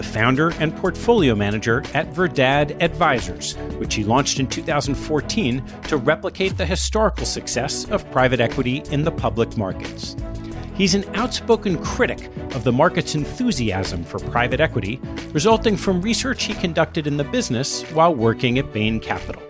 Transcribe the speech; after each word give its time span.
the 0.00 0.06
founder 0.06 0.48
and 0.60 0.74
portfolio 0.76 1.34
manager 1.34 1.82
at 1.92 2.06
Verdad 2.06 2.74
Advisers, 2.82 3.54
which 3.76 3.94
he 3.94 4.02
launched 4.02 4.40
in 4.40 4.46
2014 4.46 5.62
to 5.88 5.98
replicate 5.98 6.56
the 6.56 6.64
historical 6.64 7.26
success 7.26 7.84
of 7.90 8.10
private 8.10 8.40
equity 8.40 8.82
in 8.90 9.04
the 9.04 9.10
public 9.10 9.58
markets. 9.58 10.16
He's 10.74 10.94
an 10.94 11.04
outspoken 11.16 11.76
critic 11.84 12.30
of 12.54 12.64
the 12.64 12.72
market's 12.72 13.14
enthusiasm 13.14 14.02
for 14.02 14.18
private 14.20 14.58
equity, 14.58 14.98
resulting 15.34 15.76
from 15.76 16.00
research 16.00 16.44
he 16.44 16.54
conducted 16.54 17.06
in 17.06 17.18
the 17.18 17.24
business 17.24 17.82
while 17.90 18.14
working 18.14 18.58
at 18.58 18.72
Bain 18.72 19.00
Capital. 19.00 19.42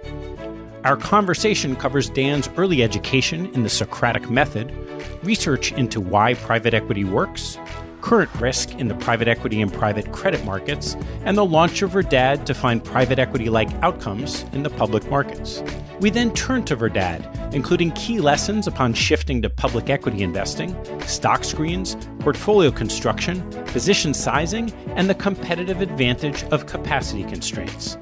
Our 0.82 0.97
conversation 0.97 1.77
covers 1.77 2.11
Dan's 2.11 2.49
early 2.56 2.82
education 2.82 3.55
in 3.55 3.62
the 3.62 3.69
Socratic 3.69 4.28
method, 4.28 4.75
research 5.22 5.71
into 5.71 6.00
why 6.00 6.34
private 6.34 6.75
equity 6.75 7.05
works, 7.05 7.56
current 8.00 8.31
risk 8.41 8.75
in 8.75 8.88
the 8.88 8.94
private 8.97 9.28
equity 9.28 9.61
and 9.61 9.72
private 9.72 10.12
credit 10.12 10.44
markets, 10.44 10.97
and 11.25 11.37
the 11.37 11.44
launch 11.44 11.83
of 11.83 11.91
Verdad 11.91 12.47
to 12.47 12.55
find 12.55 12.83
private 12.84 13.19
equity 13.19 13.49
like 13.49 13.71
outcomes 13.83 14.44
in 14.53 14.62
the 14.62 14.71
public 14.71 15.09
markets. 15.11 15.62
We 16.00 16.11
then 16.11 16.33
turn 16.33 16.65
to 16.65 16.77
Verdad, 16.77 17.28
including 17.53 17.93
key 17.93 18.21
lessons 18.21 18.66
upon 18.66 18.94
shifting 18.94 19.43
to 19.43 19.50
public 19.50 19.91
equity 19.91 20.22
investing, 20.22 20.75
stock 21.03 21.44
screens, 21.44 21.97
portfolio 22.21 22.71
construction, 22.71 23.49
position 23.66 24.15
sizing, 24.15 24.72
and 24.97 25.11
the 25.11 25.15
competitive 25.15 25.81
advantage 25.81 26.44
of 26.44 26.67
capacity 26.67 27.25
constraints. 27.25 27.99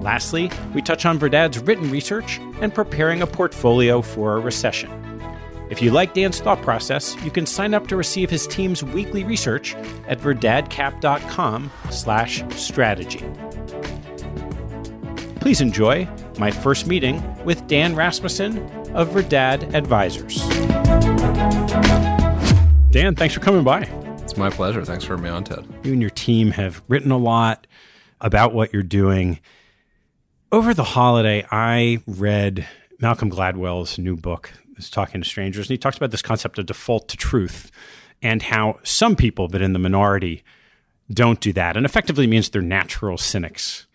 Lastly, 0.00 0.50
we 0.74 0.80
touch 0.80 1.04
on 1.04 1.18
Verdad's 1.18 1.58
written 1.58 1.90
research 1.90 2.38
and 2.60 2.74
preparing 2.74 3.20
a 3.20 3.26
portfolio 3.26 4.00
for 4.00 4.36
a 4.36 4.40
recession. 4.40 4.90
If 5.70 5.80
you 5.80 5.92
like 5.92 6.14
Dan's 6.14 6.40
thought 6.40 6.60
process, 6.62 7.16
you 7.22 7.30
can 7.30 7.46
sign 7.46 7.74
up 7.74 7.86
to 7.86 7.96
receive 7.96 8.28
his 8.28 8.48
team's 8.48 8.82
weekly 8.82 9.22
research 9.22 9.76
at 10.08 10.18
verdadcap.com 10.18 11.70
slash 11.90 12.42
strategy. 12.56 13.24
Please 15.36 15.60
enjoy 15.60 16.08
my 16.38 16.50
first 16.50 16.88
meeting 16.88 17.22
with 17.44 17.64
Dan 17.68 17.94
Rasmussen 17.94 18.58
of 18.94 19.12
Verdad 19.12 19.72
Advisers. 19.72 20.40
Dan, 22.90 23.14
thanks 23.14 23.32
for 23.32 23.40
coming 23.40 23.62
by. 23.62 23.82
It's 24.24 24.36
my 24.36 24.50
pleasure. 24.50 24.84
Thanks 24.84 25.04
for 25.04 25.12
having 25.12 25.24
me 25.24 25.30
on, 25.30 25.44
Ted. 25.44 25.64
You 25.84 25.92
and 25.92 26.00
your 26.00 26.10
team 26.10 26.50
have 26.50 26.82
written 26.88 27.12
a 27.12 27.16
lot 27.16 27.68
about 28.20 28.52
what 28.52 28.72
you're 28.72 28.82
doing. 28.82 29.38
Over 30.50 30.74
the 30.74 30.82
holiday, 30.82 31.46
I 31.52 32.02
read 32.08 32.66
Malcolm 32.98 33.30
Gladwell's 33.30 33.98
new 33.98 34.16
book, 34.16 34.50
Talking 34.88 35.20
to 35.20 35.28
Strangers, 35.28 35.66
and 35.66 35.74
he 35.74 35.78
talks 35.78 35.96
about 35.96 36.12
this 36.12 36.22
concept 36.22 36.58
of 36.58 36.66
default 36.66 37.08
to 37.08 37.16
truth 37.16 37.70
and 38.22 38.42
how 38.42 38.78
some 38.84 39.16
people, 39.16 39.48
but 39.48 39.62
in 39.62 39.72
the 39.72 39.78
minority, 39.78 40.44
don't 41.10 41.40
do 41.40 41.52
that. 41.54 41.76
And 41.76 41.84
effectively 41.84 42.26
means 42.26 42.48
they're 42.48 42.62
natural 42.62 43.18
cynics. 43.18 43.86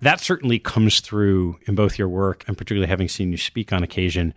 That 0.00 0.20
certainly 0.20 0.58
comes 0.58 1.00
through 1.00 1.58
in 1.66 1.74
both 1.74 1.98
your 1.98 2.08
work 2.08 2.44
and 2.48 2.56
particularly 2.56 2.88
having 2.88 3.08
seen 3.08 3.30
you 3.30 3.38
speak 3.38 3.72
on 3.72 3.82
occasion. 3.82 4.34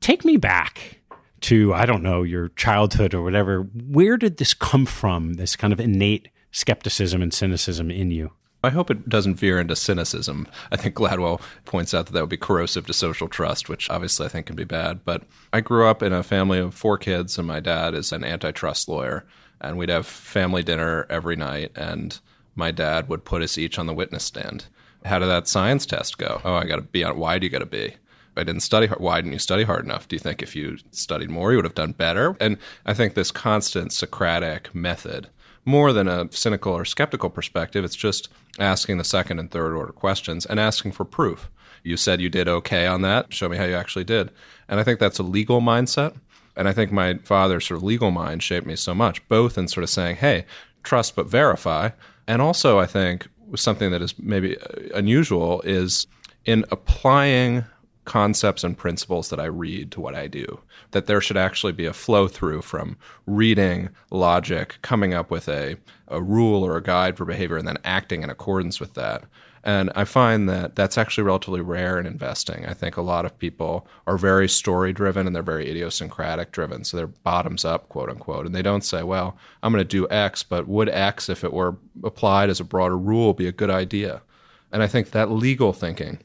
Take 0.00 0.24
me 0.24 0.36
back 0.36 1.00
to, 1.42 1.74
I 1.74 1.86
don't 1.86 2.02
know, 2.02 2.22
your 2.22 2.50
childhood 2.50 3.14
or 3.14 3.22
whatever. 3.22 3.62
Where 3.62 4.16
did 4.16 4.36
this 4.36 4.54
come 4.54 4.86
from, 4.86 5.34
this 5.34 5.56
kind 5.56 5.72
of 5.72 5.80
innate 5.80 6.28
skepticism 6.52 7.22
and 7.22 7.32
cynicism 7.32 7.90
in 7.90 8.10
you? 8.10 8.32
I 8.62 8.70
hope 8.70 8.90
it 8.90 9.08
doesn't 9.08 9.36
veer 9.36 9.58
into 9.58 9.74
cynicism. 9.74 10.46
I 10.70 10.76
think 10.76 10.94
Gladwell 10.94 11.40
points 11.64 11.94
out 11.94 12.06
that 12.06 12.12
that 12.12 12.20
would 12.20 12.28
be 12.28 12.36
corrosive 12.36 12.86
to 12.86 12.92
social 12.92 13.28
trust, 13.28 13.68
which 13.68 13.88
obviously 13.88 14.26
I 14.26 14.28
think 14.28 14.46
can 14.46 14.56
be 14.56 14.64
bad. 14.64 15.04
But 15.04 15.22
I 15.52 15.60
grew 15.60 15.86
up 15.86 16.02
in 16.02 16.12
a 16.12 16.22
family 16.22 16.58
of 16.58 16.74
four 16.74 16.98
kids, 16.98 17.38
and 17.38 17.48
my 17.48 17.60
dad 17.60 17.94
is 17.94 18.12
an 18.12 18.22
antitrust 18.22 18.88
lawyer. 18.88 19.24
And 19.62 19.76
we'd 19.76 19.88
have 19.88 20.06
family 20.06 20.62
dinner 20.62 21.06
every 21.08 21.36
night, 21.36 21.72
and 21.74 22.18
my 22.54 22.70
dad 22.70 23.08
would 23.08 23.24
put 23.24 23.42
us 23.42 23.58
each 23.58 23.78
on 23.78 23.86
the 23.86 23.94
witness 23.94 24.24
stand. 24.24 24.66
How 25.04 25.18
did 25.18 25.26
that 25.26 25.48
science 25.48 25.86
test 25.86 26.18
go? 26.18 26.40
Oh, 26.44 26.54
I 26.54 26.64
got 26.64 26.76
to 26.76 26.82
be 26.82 27.04
on. 27.04 27.18
Why 27.18 27.38
do 27.38 27.46
you 27.46 27.50
got 27.50 27.60
to 27.60 27.66
be? 27.66 27.94
I 28.36 28.44
didn't 28.44 28.60
study 28.60 28.86
hard. 28.86 29.00
Why 29.00 29.20
didn't 29.20 29.32
you 29.32 29.38
study 29.38 29.64
hard 29.64 29.84
enough? 29.84 30.08
Do 30.08 30.16
you 30.16 30.20
think 30.20 30.42
if 30.42 30.54
you 30.54 30.78
studied 30.92 31.30
more, 31.30 31.50
you 31.50 31.58
would 31.58 31.64
have 31.64 31.74
done 31.74 31.92
better? 31.92 32.36
And 32.40 32.58
I 32.86 32.94
think 32.94 33.14
this 33.14 33.30
constant 33.30 33.92
Socratic 33.92 34.74
method 34.74 35.28
more 35.64 35.92
than 35.92 36.08
a 36.08 36.30
cynical 36.32 36.72
or 36.72 36.84
skeptical 36.84 37.30
perspective. 37.30 37.84
It's 37.84 37.96
just 37.96 38.28
asking 38.58 38.98
the 38.98 39.04
second 39.04 39.38
and 39.38 39.50
third 39.50 39.74
order 39.74 39.92
questions 39.92 40.46
and 40.46 40.58
asking 40.58 40.92
for 40.92 41.04
proof. 41.04 41.50
You 41.82 41.96
said 41.96 42.20
you 42.20 42.28
did 42.28 42.48
okay 42.48 42.86
on 42.86 43.02
that. 43.02 43.32
Show 43.32 43.48
me 43.48 43.56
how 43.56 43.64
you 43.64 43.74
actually 43.74 44.04
did. 44.04 44.30
And 44.68 44.80
I 44.80 44.84
think 44.84 45.00
that's 45.00 45.18
a 45.18 45.22
legal 45.22 45.60
mindset. 45.60 46.16
And 46.56 46.68
I 46.68 46.72
think 46.72 46.92
my 46.92 47.14
father's 47.24 47.66
sort 47.66 47.78
of 47.78 47.84
legal 47.84 48.10
mind 48.10 48.42
shaped 48.42 48.66
me 48.66 48.76
so 48.76 48.94
much, 48.94 49.26
both 49.28 49.56
in 49.56 49.68
sort 49.68 49.84
of 49.84 49.90
saying, 49.90 50.16
hey, 50.16 50.44
trust 50.82 51.16
but 51.16 51.26
verify. 51.26 51.90
And 52.26 52.42
also, 52.42 52.78
I 52.78 52.86
think 52.86 53.28
something 53.56 53.90
that 53.90 54.02
is 54.02 54.18
maybe 54.18 54.56
unusual 54.94 55.62
is 55.62 56.06
in 56.44 56.64
applying 56.70 57.64
concepts 58.04 58.64
and 58.64 58.76
principles 58.76 59.30
that 59.30 59.40
I 59.40 59.44
read 59.44 59.92
to 59.92 60.00
what 60.00 60.14
I 60.14 60.26
do. 60.26 60.60
That 60.92 61.06
there 61.06 61.20
should 61.20 61.36
actually 61.36 61.72
be 61.72 61.86
a 61.86 61.92
flow 61.92 62.28
through 62.28 62.62
from 62.62 62.96
reading 63.26 63.90
logic, 64.10 64.78
coming 64.82 65.14
up 65.14 65.30
with 65.30 65.48
a, 65.48 65.76
a 66.08 66.22
rule 66.22 66.64
or 66.64 66.76
a 66.76 66.82
guide 66.82 67.16
for 67.16 67.24
behavior, 67.24 67.56
and 67.56 67.68
then 67.68 67.78
acting 67.84 68.22
in 68.22 68.30
accordance 68.30 68.80
with 68.80 68.94
that. 68.94 69.24
And 69.62 69.90
I 69.94 70.04
find 70.04 70.48
that 70.48 70.74
that's 70.74 70.96
actually 70.96 71.24
relatively 71.24 71.60
rare 71.60 71.98
in 72.00 72.06
investing. 72.06 72.64
I 72.64 72.72
think 72.72 72.96
a 72.96 73.02
lot 73.02 73.26
of 73.26 73.38
people 73.38 73.86
are 74.06 74.16
very 74.16 74.48
story 74.48 74.92
driven 74.92 75.26
and 75.26 75.36
they're 75.36 75.42
very 75.42 75.68
idiosyncratic 75.70 76.50
driven. 76.50 76.82
So 76.82 76.96
they're 76.96 77.06
bottoms 77.06 77.64
up, 77.64 77.88
quote 77.90 78.08
unquote. 78.08 78.46
And 78.46 78.54
they 78.54 78.62
don't 78.62 78.84
say, 78.84 79.02
well, 79.02 79.36
I'm 79.62 79.72
going 79.72 79.84
to 79.84 79.88
do 79.88 80.08
X, 80.08 80.42
but 80.42 80.66
would 80.66 80.88
X, 80.88 81.28
if 81.28 81.44
it 81.44 81.52
were 81.52 81.76
applied 82.02 82.48
as 82.48 82.60
a 82.60 82.64
broader 82.64 82.96
rule, 82.96 83.34
be 83.34 83.48
a 83.48 83.52
good 83.52 83.70
idea? 83.70 84.22
And 84.72 84.82
I 84.82 84.86
think 84.86 85.10
that 85.10 85.30
legal 85.30 85.74
thinking 85.74 86.20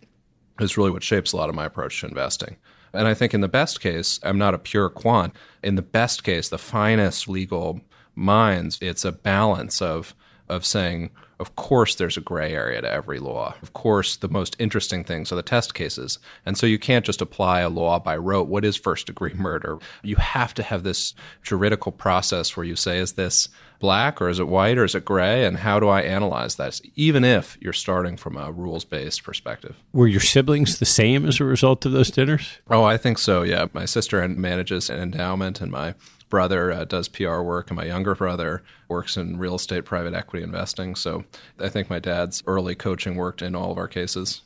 is 0.59 0.77
really 0.77 0.91
what 0.91 1.03
shapes 1.03 1.31
a 1.31 1.37
lot 1.37 1.49
of 1.49 1.55
my 1.55 1.65
approach 1.65 1.99
to 2.01 2.07
investing. 2.07 2.57
And 2.93 3.07
I 3.07 3.13
think 3.13 3.33
in 3.33 3.41
the 3.41 3.47
best 3.47 3.81
case, 3.81 4.19
I'm 4.23 4.37
not 4.37 4.53
a 4.53 4.59
pure 4.59 4.89
quant. 4.89 5.33
In 5.61 5.75
the 5.75 5.81
best 5.81 6.23
case, 6.23 6.47
the 6.47 6.57
finest 6.57 7.27
legal 7.27 7.81
minds, 8.15 8.79
it's 8.81 9.03
a 9.05 9.11
balance 9.11 9.81
of 9.81 10.15
of 10.47 10.65
saying, 10.65 11.09
of 11.39 11.55
course, 11.55 11.95
there's 11.95 12.17
a 12.17 12.21
gray 12.21 12.53
area 12.53 12.81
to 12.81 12.89
every 12.89 13.19
law. 13.19 13.55
Of 13.61 13.73
course, 13.73 14.15
the 14.15 14.29
most 14.29 14.55
interesting 14.57 15.03
things 15.03 15.31
are 15.31 15.35
the 15.35 15.43
test 15.43 15.73
cases. 15.73 16.17
And 16.45 16.57
so 16.57 16.65
you 16.65 16.79
can't 16.79 17.05
just 17.05 17.21
apply 17.21 17.59
a 17.59 17.69
law 17.69 17.99
by 17.99 18.15
rote. 18.15 18.47
What 18.47 18.63
is 18.63 18.77
first 18.77 19.07
degree 19.07 19.33
murder? 19.33 19.77
You 20.01 20.15
have 20.15 20.53
to 20.53 20.63
have 20.63 20.83
this 20.83 21.13
juridical 21.43 21.91
process 21.91 22.55
where 22.55 22.65
you 22.65 22.75
say, 22.75 22.99
is 22.99 23.13
this 23.13 23.49
black 23.79 24.21
or 24.21 24.29
is 24.29 24.39
it 24.39 24.47
white 24.47 24.77
or 24.77 24.85
is 24.85 24.95
it 24.95 25.03
gray? 25.03 25.45
And 25.45 25.57
how 25.57 25.79
do 25.79 25.89
I 25.89 26.01
analyze 26.01 26.55
that? 26.55 26.79
Even 26.95 27.25
if 27.25 27.57
you're 27.59 27.73
starting 27.73 28.15
from 28.15 28.37
a 28.37 28.51
rules 28.51 28.85
based 28.85 29.23
perspective. 29.23 29.75
Were 29.91 30.07
your 30.07 30.21
siblings 30.21 30.79
the 30.79 30.85
same 30.85 31.25
as 31.25 31.41
a 31.41 31.43
result 31.43 31.85
of 31.85 31.91
those 31.91 32.11
dinners? 32.11 32.59
Oh, 32.69 32.83
I 32.85 32.97
think 32.97 33.17
so. 33.17 33.41
Yeah. 33.41 33.65
My 33.73 33.85
sister 33.85 34.25
manages 34.27 34.89
an 34.89 34.99
endowment, 34.99 35.59
and 35.59 35.71
my 35.71 35.95
brother 36.35 36.69
uh, 36.69 36.83
does 36.83 37.07
PR 37.07 37.39
work, 37.39 37.69
and 37.69 37.77
my 37.77 37.85
younger 37.85 38.13
brother 38.13 38.61
works 38.89 39.15
in 39.15 39.37
real 39.37 39.55
estate 39.55 39.85
private 39.85 40.13
equity 40.13 40.43
investing. 40.43 40.93
So 40.93 41.23
I 41.57 41.69
think 41.69 41.89
my 41.89 41.99
dad's 41.99 42.43
early 42.45 42.75
coaching 42.75 43.15
worked 43.15 43.41
in 43.41 43.55
all 43.55 43.71
of 43.71 43.77
our 43.77 43.87
cases. 43.87 44.41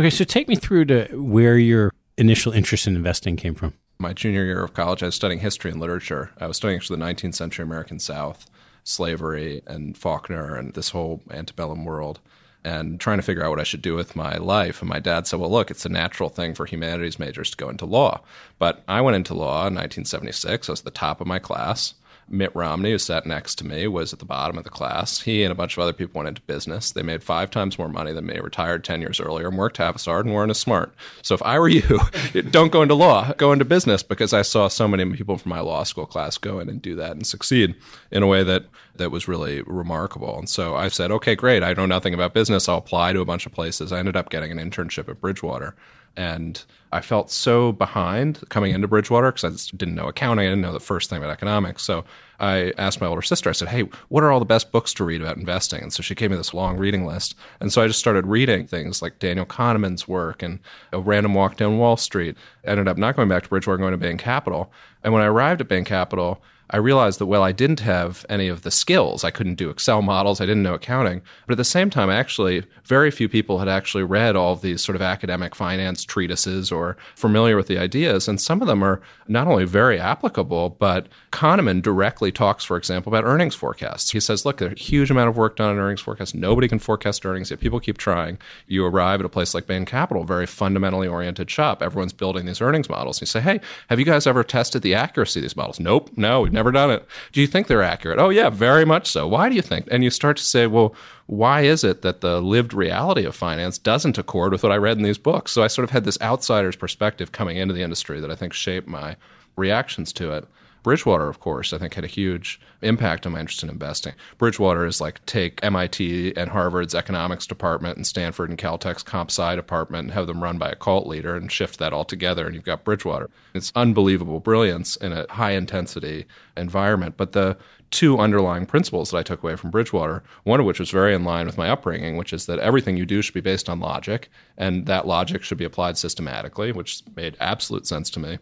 Okay, 0.00 0.08
so 0.08 0.24
take 0.24 0.48
me 0.48 0.56
through 0.56 0.86
to 0.86 1.04
where 1.12 1.58
your 1.58 1.92
initial 2.16 2.50
interest 2.50 2.86
in 2.86 2.96
investing 2.96 3.36
came 3.36 3.54
from. 3.54 3.74
My 3.98 4.14
junior 4.14 4.42
year 4.46 4.64
of 4.64 4.72
college, 4.72 5.02
I 5.02 5.06
was 5.06 5.16
studying 5.16 5.40
history 5.40 5.70
and 5.70 5.78
literature. 5.78 6.30
I 6.40 6.46
was 6.46 6.56
studying 6.56 6.78
actually 6.78 6.96
the 6.96 7.04
19th 7.04 7.34
century 7.34 7.62
American 7.62 7.98
South 7.98 8.48
slavery 8.82 9.60
and 9.66 9.98
Faulkner 9.98 10.56
and 10.56 10.72
this 10.72 10.90
whole 10.90 11.20
antebellum 11.30 11.84
world 11.84 12.20
and 12.64 12.98
trying 12.98 13.18
to 13.18 13.22
figure 13.22 13.44
out 13.44 13.50
what 13.50 13.60
I 13.60 13.64
should 13.64 13.82
do 13.82 13.94
with 13.94 14.16
my 14.16 14.36
life. 14.36 14.80
And 14.80 14.88
my 14.88 14.98
dad 14.98 15.26
said, 15.26 15.38
Well, 15.38 15.50
look, 15.50 15.70
it's 15.70 15.86
a 15.86 15.90
natural 15.90 16.28
thing 16.28 16.54
for 16.54 16.66
humanities 16.66 17.18
majors 17.18 17.50
to 17.50 17.56
go 17.56 17.68
into 17.68 17.84
law. 17.84 18.22
But 18.58 18.82
I 18.88 19.00
went 19.00 19.16
into 19.16 19.34
law 19.34 19.66
in 19.66 19.74
1976. 19.74 20.68
I 20.68 20.72
was 20.72 20.82
the 20.82 20.90
top 20.90 21.20
of 21.20 21.26
my 21.26 21.38
class. 21.38 21.94
Mitt 22.28 22.54
Romney, 22.54 22.92
who 22.92 22.98
sat 22.98 23.26
next 23.26 23.56
to 23.56 23.66
me, 23.66 23.86
was 23.86 24.12
at 24.12 24.18
the 24.18 24.24
bottom 24.24 24.56
of 24.56 24.64
the 24.64 24.70
class. 24.70 25.20
He 25.20 25.42
and 25.42 25.52
a 25.52 25.54
bunch 25.54 25.76
of 25.76 25.82
other 25.82 25.92
people 25.92 26.18
went 26.18 26.28
into 26.28 26.42
business. 26.42 26.90
They 26.90 27.02
made 27.02 27.22
five 27.22 27.50
times 27.50 27.78
more 27.78 27.88
money 27.88 28.12
than 28.12 28.26
me, 28.26 28.38
retired 28.38 28.84
10 28.84 29.00
years 29.00 29.20
earlier, 29.20 29.48
and 29.48 29.58
worked 29.58 29.76
half 29.76 29.96
as 29.96 30.06
hard 30.06 30.26
and 30.26 30.34
weren't 30.34 30.50
as 30.50 30.58
smart. 30.58 30.94
So 31.22 31.34
if 31.34 31.42
I 31.42 31.58
were 31.58 31.68
you, 31.68 32.00
don't 32.50 32.72
go 32.72 32.82
into 32.82 32.94
law, 32.94 33.32
go 33.34 33.52
into 33.52 33.64
business 33.64 34.02
because 34.02 34.32
I 34.32 34.42
saw 34.42 34.68
so 34.68 34.88
many 34.88 35.04
people 35.16 35.38
from 35.38 35.50
my 35.50 35.60
law 35.60 35.84
school 35.84 36.06
class 36.06 36.38
go 36.38 36.58
in 36.58 36.68
and 36.68 36.80
do 36.80 36.94
that 36.96 37.12
and 37.12 37.26
succeed 37.26 37.74
in 38.10 38.22
a 38.22 38.26
way 38.26 38.42
that, 38.42 38.64
that 38.96 39.10
was 39.10 39.28
really 39.28 39.62
remarkable. 39.62 40.38
And 40.38 40.48
so 40.48 40.74
I 40.74 40.88
said, 40.88 41.10
okay, 41.10 41.34
great. 41.34 41.62
I 41.62 41.72
know 41.74 41.86
nothing 41.86 42.14
about 42.14 42.34
business. 42.34 42.68
I'll 42.68 42.78
apply 42.78 43.12
to 43.12 43.20
a 43.20 43.26
bunch 43.26 43.46
of 43.46 43.52
places. 43.52 43.92
I 43.92 43.98
ended 43.98 44.16
up 44.16 44.30
getting 44.30 44.50
an 44.50 44.58
internship 44.58 45.08
at 45.08 45.20
Bridgewater 45.20 45.74
and 46.16 46.62
I 46.92 47.00
felt 47.00 47.30
so 47.30 47.72
behind 47.72 48.40
coming 48.50 48.72
into 48.72 48.86
Bridgewater 48.86 49.32
because 49.32 49.44
I 49.44 49.50
just 49.50 49.76
didn't 49.76 49.96
know 49.96 50.06
accounting. 50.06 50.46
I 50.46 50.50
didn't 50.50 50.62
know 50.62 50.72
the 50.72 50.78
first 50.78 51.10
thing 51.10 51.18
about 51.18 51.30
economics. 51.30 51.82
So 51.82 52.04
I 52.38 52.72
asked 52.78 53.00
my 53.00 53.08
older 53.08 53.20
sister, 53.20 53.50
I 53.50 53.52
said, 53.52 53.68
Hey, 53.68 53.82
what 54.08 54.22
are 54.22 54.30
all 54.30 54.38
the 54.38 54.44
best 54.44 54.70
books 54.70 54.94
to 54.94 55.04
read 55.04 55.20
about 55.20 55.36
investing? 55.36 55.82
And 55.82 55.92
so 55.92 56.04
she 56.04 56.14
gave 56.14 56.30
me 56.30 56.36
this 56.36 56.54
long 56.54 56.76
reading 56.76 57.04
list. 57.04 57.34
And 57.58 57.72
so 57.72 57.82
I 57.82 57.88
just 57.88 57.98
started 57.98 58.26
reading 58.26 58.68
things 58.68 59.02
like 59.02 59.18
Daniel 59.18 59.44
Kahneman's 59.44 60.06
work 60.06 60.40
and 60.40 60.60
A 60.92 61.00
Random 61.00 61.34
Walk 61.34 61.56
Down 61.56 61.78
Wall 61.78 61.96
Street. 61.96 62.36
I 62.64 62.70
ended 62.70 62.86
up 62.86 62.96
not 62.96 63.16
going 63.16 63.28
back 63.28 63.42
to 63.42 63.48
Bridgewater, 63.48 63.78
going 63.78 63.90
to 63.90 63.98
Bain 63.98 64.16
Capital. 64.16 64.72
And 65.02 65.12
when 65.12 65.22
I 65.22 65.26
arrived 65.26 65.60
at 65.60 65.68
Bain 65.68 65.84
Capital, 65.84 66.42
I 66.74 66.78
realized 66.78 67.20
that, 67.20 67.26
well, 67.26 67.44
I 67.44 67.52
didn't 67.52 67.78
have 67.78 68.26
any 68.28 68.48
of 68.48 68.62
the 68.62 68.70
skills. 68.72 69.22
I 69.22 69.30
couldn't 69.30 69.54
do 69.54 69.70
Excel 69.70 70.02
models. 70.02 70.40
I 70.40 70.44
didn't 70.44 70.64
know 70.64 70.74
accounting. 70.74 71.22
But 71.46 71.52
at 71.52 71.56
the 71.56 71.64
same 71.64 71.88
time, 71.88 72.10
actually, 72.10 72.64
very 72.84 73.12
few 73.12 73.28
people 73.28 73.60
had 73.60 73.68
actually 73.68 74.02
read 74.02 74.34
all 74.34 74.54
of 74.54 74.60
these 74.60 74.82
sort 74.82 74.96
of 74.96 75.00
academic 75.02 75.54
finance 75.54 76.04
treatises 76.04 76.72
or 76.72 76.96
familiar 77.14 77.56
with 77.56 77.68
the 77.68 77.78
ideas. 77.78 78.26
And 78.26 78.40
some 78.40 78.60
of 78.60 78.66
them 78.66 78.82
are 78.82 79.00
not 79.28 79.46
only 79.46 79.64
very 79.64 80.00
applicable, 80.00 80.70
but 80.70 81.06
Kahneman 81.30 81.80
directly 81.80 82.32
talks, 82.32 82.64
for 82.64 82.76
example, 82.76 83.14
about 83.14 83.22
earnings 83.22 83.54
forecasts. 83.54 84.10
He 84.10 84.18
says, 84.18 84.44
look, 84.44 84.58
there's 84.58 84.72
a 84.72 84.76
huge 84.76 85.12
amount 85.12 85.28
of 85.28 85.36
work 85.36 85.54
done 85.54 85.70
on 85.70 85.78
earnings 85.78 86.00
forecasts. 86.00 86.34
Nobody 86.34 86.66
can 86.66 86.80
forecast 86.80 87.24
earnings, 87.24 87.52
yet 87.52 87.60
people 87.60 87.78
keep 87.78 87.98
trying. 87.98 88.36
You 88.66 88.84
arrive 88.84 89.20
at 89.20 89.26
a 89.26 89.28
place 89.28 89.54
like 89.54 89.68
Bain 89.68 89.84
Capital, 89.84 90.24
very 90.24 90.46
fundamentally 90.46 91.06
oriented 91.06 91.48
shop. 91.52 91.84
Everyone's 91.84 92.12
building 92.12 92.46
these 92.46 92.60
earnings 92.60 92.90
models. 92.90 93.20
You 93.20 93.28
say, 93.28 93.40
hey, 93.40 93.60
have 93.90 94.00
you 94.00 94.04
guys 94.04 94.26
ever 94.26 94.42
tested 94.42 94.82
the 94.82 94.96
accuracy 94.96 95.38
of 95.38 95.42
these 95.42 95.56
models? 95.56 95.78
Nope, 95.78 96.10
no, 96.16 96.46
never 96.46 96.63
done 96.72 96.90
it. 96.90 97.06
Do 97.32 97.40
you 97.40 97.46
think 97.46 97.66
they're 97.66 97.82
accurate? 97.82 98.18
Oh, 98.18 98.30
yeah, 98.30 98.50
very 98.50 98.84
much 98.84 99.10
so. 99.10 99.26
Why 99.26 99.48
do 99.48 99.54
you 99.54 99.62
think? 99.62 99.86
And 99.90 100.04
you 100.04 100.10
start 100.10 100.36
to 100.36 100.42
say, 100.42 100.66
well, 100.66 100.94
why 101.26 101.62
is 101.62 101.84
it 101.84 102.02
that 102.02 102.20
the 102.20 102.40
lived 102.40 102.74
reality 102.74 103.24
of 103.24 103.34
finance 103.34 103.78
doesn't 103.78 104.18
accord 104.18 104.52
with 104.52 104.62
what 104.62 104.72
I 104.72 104.76
read 104.76 104.96
in 104.96 105.02
these 105.02 105.18
books? 105.18 105.52
So 105.52 105.62
I 105.62 105.68
sort 105.68 105.84
of 105.84 105.90
had 105.90 106.04
this 106.04 106.20
outsider's 106.20 106.76
perspective 106.76 107.32
coming 107.32 107.56
into 107.56 107.74
the 107.74 107.82
industry 107.82 108.20
that 108.20 108.30
I 108.30 108.36
think 108.36 108.52
shaped 108.52 108.88
my 108.88 109.16
reactions 109.56 110.12
to 110.14 110.32
it. 110.32 110.46
Bridgewater, 110.84 111.28
of 111.30 111.40
course, 111.40 111.72
I 111.72 111.78
think 111.78 111.94
had 111.94 112.04
a 112.04 112.06
huge 112.06 112.60
impact 112.82 113.24
on 113.24 113.32
my 113.32 113.40
interest 113.40 113.62
in 113.62 113.70
investing. 113.70 114.12
Bridgewater 114.36 114.84
is 114.84 115.00
like 115.00 115.24
take 115.24 115.58
MIT 115.64 116.36
and 116.36 116.50
Harvard's 116.50 116.94
economics 116.94 117.46
department 117.46 117.96
and 117.96 118.06
Stanford 118.06 118.50
and 118.50 118.58
Caltech's 118.58 119.02
comp 119.02 119.30
sci 119.30 119.56
department 119.56 120.04
and 120.04 120.12
have 120.12 120.26
them 120.26 120.42
run 120.42 120.58
by 120.58 120.68
a 120.68 120.76
cult 120.76 121.06
leader 121.06 121.36
and 121.36 121.50
shift 121.50 121.78
that 121.78 121.94
all 121.94 122.04
together, 122.04 122.44
and 122.44 122.54
you've 122.54 122.64
got 122.64 122.84
Bridgewater. 122.84 123.30
It's 123.54 123.72
unbelievable 123.74 124.40
brilliance 124.40 124.94
in 124.96 125.14
a 125.14 125.26
high 125.32 125.52
intensity 125.52 126.26
environment. 126.54 127.16
But 127.16 127.32
the 127.32 127.56
two 127.90 128.18
underlying 128.18 128.66
principles 128.66 129.10
that 129.10 129.16
I 129.16 129.22
took 129.22 129.42
away 129.42 129.56
from 129.56 129.70
Bridgewater, 129.70 130.22
one 130.42 130.60
of 130.60 130.66
which 130.66 130.80
was 130.80 130.90
very 130.90 131.14
in 131.14 131.24
line 131.24 131.46
with 131.46 131.56
my 131.56 131.70
upbringing, 131.70 132.18
which 132.18 132.34
is 132.34 132.44
that 132.44 132.58
everything 132.58 132.98
you 132.98 133.06
do 133.06 133.22
should 133.22 133.32
be 133.32 133.40
based 133.40 133.70
on 133.70 133.80
logic, 133.80 134.28
and 134.58 134.84
that 134.84 135.06
logic 135.06 135.44
should 135.44 135.56
be 135.56 135.64
applied 135.64 135.96
systematically, 135.96 136.72
which 136.72 137.02
made 137.16 137.38
absolute 137.40 137.86
sense 137.86 138.10
to 138.10 138.20
me 138.20 138.36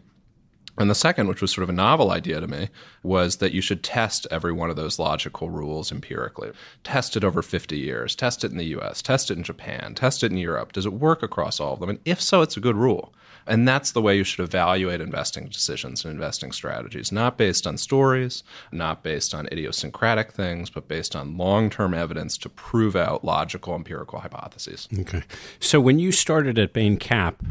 And 0.77 0.89
the 0.89 0.95
second, 0.95 1.27
which 1.27 1.41
was 1.41 1.51
sort 1.51 1.63
of 1.63 1.69
a 1.69 1.73
novel 1.73 2.09
idea 2.09 2.41
to 2.41 2.47
me, 2.47 2.69
was 3.03 3.37
that 3.37 3.51
you 3.51 3.61
should 3.61 3.83
test 3.83 4.25
every 4.31 4.51
one 4.51 4.71
of 4.71 4.75
those 4.75 4.97
logical 4.97 5.49
rules 5.49 5.91
empirically. 5.91 6.51
Test 6.83 7.15
it 7.15 7.23
over 7.23 7.43
50 7.43 7.77
years, 7.77 8.15
test 8.15 8.43
it 8.43 8.51
in 8.51 8.57
the 8.57 8.75
US, 8.77 9.01
test 9.01 9.29
it 9.29 9.37
in 9.37 9.43
Japan, 9.43 9.93
test 9.93 10.23
it 10.23 10.31
in 10.31 10.37
Europe. 10.37 10.73
Does 10.73 10.87
it 10.87 10.93
work 10.93 11.21
across 11.21 11.59
all 11.59 11.73
of 11.73 11.79
them? 11.79 11.89
And 11.89 11.99
if 12.05 12.19
so, 12.19 12.41
it's 12.41 12.57
a 12.57 12.61
good 12.61 12.75
rule. 12.75 13.13
And 13.45 13.67
that's 13.67 13.91
the 13.91 14.01
way 14.01 14.15
you 14.15 14.23
should 14.23 14.43
evaluate 14.43 15.01
investing 15.01 15.47
decisions 15.47 16.05
and 16.05 16.13
investing 16.13 16.51
strategies, 16.51 17.11
not 17.11 17.37
based 17.37 17.67
on 17.67 17.77
stories, 17.77 18.43
not 18.71 19.03
based 19.03 19.35
on 19.35 19.47
idiosyncratic 19.51 20.31
things, 20.31 20.69
but 20.69 20.87
based 20.87 21.15
on 21.15 21.37
long 21.37 21.69
term 21.69 21.93
evidence 21.93 22.37
to 22.39 22.49
prove 22.49 22.95
out 22.95 23.23
logical 23.23 23.75
empirical 23.75 24.19
hypotheses. 24.19 24.87
Okay. 24.97 25.23
So 25.59 25.79
when 25.81 25.99
you 25.99 26.11
started 26.11 26.57
at 26.57 26.73
Bain 26.73 26.97
Cap, 26.97 27.43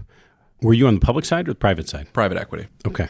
were 0.63 0.75
you 0.75 0.87
on 0.87 0.95
the 0.95 1.01
public 1.01 1.25
side 1.25 1.49
or 1.49 1.53
the 1.53 1.59
private 1.59 1.89
side? 1.89 2.13
Private 2.13 2.39
equity. 2.39 2.69
Okay. 2.87 3.09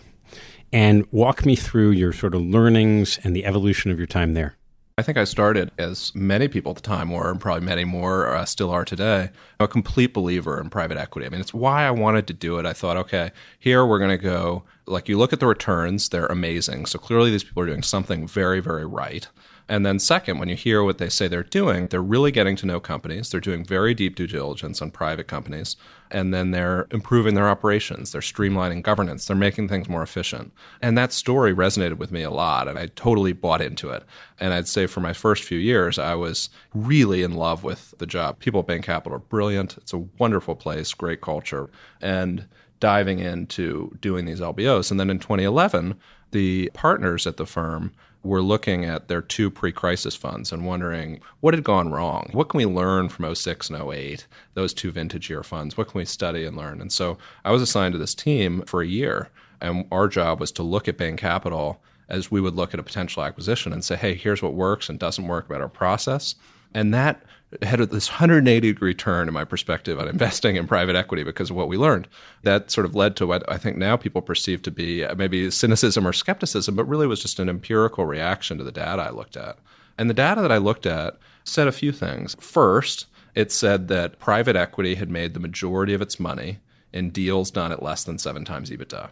And 0.73 1.07
walk 1.13 1.45
me 1.45 1.55
through 1.55 1.91
your 1.91 2.13
sort 2.13 2.35
of 2.35 2.41
learnings 2.41 3.19
and 3.23 3.37
the 3.37 3.45
evolution 3.45 3.91
of 3.91 3.99
your 3.99 4.07
time 4.07 4.33
there. 4.33 4.57
I 4.99 5.03
think 5.03 5.17
I 5.17 5.25
started, 5.25 5.71
as 5.79 6.15
many 6.15 6.49
people 6.49 6.71
at 6.71 6.77
the 6.77 6.83
time 6.83 7.11
were, 7.11 7.31
and 7.31 7.41
probably 7.41 7.65
many 7.65 7.85
more 7.85 8.29
uh, 8.29 8.45
still 8.45 8.71
are 8.71 8.85
today, 8.85 9.31
a 9.59 9.67
complete 9.67 10.13
believer 10.13 10.61
in 10.61 10.69
private 10.69 10.99
equity. 10.99 11.27
I 11.27 11.31
mean, 11.31 11.41
it's 11.41 11.55
why 11.55 11.85
I 11.85 11.91
wanted 11.91 12.27
to 12.27 12.35
do 12.35 12.59
it. 12.59 12.67
I 12.67 12.75
thought, 12.75 12.99
okay, 12.99 13.33
here 13.59 13.87
we're 13.87 13.99
going 13.99 14.11
to 14.11 14.23
go. 14.23 14.65
Like, 14.87 15.09
you 15.09 15.17
look 15.17 15.33
at 15.33 15.41
the 15.41 15.47
returns, 15.47 16.11
they're 16.11 16.27
amazing. 16.27 16.87
So 16.87 16.99
clearly, 16.99 17.31
these 17.31 17.43
people 17.43 17.63
are 17.63 17.67
doing 17.67 17.83
something 17.83 18.27
very, 18.27 18.61
very 18.61 18.85
right. 18.85 19.27
And 19.69 19.87
then, 19.87 19.99
second, 19.99 20.39
when 20.39 20.49
you 20.49 20.57
hear 20.57 20.83
what 20.83 20.99
they 20.99 21.09
say 21.09 21.29
they're 21.29 21.43
doing, 21.43 21.87
they're 21.87 22.03
really 22.03 22.31
getting 22.31 22.57
to 22.57 22.67
know 22.67 22.81
companies. 22.81 23.31
They're 23.31 23.41
doing 23.41 23.65
very 23.65 23.95
deep 23.95 24.17
due 24.17 24.27
diligence 24.27 24.83
on 24.83 24.91
private 24.91 25.29
companies. 25.29 25.77
And 26.11 26.35
then 26.35 26.51
they're 26.51 26.87
improving 26.91 27.35
their 27.35 27.49
operations. 27.49 28.13
They're 28.13 28.21
streamlining 28.21 28.83
governance. 28.83 29.25
They're 29.25 29.37
making 29.37 29.69
things 29.69 29.89
more 29.89 30.03
efficient. 30.03 30.53
And 30.83 30.99
that 30.99 31.13
story 31.13 31.55
resonated 31.55 31.97
with 31.97 32.13
me 32.13 32.23
a 32.23 32.31
lot. 32.31 32.69
And 32.69 32.79
I 32.79 32.87
totally 32.87 33.33
bought 33.33 33.63
into 33.63 33.91
it. 33.91 34.05
And 34.39 34.53
I'd 34.53 34.69
say 34.69 34.87
for 34.87 35.01
my 35.01 35.13
first 35.13 35.45
few 35.45 35.59
years, 35.59 35.99
I 35.99 36.15
was 36.15 36.51
really 36.75 37.23
in 37.23 37.33
love 37.33 37.65
with 37.65 37.95
the 37.99 38.07
job. 38.07 38.41
People 38.41 38.61
at 38.61 38.67
Bain 38.67 38.83
Capital 38.83 39.17
are 39.17 39.21
brilliant. 39.21 39.79
It's 39.79 39.93
a 39.95 40.05
wonderful 40.19 40.55
place, 40.55 40.93
great 40.93 41.21
culture. 41.21 41.71
And 42.01 42.47
diving 42.83 43.21
into 43.21 43.97
doing 44.01 44.25
these 44.25 44.41
LBOs. 44.41 44.91
And 44.91 44.99
then 44.99 45.09
in 45.09 45.21
2011, 45.21 45.95
the 46.33 46.69
partners 46.75 47.29
at 47.29 47.37
the 47.37 47.47
firm 47.47 47.93
were 48.23 48.43
looking 48.43 48.85
at 48.85 49.09
their 49.09 49.23
two 49.23 49.51
pre-crisis 49.51 50.15
funds 50.15 50.53
and 50.53 50.65
wondering 50.65 51.21
what 51.41 51.55
had 51.55 51.65
gone 51.65 51.91
wrong. 51.91 52.29
What 52.33 52.49
can 52.49 52.59
we 52.59 52.67
learn 52.67 53.09
from 53.09 53.35
06 53.35 53.71
and 53.71 53.93
08, 53.93 54.27
those 54.55 54.73
two 54.73 54.91
vintage 54.93 55.29
year 55.29 55.43
funds? 55.43 55.77
What 55.77 55.89
can 55.89 55.99
we 55.99 56.05
study 56.05 56.45
and 56.45 56.57
learn? 56.57 56.81
And 56.81 56.93
so 56.93 57.19
I 57.45 57.51
was 57.51 57.63
assigned 57.63 57.93
to 57.93 57.99
this 57.99 58.15
team 58.15 58.63
for 58.63 58.81
a 58.81 58.87
year, 58.87 59.31
and 59.61 59.87
our 59.91 60.09
job 60.09 60.41
was 60.41 60.53
to 60.53 60.63
look 60.63 60.89
at 60.89 60.99
Bain 60.99 61.17
Capital 61.17 61.81
as 62.09 62.31
we 62.31 62.41
would 62.41 62.55
look 62.55 62.75
at 62.75 62.81
a 62.81 62.85
potential 62.85 63.25
acquisition 63.25 63.73
and 63.73 63.85
say, 63.85 63.97
hey, 63.97 64.15
here's 64.15 64.43
what 64.43 64.55
works 64.55 64.89
and 64.89 64.99
doesn't 64.99 65.29
work 65.29 65.47
about 65.47 65.61
our 65.61 65.69
process. 65.69 66.35
And 66.75 66.93
that 66.95 67.23
had 67.61 67.81
this 67.81 68.11
180 68.11 68.61
degree 68.61 68.95
turn 68.95 69.29
in 69.29 69.35
my 69.35 69.45
perspective 69.45 69.99
on 69.99 70.09
investing 70.09 70.57
in 70.57 70.67
private 70.67 70.97
equity 70.97 71.23
because 71.23 71.51
of 71.51 71.57
what 71.57 71.69
we 71.69 71.77
learned. 71.77 72.09
That 72.43 72.71
sort 72.71 72.87
of 72.87 72.95
led 72.95 73.17
to 73.17 73.27
what 73.27 73.51
I 73.51 73.59
think 73.59 73.77
now 73.77 73.97
people 73.97 74.23
perceive 74.23 74.63
to 74.63 74.71
be 74.71 75.05
uh, 75.05 75.15
maybe 75.15 75.51
cynicism 75.51 76.07
or 76.07 76.13
skepticism, 76.13 76.75
but 76.75 76.89
really 76.89 77.07
was 77.07 77.21
just 77.21 77.39
an 77.39 77.49
empirical 77.49 78.07
reaction 78.07 78.59
to 78.59 78.65
the 78.65 78.73
data 78.73 79.03
I 79.03 79.11
looked 79.11 79.37
at. 79.37 79.59
And 79.99 80.09
the 80.09 80.15
data 80.15 80.41
that 80.41 80.53
I 80.53 80.59
looked 80.59 80.87
at 80.87 81.19
said 81.45 81.69
a 81.69 81.73
few 81.73 81.93
things. 81.93 82.37
First, 82.41 83.07
it 83.35 83.53
said 83.53 83.89
that 83.89 84.19
private 84.19 84.57
equity 84.57 84.95
had 84.95 85.11
made 85.11 85.35
the 85.35 85.41
majority 85.41 85.95
of 85.95 86.03
its 86.03 86.19
money 86.19 86.61
in 86.93 87.11
deals 87.11 87.51
done 87.51 87.73
at 87.73 87.83
less 87.83 88.05
than 88.05 88.19
seven 88.19 88.45
times 88.45 88.71
EBITDA. 88.71 89.11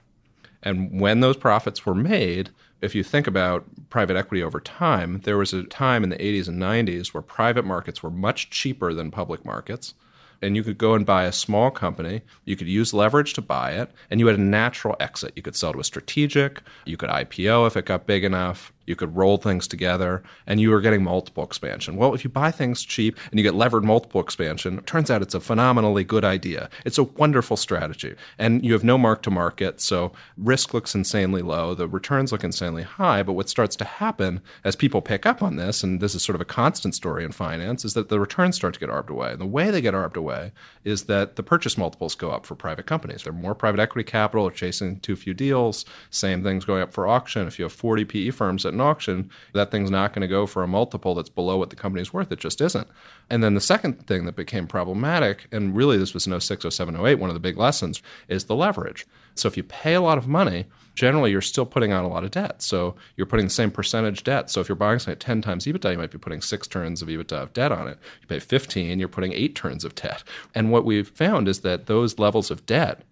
And 0.63 1.01
when 1.01 1.21
those 1.21 1.37
profits 1.37 1.87
were 1.87 1.95
made, 1.95 2.51
if 2.81 2.95
you 2.95 3.03
think 3.03 3.27
about 3.27 3.65
private 3.91 4.17
equity 4.17 4.43
over 4.43 4.61
time, 4.61 5.21
there 5.25 5.37
was 5.37 5.53
a 5.53 5.65
time 5.65 6.03
in 6.03 6.11
the 6.11 6.17
80s 6.17 6.49
and 6.49 6.61
90s 6.61 7.09
where 7.09 7.23
private 7.23 7.65
markets 7.65 8.03
were 8.03 8.11
much 8.11 8.51
cheaper 8.51 8.95
than 8.95 9.11
public 9.11 9.45
markets. 9.45 9.95
And 10.43 10.57
you 10.57 10.63
could 10.63 10.79
go 10.79 10.95
and 10.95 11.05
buy 11.05 11.25
a 11.25 11.33
small 11.33 11.71
company. 11.71 12.23
You 12.47 12.57
could 12.57 12.67
use 12.67 12.95
leverage 12.95 13.35
to 13.35 13.43
buy 13.43 13.73
it, 13.73 13.91
and 14.11 14.19
you 14.19 14.27
had 14.27 14.39
a 14.39 14.43
natural 14.43 14.97
exit. 14.99 15.35
You 15.37 15.43
could 15.43 15.55
sell 15.55 15.75
to 15.75 15.81
a 15.81 15.85
strategic. 15.85 16.63
You 16.87 16.97
could 16.97 17.11
IPO 17.11 17.67
if 17.67 17.77
it 17.77 17.85
got 17.85 18.07
big 18.07 18.25
enough. 18.25 18.73
You 18.91 18.97
could 18.97 19.15
roll 19.15 19.37
things 19.37 19.69
together 19.69 20.25
and 20.49 20.61
you 20.61 20.71
were 20.71 20.81
getting 20.81 21.05
multiple 21.05 21.45
expansion. 21.45 21.95
Well, 21.95 22.13
if 22.13 22.25
you 22.25 22.31
buy 22.31 22.51
things 22.51 22.83
cheap 22.83 23.17
and 23.31 23.39
you 23.39 23.45
get 23.45 23.55
levered 23.55 23.85
multiple 23.85 24.21
expansion, 24.21 24.79
it 24.79 24.87
turns 24.87 25.13
out 25.13 25.23
it's 25.23 25.33
a 25.33 25.39
phenomenally 25.39 26.03
good 26.03 26.25
idea. 26.25 26.69
It's 26.85 26.99
a 26.99 27.05
wonderful 27.05 27.57
strategy. 27.57 28.17
And 28.37 28.65
you 28.65 28.73
have 28.73 28.83
no 28.83 28.99
mark 28.99 29.23
to 29.23 29.31
market, 29.31 29.81
so 29.81 30.11
risk 30.37 30.75
looks 30.75 30.93
insanely 30.93 31.41
low. 31.41 31.73
The 31.73 31.87
returns 31.87 32.33
look 32.33 32.43
insanely 32.43 32.83
high. 32.83 33.23
But 33.23 33.35
what 33.35 33.49
starts 33.49 33.77
to 33.77 33.85
happen 33.85 34.41
as 34.65 34.75
people 34.75 35.03
pick 35.03 35.25
up 35.25 35.41
on 35.41 35.55
this, 35.55 35.85
and 35.85 36.01
this 36.01 36.17
is 36.17 36.23
sort 36.23 36.35
of 36.35 36.41
a 36.41 36.45
constant 36.45 36.97
story 36.97 37.25
in 37.25 37.31
finance, 37.31 37.85
is 37.85 37.95
that 37.95 38.09
the 38.09 38.19
returns 38.19 38.57
start 38.57 38.75
to 38.75 38.81
get 38.81 38.91
arbed 38.91 39.11
away. 39.11 39.31
And 39.31 39.41
the 39.41 39.47
way 39.47 39.71
they 39.71 39.81
get 39.81 39.95
arbed 39.95 40.17
away 40.17 40.51
is 40.83 41.05
that 41.05 41.37
the 41.37 41.45
purchase 41.45 41.79
multiples 41.79 42.17
go 42.17 42.33
up 42.33 42.45
for 42.45 42.57
private 42.57 42.87
companies. 42.87 43.23
There 43.23 43.33
are 43.33 43.37
more 43.37 43.55
private 43.55 43.79
equity 43.79 44.11
capital, 44.11 44.49
are 44.49 44.51
chasing 44.51 44.99
too 44.99 45.15
few 45.15 45.33
deals. 45.33 45.85
Same 46.11 46.43
things 46.43 46.65
going 46.65 46.83
up 46.83 46.93
for 46.93 47.07
auction. 47.07 47.47
If 47.47 47.57
you 47.61 47.65
have 47.65 47.73
40 47.73 48.05
PE 48.05 48.31
firms 48.31 48.67
at 48.67 48.75
an 48.81 48.87
auction, 48.87 49.31
that 49.53 49.71
thing's 49.71 49.91
not 49.91 50.13
going 50.13 50.23
to 50.23 50.29
go 50.29 50.47
for 50.47 50.63
a 50.63 50.69
multiple 50.69 51.15
that's 51.15 51.29
below 51.29 51.57
what 51.57 51.71
the 51.71 51.77
company's 51.77 52.13
worth. 52.13 52.33
It 52.33 52.41
just 52.41 52.61
isn't. 52.61 52.89
And 53.29 53.45
then 53.45 53.55
the 53.55 53.61
second 53.61 54.07
thing 54.07 54.25
that 54.25 54.37
became 54.37 54.67
problematic, 54.67 55.47
and 55.53 55.77
really 55.77 55.99
this 55.99 56.15
was 56.15 56.27
in 56.27 56.39
06, 56.39 56.67
07, 56.69 56.97
08, 56.97 57.15
one 57.17 57.31
of 57.31 57.35
the 57.35 57.41
big 57.41 57.57
lessons, 57.57 58.03
is 58.29 58.45
the 58.45 58.57
leverage. 58.57 59.07
So 59.35 59.49
if 59.49 59.57
you 59.57 59.63
pay 59.63 59.95
a 59.95 60.01
lot 60.01 60.19
of 60.19 60.27
money, 60.27 60.67
generally 60.95 61.31
you're 61.31 61.41
still 61.41 61.67
putting 61.67 61.93
on 61.93 62.05
a 62.05 62.09
lot 62.09 62.25
of 62.25 62.31
debt. 62.31 62.63
So 62.63 62.97
you're 63.17 63.27
putting 63.27 63.47
the 63.47 63.51
same 63.51 63.71
percentage 63.71 64.25
debt. 64.25 64.51
So 64.51 64.61
if 64.61 64.69
you're 64.69 64.77
buying 64.77 64.99
something 64.99 65.13
at 65.13 65.21
10 65.21 65.43
times 65.43 65.65
EBITDA, 65.67 65.93
you 65.93 65.99
might 65.99 66.11
be 66.11 66.19
putting 66.19 66.41
six 66.41 66.67
turns 66.67 67.03
of 67.03 67.09
EBITDA 67.09 67.43
of 67.43 67.53
debt 67.53 67.73
on 67.73 67.89
it. 67.89 67.99
You 68.21 68.27
pay 68.27 68.41
15, 68.41 68.99
you're 68.99 69.09
putting 69.09 69.33
eight 69.33 69.55
turns 69.55 69.85
of 69.85 69.95
debt. 69.95 70.25
And 70.55 70.71
what 70.71 70.85
we've 70.85 71.09
found 71.09 71.49
is 71.49 71.61
that 71.61 71.87
those 71.87 72.19
levels 72.19 72.51
of 72.51 72.67
debt 72.67 73.03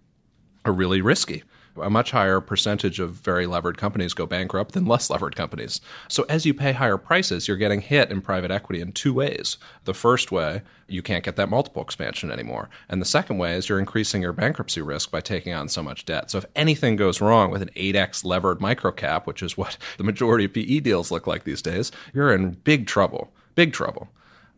are 0.65 0.73
really 0.73 1.01
risky 1.01 1.45
a 1.83 1.91
much 1.91 2.11
higher 2.11 2.41
percentage 2.41 3.01
of 3.01 3.13
very 3.13 3.47
levered 3.47 3.79
companies 3.79 4.15
go 4.15 4.27
bankrupt 4.27 4.73
than 4.73 4.87
less 4.87 5.11
levered 5.11 5.37
companies. 5.37 5.81
So 6.09 6.25
as 6.29 6.47
you 6.47 6.55
pay 6.55 6.73
higher 6.73 6.97
prices, 6.97 7.49
you're 7.49 7.57
getting 7.57 7.81
hit 7.81 8.11
in 8.11 8.21
private 8.21 8.51
equity 8.51 8.81
in 8.81 8.93
two 8.93 9.13
ways. 9.15 9.59
The 9.85 9.95
first 9.95 10.33
way, 10.33 10.63
you 10.89 11.03
can't 11.03 11.25
get 11.25 11.37
that 11.37 11.51
multiple 11.51 11.83
expansion 11.83 12.31
anymore. 12.31 12.71
And 12.89 13.01
the 13.01 13.07
second 13.07 13.39
way 13.39 13.55
is 13.55 13.69
you're 13.69 13.79
increasing 13.79 14.23
your 14.23 14.33
bankruptcy 14.33 14.81
risk 14.81 15.11
by 15.11 15.21
taking 15.21 15.53
on 15.53 15.69
so 15.69 15.83
much 15.83 16.05
debt. 16.05 16.31
So 16.31 16.39
if 16.39 16.47
anything 16.57 16.97
goes 16.97 17.21
wrong 17.21 17.51
with 17.51 17.63
an 17.63 17.71
8x 17.77 18.25
levered 18.25 18.61
microcap, 18.61 19.27
which 19.27 19.43
is 19.43 19.57
what 19.57 19.77
the 19.99 20.05
majority 20.05 20.47
of 20.47 20.55
PE 20.55 20.81
deals 20.81 21.11
look 21.11 21.27
like 21.27 21.45
these 21.45 21.63
days, 21.63 21.93
you're 22.15 22.35
in 22.35 22.53
big 22.53 22.87
trouble. 22.87 23.33
Big 23.55 23.73
trouble. 23.73 24.09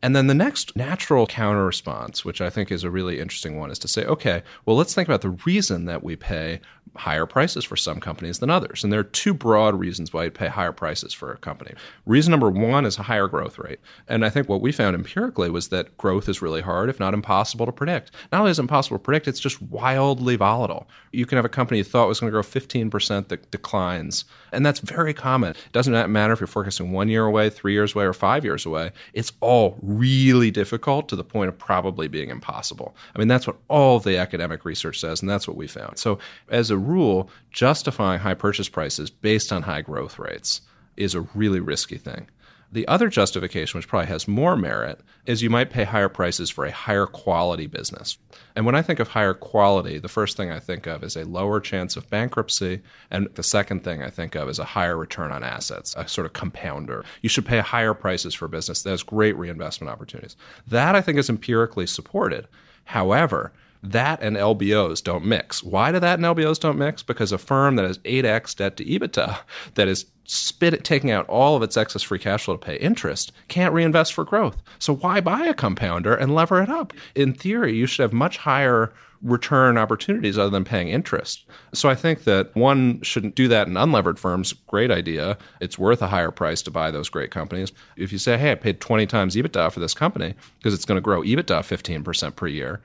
And 0.02 0.16
then 0.16 0.28
the 0.28 0.34
next 0.34 0.74
natural 0.76 1.26
counter 1.26 1.66
response, 1.66 2.24
which 2.24 2.40
I 2.40 2.48
think 2.48 2.72
is 2.72 2.84
a 2.84 2.90
really 2.90 3.20
interesting 3.20 3.58
one, 3.58 3.70
is 3.70 3.78
to 3.80 3.88
say, 3.88 4.04
okay, 4.04 4.42
well, 4.64 4.76
let's 4.76 4.94
think 4.94 5.08
about 5.08 5.20
the 5.20 5.38
reason 5.44 5.84
that 5.86 6.02
we 6.02 6.16
pay 6.16 6.60
higher 6.96 7.26
prices 7.26 7.64
for 7.64 7.76
some 7.76 8.00
companies 8.00 8.40
than 8.40 8.50
others. 8.50 8.82
And 8.82 8.92
there 8.92 9.00
are 9.00 9.04
two 9.04 9.32
broad 9.32 9.78
reasons 9.78 10.12
why 10.12 10.24
you 10.24 10.30
pay 10.30 10.48
higher 10.48 10.72
prices 10.72 11.12
for 11.14 11.32
a 11.32 11.38
company. 11.38 11.74
Reason 12.04 12.30
number 12.30 12.50
one 12.50 12.84
is 12.84 12.98
a 12.98 13.04
higher 13.04 13.28
growth 13.28 13.58
rate. 13.58 13.78
And 14.08 14.24
I 14.24 14.30
think 14.30 14.48
what 14.48 14.60
we 14.60 14.72
found 14.72 14.94
empirically 14.96 15.50
was 15.50 15.68
that 15.68 15.96
growth 15.98 16.28
is 16.28 16.42
really 16.42 16.62
hard, 16.62 16.90
if 16.90 16.98
not 16.98 17.14
impossible 17.14 17.66
to 17.66 17.72
predict. 17.72 18.10
Not 18.32 18.40
only 18.40 18.50
is 18.50 18.58
it 18.58 18.62
impossible 18.62 18.98
to 18.98 19.02
predict, 19.02 19.28
it's 19.28 19.40
just 19.40 19.62
wildly 19.62 20.36
volatile. 20.36 20.88
You 21.12 21.26
can 21.26 21.36
have 21.36 21.44
a 21.44 21.50
company 21.50 21.78
you 21.78 21.84
thought 21.84 22.08
was 22.08 22.20
going 22.20 22.30
to 22.30 22.32
grow 22.32 22.42
15% 22.42 23.28
that 23.28 23.50
declines. 23.50 24.24
And 24.52 24.66
that's 24.66 24.80
very 24.80 25.14
common. 25.14 25.50
It 25.50 25.72
doesn't 25.72 26.10
matter 26.10 26.32
if 26.32 26.40
you're 26.40 26.46
forecasting 26.48 26.92
one 26.92 27.08
year 27.08 27.24
away, 27.24 27.50
three 27.50 27.72
years 27.72 27.94
away, 27.94 28.04
or 28.04 28.12
five 28.12 28.44
years 28.44 28.66
away. 28.66 28.90
It's 29.12 29.32
all 29.40 29.78
really 29.80 30.50
difficult 30.50 31.08
to 31.10 31.16
the 31.16 31.24
point 31.24 31.48
of 31.48 31.58
probably 31.58 32.08
being 32.08 32.30
impossible. 32.30 32.96
I 33.14 33.18
mean, 33.18 33.28
that's 33.28 33.46
what 33.46 33.56
all 33.68 34.00
the 34.00 34.16
academic 34.16 34.64
research 34.64 34.98
says, 34.98 35.20
and 35.20 35.30
that's 35.30 35.46
what 35.46 35.56
we 35.56 35.68
found. 35.68 35.98
So 35.98 36.18
as 36.48 36.70
a 36.70 36.79
rule, 36.80 37.30
justifying 37.50 38.20
high 38.20 38.34
purchase 38.34 38.68
prices 38.68 39.10
based 39.10 39.52
on 39.52 39.62
high 39.62 39.82
growth 39.82 40.18
rates 40.18 40.62
is 40.96 41.14
a 41.14 41.22
really 41.34 41.60
risky 41.60 41.96
thing. 41.96 42.28
The 42.72 42.86
other 42.86 43.08
justification, 43.08 43.78
which 43.78 43.88
probably 43.88 44.06
has 44.08 44.28
more 44.28 44.54
merit, 44.54 45.00
is 45.26 45.42
you 45.42 45.50
might 45.50 45.70
pay 45.70 45.82
higher 45.82 46.08
prices 46.08 46.50
for 46.50 46.64
a 46.64 46.70
higher 46.70 47.06
quality 47.06 47.66
business. 47.66 48.16
And 48.54 48.64
when 48.64 48.76
I 48.76 48.82
think 48.82 49.00
of 49.00 49.08
higher 49.08 49.34
quality, 49.34 49.98
the 49.98 50.08
first 50.08 50.36
thing 50.36 50.52
I 50.52 50.60
think 50.60 50.86
of 50.86 51.02
is 51.02 51.16
a 51.16 51.24
lower 51.24 51.58
chance 51.58 51.96
of 51.96 52.08
bankruptcy. 52.10 52.80
And 53.10 53.28
the 53.34 53.42
second 53.42 53.82
thing 53.82 54.04
I 54.04 54.10
think 54.10 54.36
of 54.36 54.48
is 54.48 54.60
a 54.60 54.64
higher 54.64 54.96
return 54.96 55.32
on 55.32 55.42
assets, 55.42 55.96
a 55.96 56.06
sort 56.06 56.26
of 56.26 56.32
compounder. 56.32 57.04
You 57.22 57.28
should 57.28 57.44
pay 57.44 57.58
higher 57.58 57.94
prices 57.94 58.34
for 58.34 58.46
business 58.46 58.82
that 58.82 58.90
has 58.90 59.02
great 59.02 59.36
reinvestment 59.36 59.90
opportunities. 59.90 60.36
That 60.68 60.94
I 60.94 61.00
think 61.00 61.18
is 61.18 61.28
empirically 61.28 61.88
supported. 61.88 62.46
However, 62.84 63.52
That 63.82 64.22
and 64.22 64.36
LBOs 64.36 65.02
don't 65.02 65.24
mix. 65.24 65.62
Why 65.62 65.90
do 65.90 66.00
that 66.00 66.18
and 66.18 66.24
LBOs 66.24 66.60
don't 66.60 66.78
mix? 66.78 67.02
Because 67.02 67.32
a 67.32 67.38
firm 67.38 67.76
that 67.76 67.86
has 67.86 67.98
8x 67.98 68.56
debt 68.56 68.76
to 68.76 68.84
EBITDA, 68.84 69.38
that 69.74 69.88
is 69.88 70.06
spit 70.24 70.84
taking 70.84 71.10
out 71.10 71.26
all 71.28 71.56
of 71.56 71.62
its 71.62 71.76
excess 71.76 72.02
free 72.02 72.18
cash 72.18 72.44
flow 72.44 72.56
to 72.56 72.64
pay 72.64 72.76
interest, 72.76 73.32
can't 73.48 73.74
reinvest 73.74 74.12
for 74.12 74.24
growth. 74.24 74.62
So 74.78 74.94
why 74.94 75.20
buy 75.20 75.46
a 75.46 75.54
compounder 75.54 76.14
and 76.14 76.34
lever 76.34 76.62
it 76.62 76.68
up? 76.68 76.92
In 77.14 77.32
theory, 77.32 77.74
you 77.74 77.86
should 77.86 78.02
have 78.02 78.12
much 78.12 78.36
higher 78.36 78.92
return 79.22 79.76
opportunities 79.76 80.38
other 80.38 80.50
than 80.50 80.64
paying 80.64 80.88
interest. 80.88 81.44
So 81.74 81.88
I 81.88 81.94
think 81.94 82.24
that 82.24 82.54
one 82.54 83.02
shouldn't 83.02 83.34
do 83.34 83.48
that 83.48 83.66
in 83.66 83.74
unlevered 83.74 84.18
firms. 84.18 84.52
Great 84.66 84.90
idea. 84.90 85.36
It's 85.60 85.78
worth 85.78 86.00
a 86.00 86.06
higher 86.06 86.30
price 86.30 86.62
to 86.62 86.70
buy 86.70 86.90
those 86.90 87.08
great 87.08 87.30
companies. 87.30 87.72
If 87.96 88.12
you 88.12 88.18
say, 88.18 88.38
hey, 88.38 88.52
I 88.52 88.54
paid 88.54 88.80
20 88.80 89.06
times 89.06 89.36
EBITDA 89.36 89.72
for 89.72 89.80
this 89.80 89.94
company 89.94 90.34
because 90.58 90.72
it's 90.72 90.86
going 90.86 90.96
to 90.96 91.02
grow 91.02 91.22
EBITDA 91.22 91.60
15% 91.60 92.36
per 92.36 92.46
year, 92.46 92.80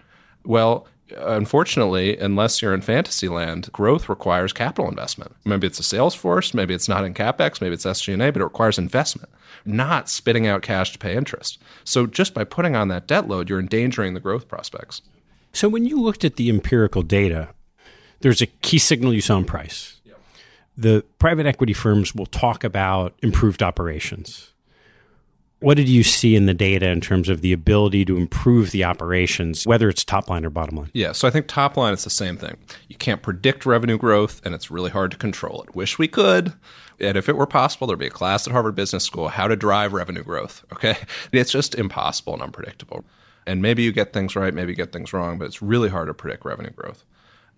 well, 0.45 0.87
unfortunately, 1.17 2.17
unless 2.17 2.61
you're 2.61 2.73
in 2.73 2.81
fantasy 2.81 3.27
land, 3.27 3.71
growth 3.71 4.09
requires 4.09 4.53
capital 4.53 4.89
investment. 4.89 5.35
Maybe 5.45 5.67
it's 5.67 5.79
a 5.79 5.83
sales 5.83 6.15
force, 6.15 6.53
maybe 6.53 6.73
it's 6.73 6.89
not 6.89 7.03
in 7.03 7.13
capex, 7.13 7.61
maybe 7.61 7.73
it's 7.73 7.85
SG&A, 7.85 8.31
but 8.31 8.41
it 8.41 8.45
requires 8.45 8.77
investment, 8.77 9.29
not 9.65 10.09
spitting 10.09 10.47
out 10.47 10.61
cash 10.61 10.91
to 10.93 10.99
pay 10.99 11.15
interest. 11.15 11.59
So 11.83 12.07
just 12.07 12.33
by 12.33 12.43
putting 12.43 12.75
on 12.75 12.87
that 12.89 13.07
debt 13.07 13.27
load, 13.27 13.49
you're 13.49 13.59
endangering 13.59 14.13
the 14.13 14.19
growth 14.19 14.47
prospects. 14.47 15.01
So 15.53 15.69
when 15.69 15.85
you 15.85 16.01
looked 16.01 16.25
at 16.25 16.35
the 16.35 16.49
empirical 16.49 17.01
data, 17.01 17.49
there's 18.21 18.41
a 18.41 18.47
key 18.47 18.79
signal 18.79 19.13
you 19.13 19.21
saw 19.21 19.37
in 19.37 19.45
price. 19.45 20.01
The 20.77 21.05
private 21.19 21.45
equity 21.45 21.73
firms 21.73 22.13
will 22.13 22.25
talk 22.25 22.63
about 22.63 23.13
improved 23.21 23.63
operations. 23.63 24.51
What 25.65 25.77
did 25.77 25.89
you 25.89 26.03
see 26.03 26.35
in 26.35 26.45
the 26.45 26.53
data 26.53 26.85
in 26.89 27.01
terms 27.01 27.27
of 27.27 27.41
the 27.41 27.51
ability 27.51 28.05
to 28.05 28.17
improve 28.17 28.69
the 28.69 28.83
operations, 28.83 29.65
whether 29.65 29.89
it's 29.89 30.05
top 30.05 30.29
line 30.29 30.45
or 30.45 30.51
bottom 30.51 30.77
line? 30.77 30.91
Yeah, 30.93 31.11
so 31.11 31.27
I 31.27 31.31
think 31.31 31.47
top 31.47 31.75
line, 31.75 31.91
it's 31.91 32.03
the 32.03 32.11
same 32.11 32.37
thing. 32.37 32.57
You 32.87 32.95
can't 32.95 33.23
predict 33.23 33.65
revenue 33.65 33.97
growth, 33.97 34.45
and 34.45 34.53
it's 34.53 34.69
really 34.69 34.91
hard 34.91 35.09
to 35.09 35.17
control 35.17 35.63
it. 35.63 35.75
Wish 35.75 35.97
we 35.97 36.07
could. 36.07 36.53
And 36.99 37.17
if 37.17 37.27
it 37.27 37.35
were 37.35 37.47
possible, 37.47 37.87
there'd 37.87 37.97
be 37.97 38.05
a 38.05 38.11
class 38.11 38.45
at 38.45 38.53
Harvard 38.53 38.75
Business 38.75 39.05
School 39.05 39.27
how 39.27 39.47
to 39.47 39.55
drive 39.55 39.91
revenue 39.93 40.21
growth. 40.21 40.63
Okay. 40.71 40.97
It's 41.31 41.51
just 41.51 41.73
impossible 41.73 42.33
and 42.33 42.43
unpredictable. 42.43 43.03
And 43.47 43.59
maybe 43.63 43.81
you 43.81 43.91
get 43.91 44.13
things 44.13 44.35
right, 44.35 44.53
maybe 44.53 44.73
you 44.73 44.75
get 44.75 44.93
things 44.93 45.13
wrong, 45.13 45.39
but 45.39 45.45
it's 45.45 45.63
really 45.63 45.89
hard 45.89 46.09
to 46.09 46.13
predict 46.13 46.45
revenue 46.45 46.69
growth. 46.69 47.03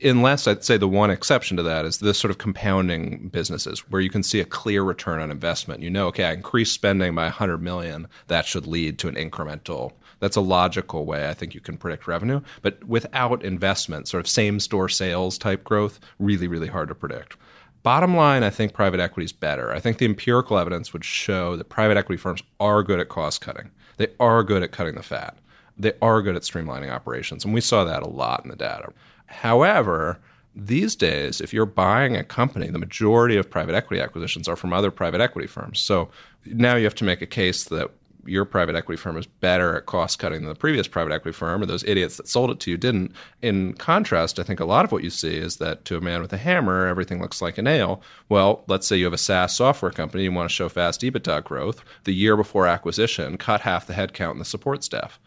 Unless 0.03 0.47
I'd 0.47 0.63
say 0.63 0.77
the 0.77 0.87
one 0.87 1.09
exception 1.09 1.57
to 1.57 1.63
that 1.63 1.85
is 1.85 1.97
this 1.97 2.19
sort 2.19 2.29
of 2.29 2.37
compounding 2.37 3.29
businesses 3.29 3.79
where 3.89 4.01
you 4.01 4.11
can 4.11 4.21
see 4.21 4.39
a 4.39 4.45
clear 4.45 4.83
return 4.83 5.19
on 5.19 5.31
investment. 5.31 5.81
You 5.81 5.89
know, 5.89 6.07
okay, 6.07 6.25
I 6.25 6.33
increase 6.33 6.71
spending 6.71 7.15
by 7.15 7.23
100 7.23 7.57
million, 7.61 8.07
that 8.27 8.45
should 8.45 8.67
lead 8.67 8.99
to 8.99 9.07
an 9.07 9.15
incremental. 9.15 9.93
That's 10.19 10.35
a 10.35 10.41
logical 10.41 11.05
way 11.05 11.27
I 11.27 11.33
think 11.33 11.55
you 11.55 11.61
can 11.61 11.77
predict 11.77 12.07
revenue, 12.07 12.41
but 12.61 12.83
without 12.83 13.43
investment, 13.43 14.07
sort 14.07 14.21
of 14.21 14.27
same 14.27 14.59
store 14.59 14.89
sales 14.89 15.37
type 15.37 15.63
growth, 15.63 15.99
really 16.19 16.47
really 16.47 16.67
hard 16.67 16.89
to 16.89 16.95
predict. 16.95 17.35
Bottom 17.81 18.15
line, 18.15 18.43
I 18.43 18.49
think 18.49 18.73
private 18.73 18.99
equity 18.99 19.25
is 19.25 19.33
better. 19.33 19.71
I 19.71 19.79
think 19.79 19.97
the 19.97 20.05
empirical 20.05 20.57
evidence 20.57 20.93
would 20.93 21.05
show 21.05 21.55
that 21.55 21.69
private 21.69 21.97
equity 21.97 22.17
firms 22.17 22.43
are 22.59 22.83
good 22.83 22.99
at 22.99 23.09
cost 23.09 23.41
cutting. 23.41 23.71
They 23.97 24.09
are 24.19 24.43
good 24.43 24.61
at 24.61 24.71
cutting 24.71 24.95
the 24.95 25.03
fat 25.03 25.37
they 25.77 25.93
are 26.01 26.21
good 26.21 26.35
at 26.35 26.41
streamlining 26.41 26.91
operations. 26.91 27.45
And 27.45 27.53
we 27.53 27.61
saw 27.61 27.83
that 27.83 28.03
a 28.03 28.09
lot 28.09 28.43
in 28.43 28.49
the 28.49 28.55
data. 28.55 28.91
However, 29.27 30.19
these 30.55 30.95
days, 30.95 31.39
if 31.39 31.53
you're 31.53 31.67
buying 31.67 32.15
a 32.15 32.23
company, 32.23 32.69
the 32.69 32.79
majority 32.79 33.37
of 33.37 33.49
private 33.49 33.75
equity 33.75 34.01
acquisitions 34.01 34.47
are 34.47 34.55
from 34.55 34.73
other 34.73 34.89
private 34.89 35.21
equity 35.21 35.47
firms. 35.47 35.79
So 35.79 36.09
now 36.45 36.75
you 36.75 36.83
have 36.85 36.95
to 36.95 37.03
make 37.03 37.21
a 37.21 37.27
case 37.27 37.65
that 37.65 37.91
your 38.25 38.43
private 38.43 38.75
equity 38.75 38.99
firm 38.99 39.17
is 39.17 39.25
better 39.25 39.77
at 39.77 39.85
cost 39.85 40.19
cutting 40.19 40.41
than 40.41 40.49
the 40.49 40.55
previous 40.55 40.87
private 40.87 41.13
equity 41.13 41.35
firm, 41.35 41.61
or 41.61 41.65
those 41.65 41.83
idiots 41.85 42.17
that 42.17 42.27
sold 42.27 42.51
it 42.51 42.59
to 42.61 42.71
you 42.71 42.77
didn't. 42.77 43.13
In 43.41 43.73
contrast, 43.73 44.39
I 44.39 44.43
think 44.43 44.59
a 44.59 44.65
lot 44.65 44.83
of 44.83 44.91
what 44.91 45.03
you 45.03 45.09
see 45.09 45.37
is 45.37 45.57
that 45.57 45.85
to 45.85 45.97
a 45.97 46.01
man 46.01 46.21
with 46.21 46.33
a 46.33 46.37
hammer, 46.37 46.87
everything 46.87 47.21
looks 47.21 47.41
like 47.41 47.57
a 47.57 47.61
nail. 47.61 48.01
Well, 48.27 48.63
let's 48.67 48.85
say 48.85 48.97
you 48.97 49.05
have 49.05 49.13
a 49.13 49.17
SaaS 49.17 49.55
software 49.55 49.91
company, 49.91 50.23
you 50.23 50.31
want 50.31 50.49
to 50.49 50.53
show 50.53 50.67
fast 50.69 51.01
EBITDA 51.01 51.43
growth. 51.43 51.83
The 52.03 52.13
year 52.13 52.35
before 52.35 52.67
acquisition, 52.67 53.37
cut 53.37 53.61
half 53.61 53.87
the 53.87 53.93
headcount 53.93 54.31
and 54.31 54.41
the 54.41 54.45
support 54.45 54.83
staff. 54.83 55.19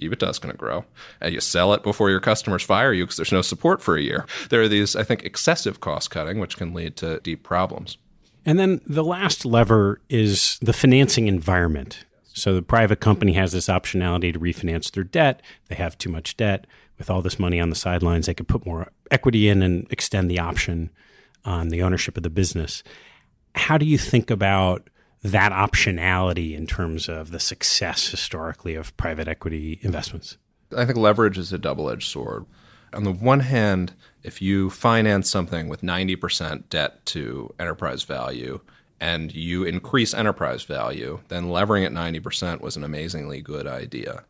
EBITDA 0.00 0.30
is 0.30 0.38
going 0.38 0.52
to 0.52 0.58
grow. 0.58 0.84
And 1.20 1.34
you 1.34 1.40
sell 1.40 1.72
it 1.74 1.82
before 1.82 2.10
your 2.10 2.20
customers 2.20 2.62
fire 2.62 2.92
you 2.92 3.04
because 3.04 3.16
there's 3.16 3.32
no 3.32 3.42
support 3.42 3.82
for 3.82 3.96
a 3.96 4.02
year. 4.02 4.26
There 4.50 4.62
are 4.62 4.68
these, 4.68 4.96
I 4.96 5.02
think, 5.02 5.24
excessive 5.24 5.80
cost 5.80 6.10
cutting, 6.10 6.38
which 6.38 6.56
can 6.56 6.74
lead 6.74 6.96
to 6.96 7.20
deep 7.20 7.42
problems. 7.42 7.98
And 8.46 8.58
then 8.58 8.80
the 8.86 9.04
last 9.04 9.44
lever 9.44 10.00
is 10.08 10.58
the 10.62 10.72
financing 10.72 11.26
environment. 11.26 12.04
So 12.32 12.54
the 12.54 12.62
private 12.62 13.00
company 13.00 13.32
has 13.32 13.52
this 13.52 13.66
optionality 13.66 14.32
to 14.32 14.38
refinance 14.38 14.90
their 14.92 15.04
debt. 15.04 15.42
They 15.68 15.74
have 15.74 15.98
too 15.98 16.10
much 16.10 16.36
debt. 16.36 16.66
With 16.96 17.10
all 17.10 17.22
this 17.22 17.38
money 17.38 17.60
on 17.60 17.70
the 17.70 17.76
sidelines, 17.76 18.26
they 18.26 18.34
could 18.34 18.48
put 18.48 18.66
more 18.66 18.90
equity 19.10 19.48
in 19.48 19.62
and 19.62 19.86
extend 19.90 20.30
the 20.30 20.40
option 20.40 20.90
on 21.44 21.68
the 21.68 21.82
ownership 21.82 22.16
of 22.16 22.22
the 22.22 22.30
business. 22.30 22.82
How 23.54 23.78
do 23.78 23.86
you 23.86 23.98
think 23.98 24.30
about 24.30 24.88
that 25.22 25.52
optionality 25.52 26.54
in 26.54 26.66
terms 26.66 27.08
of 27.08 27.30
the 27.30 27.40
success 27.40 28.08
historically 28.08 28.74
of 28.74 28.96
private 28.96 29.28
equity 29.28 29.78
investments? 29.82 30.36
I 30.76 30.84
think 30.84 30.98
leverage 30.98 31.38
is 31.38 31.52
a 31.52 31.58
double 31.58 31.90
edged 31.90 32.08
sword. 32.10 32.46
On 32.92 33.04
the 33.04 33.12
one 33.12 33.40
hand, 33.40 33.94
if 34.22 34.40
you 34.40 34.70
finance 34.70 35.30
something 35.30 35.68
with 35.68 35.82
90% 35.82 36.68
debt 36.70 37.04
to 37.06 37.54
enterprise 37.58 38.02
value 38.02 38.60
and 39.00 39.34
you 39.34 39.64
increase 39.64 40.14
enterprise 40.14 40.64
value, 40.64 41.20
then 41.28 41.50
levering 41.50 41.84
at 41.84 41.92
90% 41.92 42.60
was 42.60 42.76
an 42.76 42.84
amazingly 42.84 43.40
good 43.40 43.66
idea. 43.66 44.24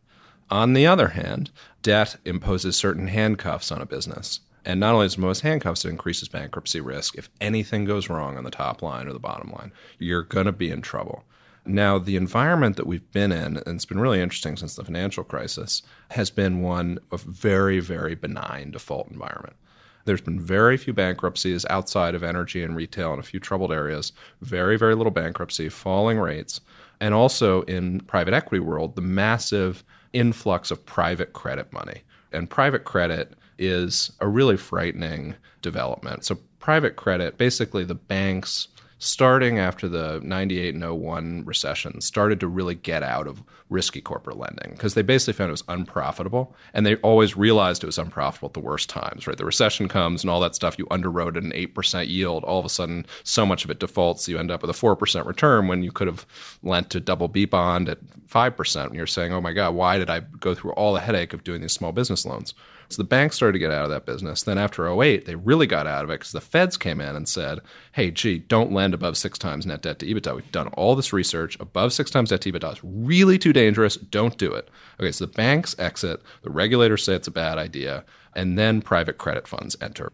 On 0.50 0.72
the 0.72 0.86
other 0.86 1.08
hand, 1.08 1.50
debt 1.82 2.16
imposes 2.24 2.76
certain 2.76 3.08
handcuffs 3.08 3.70
on 3.70 3.80
a 3.80 3.86
business. 3.86 4.40
And 4.68 4.78
not 4.80 4.94
only 4.94 5.06
does 5.06 5.16
most 5.16 5.40
handcuffs, 5.40 5.86
it 5.86 5.88
increases 5.88 6.28
bankruptcy 6.28 6.82
risk. 6.82 7.16
If 7.16 7.30
anything 7.40 7.86
goes 7.86 8.10
wrong 8.10 8.36
on 8.36 8.44
the 8.44 8.50
top 8.50 8.82
line 8.82 9.08
or 9.08 9.14
the 9.14 9.18
bottom 9.18 9.50
line, 9.50 9.72
you're 9.98 10.22
going 10.22 10.44
to 10.44 10.52
be 10.52 10.70
in 10.70 10.82
trouble. 10.82 11.24
Now, 11.64 11.98
the 11.98 12.16
environment 12.16 12.76
that 12.76 12.86
we've 12.86 13.10
been 13.10 13.32
in, 13.32 13.56
and 13.56 13.66
it's 13.66 13.86
been 13.86 13.98
really 13.98 14.20
interesting 14.20 14.58
since 14.58 14.76
the 14.76 14.84
financial 14.84 15.24
crisis, 15.24 15.82
has 16.10 16.30
been 16.30 16.60
one 16.60 16.98
of 17.10 17.22
very, 17.22 17.80
very 17.80 18.14
benign 18.14 18.70
default 18.70 19.10
environment. 19.10 19.56
There's 20.04 20.20
been 20.20 20.38
very 20.38 20.76
few 20.76 20.92
bankruptcies 20.92 21.64
outside 21.70 22.14
of 22.14 22.22
energy 22.22 22.62
and 22.62 22.76
retail 22.76 23.12
and 23.12 23.20
a 23.20 23.26
few 23.26 23.40
troubled 23.40 23.72
areas, 23.72 24.12
very, 24.42 24.76
very 24.76 24.94
little 24.94 25.10
bankruptcy, 25.10 25.70
falling 25.70 26.18
rates, 26.18 26.60
and 27.00 27.14
also 27.14 27.62
in 27.62 28.00
private 28.00 28.34
equity 28.34 28.60
world, 28.60 28.96
the 28.96 29.02
massive 29.02 29.82
influx 30.12 30.70
of 30.70 30.84
private 30.84 31.32
credit 31.32 31.72
money. 31.72 32.02
And 32.32 32.50
private 32.50 32.84
credit 32.84 33.32
is 33.58 34.12
a 34.20 34.28
really 34.28 34.56
frightening 34.56 35.34
development. 35.62 36.24
So, 36.24 36.38
private 36.60 36.96
credit, 36.96 37.38
basically, 37.38 37.84
the 37.84 37.94
banks 37.94 38.68
starting 38.98 39.58
after 39.58 39.88
the 39.88 40.20
98 40.24 40.74
and 40.74 41.00
01 41.00 41.44
recession 41.44 42.00
started 42.00 42.40
to 42.40 42.48
really 42.48 42.74
get 42.74 43.02
out 43.02 43.28
of 43.28 43.42
risky 43.70 44.00
corporate 44.00 44.36
lending 44.36 44.72
because 44.72 44.94
they 44.94 45.02
basically 45.02 45.34
found 45.34 45.48
it 45.48 45.52
was 45.52 45.62
unprofitable 45.68 46.54
and 46.74 46.84
they 46.84 46.96
always 46.96 47.36
realized 47.36 47.84
it 47.84 47.86
was 47.86 47.98
unprofitable 47.98 48.48
at 48.48 48.54
the 48.54 48.60
worst 48.60 48.88
times 48.88 49.26
right 49.26 49.36
the 49.36 49.44
recession 49.44 49.86
comes 49.88 50.24
and 50.24 50.30
all 50.30 50.40
that 50.40 50.54
stuff 50.54 50.78
you 50.78 50.86
underwrote 50.86 51.36
at 51.36 51.44
an 51.44 51.52
8% 51.52 52.08
yield 52.08 52.42
all 52.44 52.58
of 52.58 52.64
a 52.64 52.70
sudden 52.70 53.06
so 53.22 53.46
much 53.46 53.64
of 53.64 53.70
it 53.70 53.78
defaults 53.78 54.26
you 54.26 54.38
end 54.38 54.50
up 54.50 54.62
with 54.62 54.70
a 54.70 54.72
4% 54.72 55.26
return 55.26 55.68
when 55.68 55.84
you 55.84 55.92
could 55.92 56.08
have 56.08 56.26
lent 56.62 56.94
a 56.94 57.00
double 57.00 57.28
b 57.28 57.44
bond 57.44 57.88
at 57.88 57.98
5% 58.26 58.84
and 58.86 58.94
you're 58.94 59.06
saying 59.06 59.32
oh 59.32 59.40
my 59.40 59.52
god 59.52 59.74
why 59.74 59.96
did 59.98 60.10
i 60.10 60.20
go 60.20 60.54
through 60.54 60.72
all 60.72 60.92
the 60.92 61.00
headache 61.00 61.32
of 61.32 61.44
doing 61.44 61.60
these 61.60 61.72
small 61.72 61.92
business 61.92 62.26
loans 62.26 62.52
so 62.88 63.02
the 63.02 63.08
banks 63.08 63.36
started 63.36 63.52
to 63.52 63.58
get 63.58 63.70
out 63.70 63.84
of 63.84 63.90
that 63.90 64.06
business. 64.06 64.42
Then 64.42 64.56
after 64.56 64.88
08, 64.88 65.26
they 65.26 65.34
really 65.34 65.66
got 65.66 65.86
out 65.86 66.04
of 66.04 66.10
it 66.10 66.20
because 66.20 66.32
the 66.32 66.40
feds 66.40 66.78
came 66.78 67.00
in 67.00 67.14
and 67.14 67.28
said, 67.28 67.60
hey, 67.92 68.10
gee, 68.10 68.38
don't 68.38 68.72
lend 68.72 68.94
above 68.94 69.16
six 69.16 69.38
times 69.38 69.66
net 69.66 69.82
debt 69.82 69.98
to 69.98 70.06
EBITDA. 70.06 70.34
We've 70.34 70.52
done 70.52 70.68
all 70.68 70.94
this 70.94 71.12
research. 71.12 71.58
Above 71.60 71.92
six 71.92 72.10
times 72.10 72.30
net 72.30 72.40
to 72.42 72.52
EBITDA 72.52 72.72
is 72.72 72.80
really 72.82 73.38
too 73.38 73.52
dangerous. 73.52 73.96
Don't 73.96 74.38
do 74.38 74.52
it. 74.52 74.70
Okay, 74.98 75.12
so 75.12 75.26
the 75.26 75.32
banks 75.32 75.76
exit. 75.78 76.22
The 76.42 76.50
regulators 76.50 77.04
say 77.04 77.14
it's 77.14 77.28
a 77.28 77.32
bad 77.32 77.58
idea. 77.58 78.04
And 78.34 78.58
then 78.58 78.80
private 78.80 79.18
credit 79.18 79.46
funds 79.46 79.76
enter 79.80 80.12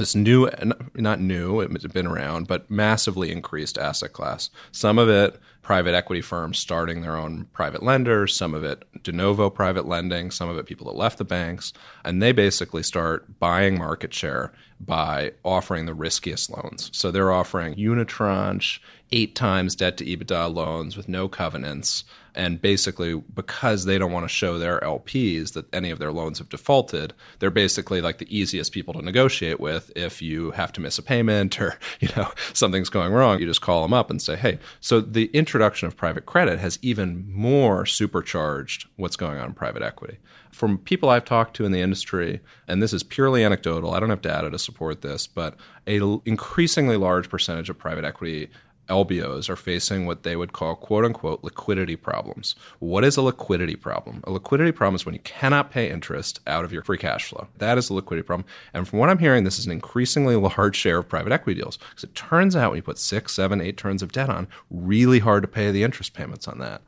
this 0.00 0.14
new, 0.14 0.48
not 0.94 1.20
new, 1.20 1.60
it's 1.60 1.86
been 1.86 2.06
around, 2.06 2.48
but 2.48 2.70
massively 2.70 3.30
increased 3.30 3.78
asset 3.78 4.12
class. 4.12 4.50
Some 4.72 4.98
of 4.98 5.08
it 5.08 5.38
private 5.62 5.94
equity 5.94 6.22
firms 6.22 6.58
starting 6.58 7.02
their 7.02 7.16
own 7.16 7.44
private 7.52 7.82
lenders, 7.82 8.34
some 8.34 8.54
of 8.54 8.64
it 8.64 8.82
de 9.02 9.12
novo 9.12 9.50
private 9.50 9.86
lending, 9.86 10.30
some 10.30 10.48
of 10.48 10.58
it 10.58 10.66
people 10.66 10.86
that 10.86 10.98
left 10.98 11.18
the 11.18 11.24
banks. 11.24 11.72
And 12.04 12.22
they 12.22 12.32
basically 12.32 12.82
start 12.82 13.38
buying 13.38 13.78
market 13.78 14.12
share 14.12 14.52
by 14.80 15.32
offering 15.44 15.86
the 15.86 15.94
riskiest 15.94 16.50
loans. 16.50 16.90
So 16.92 17.10
they're 17.10 17.32
offering 17.32 17.74
unitranche, 17.74 18.80
eight 19.12 19.34
times 19.34 19.76
debt 19.76 19.98
to 19.98 20.04
EBITDA 20.04 20.52
loans 20.52 20.96
with 20.96 21.08
no 21.08 21.28
covenants. 21.28 22.04
And 22.34 22.60
basically, 22.60 23.14
because 23.14 23.84
they 23.84 23.98
don't 23.98 24.12
want 24.12 24.24
to 24.24 24.28
show 24.28 24.58
their 24.58 24.80
LPs 24.80 25.52
that 25.52 25.72
any 25.74 25.90
of 25.90 25.98
their 25.98 26.12
loans 26.12 26.38
have 26.38 26.48
defaulted, 26.48 27.12
they're 27.38 27.50
basically 27.50 28.00
like 28.00 28.18
the 28.18 28.36
easiest 28.36 28.72
people 28.72 28.94
to 28.94 29.02
negotiate 29.02 29.60
with. 29.60 29.90
If 29.96 30.22
you 30.22 30.52
have 30.52 30.72
to 30.72 30.80
miss 30.80 30.98
a 30.98 31.02
payment 31.02 31.60
or 31.60 31.78
you 32.00 32.08
know 32.16 32.30
something's 32.52 32.88
going 32.88 33.12
wrong, 33.12 33.40
you 33.40 33.46
just 33.46 33.60
call 33.60 33.82
them 33.82 33.92
up 33.92 34.10
and 34.10 34.20
say, 34.20 34.36
"Hey." 34.36 34.58
So 34.80 35.00
the 35.00 35.26
introduction 35.26 35.86
of 35.88 35.96
private 35.96 36.26
credit 36.26 36.58
has 36.58 36.78
even 36.82 37.30
more 37.30 37.86
supercharged 37.86 38.86
what's 38.96 39.16
going 39.16 39.38
on 39.38 39.46
in 39.46 39.54
private 39.54 39.82
equity. 39.82 40.18
From 40.52 40.78
people 40.78 41.08
I've 41.08 41.24
talked 41.24 41.54
to 41.56 41.64
in 41.64 41.72
the 41.72 41.80
industry, 41.80 42.40
and 42.66 42.82
this 42.82 42.92
is 42.92 43.02
purely 43.02 43.44
anecdotal, 43.44 43.94
I 43.94 44.00
don't 44.00 44.10
have 44.10 44.20
data 44.20 44.50
to 44.50 44.58
support 44.58 45.00
this, 45.00 45.26
but 45.26 45.54
a 45.86 46.00
l- 46.00 46.22
increasingly 46.24 46.96
large 46.96 47.28
percentage 47.28 47.70
of 47.70 47.78
private 47.78 48.04
equity 48.04 48.50
LBOs 48.88 49.48
are 49.48 49.56
facing 49.56 50.04
what 50.04 50.24
they 50.24 50.34
would 50.34 50.52
call 50.52 50.74
quote 50.74 51.04
unquote 51.04 51.44
liquidity 51.44 51.96
problems. 51.96 52.56
What 52.80 53.04
is 53.04 53.16
a 53.16 53.22
liquidity 53.22 53.76
problem? 53.76 54.22
A 54.24 54.32
liquidity 54.32 54.72
problem 54.72 54.96
is 54.96 55.06
when 55.06 55.14
you 55.14 55.20
cannot 55.20 55.70
pay 55.70 55.90
interest 55.90 56.40
out 56.46 56.64
of 56.64 56.72
your 56.72 56.82
free 56.82 56.98
cash 56.98 57.28
flow. 57.28 57.46
That 57.58 57.78
is 57.78 57.88
a 57.88 57.94
liquidity 57.94 58.26
problem. 58.26 58.46
And 58.74 58.88
from 58.88 58.98
what 58.98 59.08
I'm 59.08 59.18
hearing, 59.18 59.44
this 59.44 59.58
is 59.58 59.66
an 59.66 59.72
increasingly 59.72 60.36
large 60.36 60.76
share 60.76 60.98
of 60.98 61.08
private 61.08 61.32
equity 61.32 61.60
deals. 61.60 61.76
Because 61.76 62.04
it 62.04 62.14
turns 62.14 62.56
out 62.56 62.70
when 62.70 62.76
you 62.76 62.82
put 62.82 62.98
six, 62.98 63.32
seven, 63.32 63.60
eight 63.60 63.76
turns 63.76 64.02
of 64.02 64.12
debt 64.12 64.28
on, 64.28 64.48
really 64.70 65.20
hard 65.20 65.42
to 65.42 65.48
pay 65.48 65.70
the 65.70 65.84
interest 65.84 66.14
payments 66.14 66.48
on 66.48 66.58
that. 66.58 66.82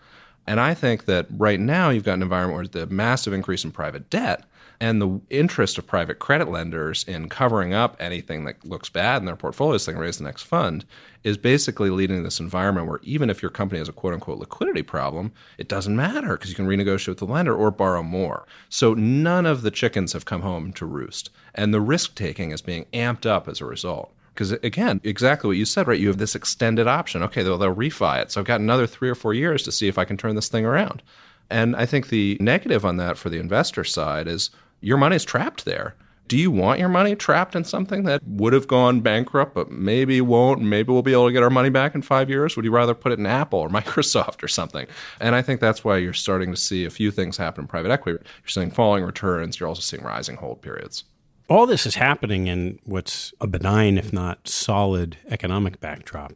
And 0.47 0.59
I 0.59 0.75
think 0.75 1.05
that 1.05 1.27
right 1.31 1.61
now 1.61 1.91
you've 1.91 2.05
got 2.05 2.15
an 2.15 2.23
environment 2.23 2.57
where 2.75 2.87
the 2.87 2.93
massive 2.93 3.33
increase 3.33 3.65
in 3.65 3.71
private 3.71 4.11
debt 4.11 4.45
and 4.83 5.01
the 5.01 5.21
interest 5.31 5.79
of 5.79 5.87
private 5.87 6.19
credit 6.19 6.49
lenders 6.49 7.05
in 7.05 7.29
covering 7.29 7.73
up 7.73 7.97
anything 8.01 8.45
that 8.45 8.65
looks 8.65 8.89
bad 8.89 9.23
in 9.23 9.27
their 9.27 9.37
portfolios 9.37 9.87
they 9.87 9.93
can 9.93 10.01
raise 10.01 10.19
the 10.19 10.25
next 10.25 10.43
fund 10.43 10.85
is 11.23 11.39
basically 11.39 11.89
leading 11.89 12.17
to 12.17 12.23
this 12.25 12.41
environment 12.41 12.89
where 12.89 12.99
even 13.05 13.31
if 13.31 13.41
your 13.41 13.51
company 13.53 13.79
has 13.79 13.89
a 13.89 13.93
quote 13.93 14.13
unquote 14.13 14.41
liquidity 14.41 14.83
problem, 14.83 15.31
it 15.57 15.69
doesn't 15.69 15.95
matter 15.95 16.37
because 16.37 16.51
you 16.51 16.57
can 16.57 16.67
renegotiate 16.67 17.11
with 17.11 17.19
the 17.19 17.25
lender 17.25 17.55
or 17.55 17.71
borrow 17.71 18.03
more. 18.03 18.45
So 18.69 18.93
none 18.93 19.47
of 19.47 19.63
the 19.63 19.71
chickens 19.71 20.15
have 20.15 20.25
come 20.25 20.43
home 20.43 20.73
to 20.73 20.85
roost. 20.85 21.31
And 21.55 21.73
the 21.73 21.81
risk 21.81 22.17
taking 22.17 22.51
is 22.51 22.61
being 22.61 22.87
amped 22.93 23.25
up 23.25 23.47
as 23.47 23.61
a 23.61 23.65
result. 23.65 24.13
Because 24.35 24.51
again, 24.51 25.01
exactly 25.05 25.47
what 25.47 25.59
you 25.59 25.65
said, 25.65 25.87
right? 25.87 26.01
You 26.01 26.09
have 26.09 26.19
this 26.19 26.35
extended 26.35 26.89
option. 26.89 27.23
Okay, 27.23 27.45
they'll, 27.45 27.57
they'll 27.59 27.73
refi 27.73 28.21
it. 28.21 28.33
So 28.33 28.41
I've 28.41 28.47
got 28.49 28.61
another 28.61 28.89
three 28.89 29.09
or 29.09 29.15
four 29.15 29.33
years 29.33 29.63
to 29.63 29.71
see 29.71 29.87
if 29.87 29.97
I 29.97 30.05
can 30.05 30.17
turn 30.17 30.35
this 30.35 30.49
thing 30.49 30.67
around. 30.67 31.05
And 31.51 31.77
I 31.77 31.87
think 31.87 32.09
the 32.09 32.37
negative 32.41 32.85
on 32.85 32.97
that 32.97 33.17
for 33.17 33.29
the 33.29 33.39
investor 33.39 33.85
side 33.85 34.27
is 34.27 34.51
your 34.83 34.99
money's 34.99 35.25
trapped 35.25 35.65
there. 35.65 35.95
Do 36.29 36.39
you 36.39 36.51
want 36.51 36.79
your 36.79 36.89
money 36.89 37.15
trapped 37.15 37.55
in 37.55 37.65
something 37.65 38.05
that 38.05 38.23
would 38.27 38.53
have 38.53 38.67
gone 38.67 39.01
bankrupt, 39.01 39.55
but 39.55 39.71
maybe 39.71 40.21
won't? 40.21 40.63
Maybe 40.63 40.93
we'll 40.93 41.03
be 41.03 41.13
able 41.13 41.27
to 41.27 41.33
get 41.33 41.43
our 41.43 41.51
money 41.51 41.69
back 41.69 41.95
in 41.95 42.03
five 42.03 42.31
years? 42.31 42.57
Would 42.57 42.65
you 42.65 42.71
rather 42.71 42.95
put 42.95 43.13
it 43.13 43.19
in 43.19 43.27
Apple 43.27 43.59
or 43.59 43.69
Microsoft 43.71 44.43
or 44.43 44.49
something? 44.49 44.87
And 45.21 45.35
I 45.35 45.43
think 45.43 45.61
that's 45.61 45.85
why 45.85 45.99
you're 45.99 46.13
starting 46.13 46.51
to 46.51 46.57
see 46.57 46.85
a 46.85 46.91
few 46.91 47.11
things 47.11 47.37
happen 47.37 47.65
in 47.65 47.69
private 47.69 47.91
equity. 47.91 48.19
You're 48.23 48.49
seeing 48.49 48.71
falling 48.71 49.05
returns, 49.05 49.61
you're 49.61 49.69
also 49.69 49.83
seeing 49.83 50.03
rising 50.03 50.37
hold 50.37 50.63
periods. 50.63 51.05
All 51.49 51.67
this 51.67 51.85
is 51.85 51.97
happening 51.97 52.47
in 52.47 52.79
what's 52.85 53.35
a 53.41 53.47
benign, 53.47 53.99
if 53.99 54.13
not 54.13 54.49
solid, 54.49 55.19
economic 55.29 55.81
backdrop. 55.81 56.33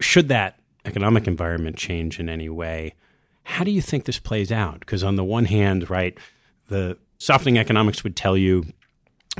Should 0.00 0.28
that 0.28 0.58
economic 0.84 1.26
environment 1.26 1.76
change 1.76 2.20
in 2.20 2.28
any 2.28 2.48
way, 2.48 2.94
how 3.44 3.64
do 3.64 3.70
you 3.70 3.80
think 3.80 4.04
this 4.04 4.18
plays 4.18 4.52
out? 4.52 4.80
Because 4.80 5.02
on 5.02 5.16
the 5.16 5.24
one 5.24 5.46
hand, 5.46 5.88
right, 5.88 6.18
the 6.68 6.98
softening 7.18 7.58
economics 7.58 8.04
would 8.04 8.16
tell 8.16 8.36
you 8.36 8.66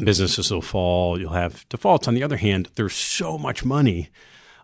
businesses 0.03 0.51
will 0.51 0.63
fall, 0.63 1.21
you'll 1.21 1.33
have 1.33 1.69
defaults. 1.69 2.09
On 2.09 2.15
the 2.15 2.23
other 2.23 2.37
hand, 2.37 2.69
there's 2.75 2.95
so 2.95 3.39
much 3.39 3.65
money 3.65 4.11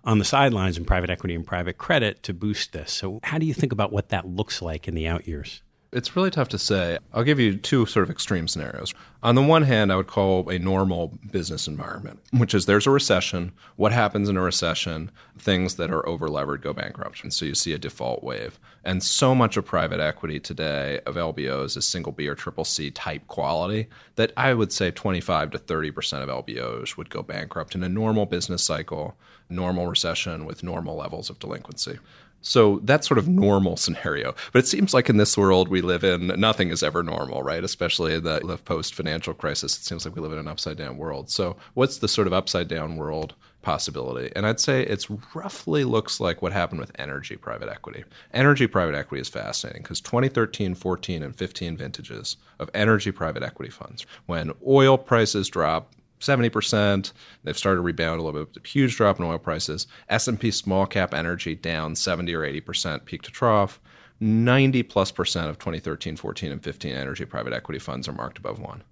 on 0.05 0.19
the 0.19 0.25
sidelines 0.25 0.79
in 0.79 0.85
private 0.85 1.11
equity 1.11 1.35
and 1.35 1.47
private 1.47 1.79
credit 1.79 2.23
to 2.25 2.35
boost 2.35 2.73
this. 2.73 2.93
So, 2.93 3.21
how 3.23 3.39
do 3.39 3.47
you 3.47 3.55
think 3.55 3.73
about 3.73 3.93
what 3.93 4.09
that 4.09 4.27
looks 4.27 4.63
like 4.63 4.89
in 4.89 4.95
the 4.95 5.07
out 5.07 5.29
years? 5.29 5.63
It's 5.93 6.15
really 6.15 6.31
tough 6.31 6.49
to 6.51 6.59
say. 6.59 6.99
I'll 7.13 7.25
give 7.25 7.41
you 7.41 7.57
two 7.57 7.85
sort 7.85 8.05
of 8.05 8.11
extreme 8.11 8.47
scenarios. 8.47 8.95
On 9.25 9.35
the 9.35 9.43
one 9.43 9.63
hand, 9.63 9.93
I 9.93 9.97
would 9.97 10.07
call 10.07 10.49
a 10.49 10.59
normal 10.59 11.19
business 11.33 11.67
environment, 11.67 12.21
which 12.31 12.55
is 12.55 12.67
there's 12.67 12.87
a 12.87 12.91
recession. 12.91 13.53
What 13.75 13.91
happens 13.91 14.29
in 14.29 14.37
a 14.37 14.41
recession? 14.41 15.11
Things 15.37 15.75
that 15.77 15.91
are 15.91 16.03
overlevered 16.03 16.63
go 16.63 16.73
bankrupt. 16.73 17.25
And 17.25 17.35
so 17.35 17.45
you 17.45 17.57
see 17.57 17.73
a 17.73 17.79
default 17.79 18.23
wave. 18.23 18.61
And 18.85 19.03
so 19.03 19.35
much 19.35 19.57
of 19.57 19.67
private 19.67 20.01
equity 20.01 20.41
today 20.41 21.01
of 21.07 21.17
LBOs 21.17 21.77
is 21.77 21.85
single 21.85 22.13
B 22.13 22.27
or 22.29 22.35
triple 22.35 22.65
C 22.65 22.91
type 22.91 23.27
quality 23.27 23.89
that 24.17 24.33
I 24.37 24.55
would 24.55 24.73
say 24.73 24.91
25 24.91 25.51
to 25.51 25.59
30% 25.59 26.23
of 26.23 26.47
LBOs 26.47 26.97
would 26.97 27.11
go 27.11 27.23
bankrupt 27.23 27.75
in 27.75 27.85
a 27.85 27.89
normal 27.89 28.27
business 28.27 28.63
cycle, 28.63 29.17
normal 29.49 29.87
recession 29.87 30.47
with 30.47 30.63
normal 30.63 30.97
levels 30.97 31.29
of 31.29 31.39
delinquency. 31.39 31.99
So 32.43 32.81
that's 32.85 33.07
sort 33.07 33.19
of 33.19 33.29
normal 33.29 33.77
scenario. 33.77 34.35
But 34.53 34.61
it 34.61 34.67
seems 34.67 34.95
like 34.95 35.11
in 35.11 35.19
this 35.19 35.37
world 35.37 35.69
we 35.69 35.83
live 35.83 36.03
in, 36.03 36.29
nothing 36.41 36.71
is 36.71 36.83
ever 36.83 37.03
normal, 37.03 37.43
right? 37.43 37.63
Especially 37.63 38.19
the 38.19 38.59
post 38.65 38.95
financial 38.95 39.35
crisis, 39.35 39.77
it 39.77 39.85
seems 39.85 40.07
like 40.07 40.17
we 40.17 40.23
live 40.23 40.33
in 40.33 40.39
an 40.39 40.49
upside 40.49 40.79
down 40.79 40.97
world. 40.97 41.29
So 41.29 41.57
what's 41.75 41.99
the 41.99 42.09
sort 42.09 42.27
of 42.27 42.33
upside 42.33 42.69
down 42.69 42.97
world 42.97 43.35
possibility? 43.63 44.33
And 44.35 44.47
I'd 44.47 44.61
say 44.61 44.83
it's 44.83 45.09
roughly 45.35 45.85
looks 45.85 46.21
like 46.21 46.43
what 46.43 46.53
happened 46.53 46.81
with 46.81 46.93
energy 46.99 47.37
private 47.37 47.69
equity. 47.69 48.05
Energy 48.33 48.67
private 48.67 48.95
equity 48.95 49.21
is 49.21 49.29
fascinating 49.29 49.83
because 49.83 50.01
2013, 50.01 50.75
14, 50.75 51.23
and 51.23 51.37
15 51.37 51.77
vintages 51.77 52.37
of 52.59 52.71
energy 52.75 53.11
private 53.11 53.43
equity 53.43 53.71
funds, 53.71 54.07
when 54.27 54.53
oil 54.67 54.99
prices 54.99 55.49
drop 55.49 55.93
70%. 56.21 57.13
They've 57.45 57.57
started 57.57 57.77
to 57.79 57.83
rebound 57.83 58.21
a 58.21 58.23
little 58.23 58.45
bit. 58.45 58.67
Huge 58.67 58.97
drop 58.97 59.19
in 59.19 59.25
oil 59.25 59.39
prices. 59.39 59.87
S&P 60.09 60.51
small 60.51 60.87
cap 60.87 61.15
energy 61.15 61.55
down 61.55 61.97
70 61.97 62.35
or 62.35 62.43
80% 62.43 63.05
peak 63.05 63.23
to 63.23 63.31
trough. 63.31 63.81
90 64.21 64.83
plus 64.83 65.11
percent 65.11 65.49
of 65.49 65.59
2013, 65.59 66.17
14, 66.17 66.53
and 66.53 66.63
15 66.63 66.95
energy 66.95 67.25
private 67.25 67.55
equity 67.55 67.79
funds 67.79 68.07
are 68.07 68.13
marked 68.13 68.37
above 68.37 68.61
one. 68.61 68.83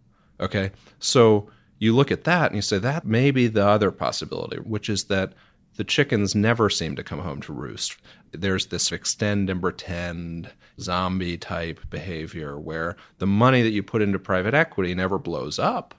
Okay. 0.41 0.71
So 1.01 1.51
you 1.79 1.95
look 1.95 2.11
at 2.11 2.25
that 2.25 2.47
and 2.47 2.57
you 2.57 2.63
say 2.63 2.79
that 2.79 3.07
may 3.07 3.31
be 3.31 3.47
the 3.47 3.67
other 3.67 3.91
possibility, 3.91 4.59
which 4.59 4.89
is 4.89 5.05
that 5.05 5.33
the 5.77 5.85
chickens 5.85 6.35
never 6.35 6.69
seem 6.69 6.97
to 6.97 7.05
come 7.05 7.21
home 7.21 7.41
to 7.43 7.53
roost. 7.53 7.97
There's 8.33 8.67
this 8.67 8.91
extend 8.91 9.49
and 9.49 9.61
pretend 9.61 10.51
zombie 10.81 11.39
type 11.39 11.81
behavior 11.89 12.59
where 12.59 12.97
the 13.19 13.27
money 13.27 13.63
that 13.63 13.71
you 13.71 13.83
put 13.83 14.03
into 14.03 14.19
private 14.19 14.55
equity 14.55 14.95
never 14.95 15.19
blows 15.19 15.59
up 15.59 15.95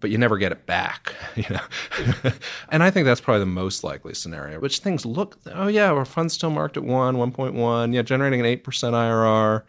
but 0.00 0.10
you 0.10 0.18
never 0.18 0.38
get 0.38 0.52
it 0.52 0.66
back, 0.66 1.14
you 1.36 1.44
know. 1.50 2.32
and 2.68 2.82
I 2.82 2.90
think 2.90 3.06
that's 3.06 3.20
probably 3.20 3.40
the 3.40 3.46
most 3.46 3.84
likely 3.84 4.14
scenario. 4.14 4.60
Which 4.60 4.78
things 4.78 5.06
look, 5.06 5.38
oh 5.52 5.68
yeah, 5.68 5.90
our 5.90 6.04
fund's 6.04 6.34
still 6.34 6.50
marked 6.50 6.76
at 6.76 6.84
one, 6.84 7.18
one 7.18 7.32
point 7.32 7.54
one, 7.54 7.92
yeah, 7.92 8.02
generating 8.02 8.40
an 8.40 8.46
eight 8.46 8.64
percent 8.64 8.94
IRR. 8.94 9.62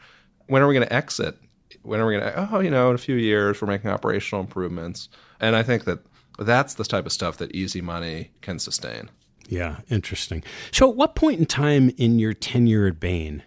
When 0.48 0.62
are 0.62 0.68
we 0.68 0.74
going 0.74 0.88
to 0.88 0.94
exit? 0.94 1.38
When 1.82 2.00
are 2.00 2.06
we 2.06 2.18
going 2.18 2.32
to? 2.32 2.50
Oh, 2.52 2.60
you 2.60 2.70
know, 2.70 2.90
in 2.90 2.96
a 2.96 3.00
few 3.00 3.16
years, 3.16 3.62
we're 3.62 3.68
making 3.68 3.90
operational 3.90 4.42
improvements, 4.42 5.10
and 5.40 5.56
I 5.56 5.64
think 5.64 5.86
that 5.86 6.00
that's 6.40 6.76
the 6.76 6.84
type 6.84 7.06
of 7.06 7.12
stuff 7.12 7.38
that 7.38 7.54
easy 7.56 7.82
money 7.82 8.32
can 8.42 8.60
sustain. 8.60 9.10
Yeah, 9.48 9.78
interesting. 9.90 10.44
So, 10.72 10.90
at 10.90 10.96
what 10.96 11.16
point 11.16 11.40
in 11.40 11.46
time 11.46 11.92
in 11.98 12.20
your 12.20 12.34
tenure 12.34 12.88
at 12.88 13.00
Bain 13.00 13.44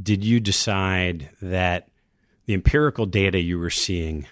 did 0.00 0.24
you 0.24 0.40
decide 0.40 1.30
that 1.40 1.88
the 2.46 2.54
empirical 2.54 3.06
data 3.06 3.40
you 3.40 3.58
were 3.58 3.70
seeing 3.70 4.26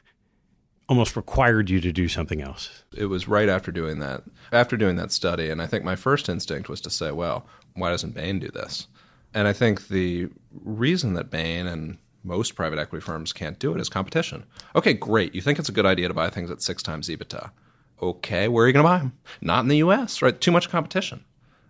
almost 0.90 1.14
required 1.14 1.70
you 1.70 1.80
to 1.80 1.92
do 1.92 2.08
something 2.08 2.42
else. 2.42 2.82
It 2.96 3.06
was 3.06 3.28
right 3.28 3.48
after 3.48 3.70
doing 3.70 4.00
that, 4.00 4.24
after 4.50 4.76
doing 4.76 4.96
that 4.96 5.12
study, 5.12 5.48
and 5.48 5.62
I 5.62 5.66
think 5.66 5.84
my 5.84 5.94
first 5.94 6.28
instinct 6.28 6.68
was 6.68 6.80
to 6.80 6.90
say, 6.90 7.12
well, 7.12 7.46
why 7.74 7.90
doesn't 7.90 8.14
Bain 8.14 8.40
do 8.40 8.48
this? 8.48 8.88
And 9.32 9.46
I 9.46 9.52
think 9.52 9.86
the 9.86 10.28
reason 10.52 11.14
that 11.14 11.30
Bain 11.30 11.68
and 11.68 11.98
most 12.22 12.54
private 12.54 12.78
equity 12.78 13.04
firms 13.04 13.32
can't 13.32 13.58
do 13.58 13.74
it 13.74 13.80
is 13.80 13.88
competition. 13.88 14.44
Okay, 14.74 14.92
great. 14.92 15.34
You 15.34 15.40
think 15.40 15.58
it's 15.58 15.68
a 15.68 15.72
good 15.72 15.86
idea 15.86 16.08
to 16.08 16.14
buy 16.14 16.30
things 16.30 16.50
at 16.50 16.62
six 16.62 16.82
times 16.82 17.08
EBITDA. 17.08 17.50
Okay, 18.02 18.48
where 18.48 18.64
are 18.64 18.66
you 18.66 18.72
going 18.72 18.84
to 18.84 18.88
buy 18.88 18.98
them? 18.98 19.12
Not 19.40 19.60
in 19.60 19.68
the 19.68 19.78
US, 19.78 20.22
right? 20.22 20.38
Too 20.38 20.50
much 20.50 20.70
competition. 20.70 21.24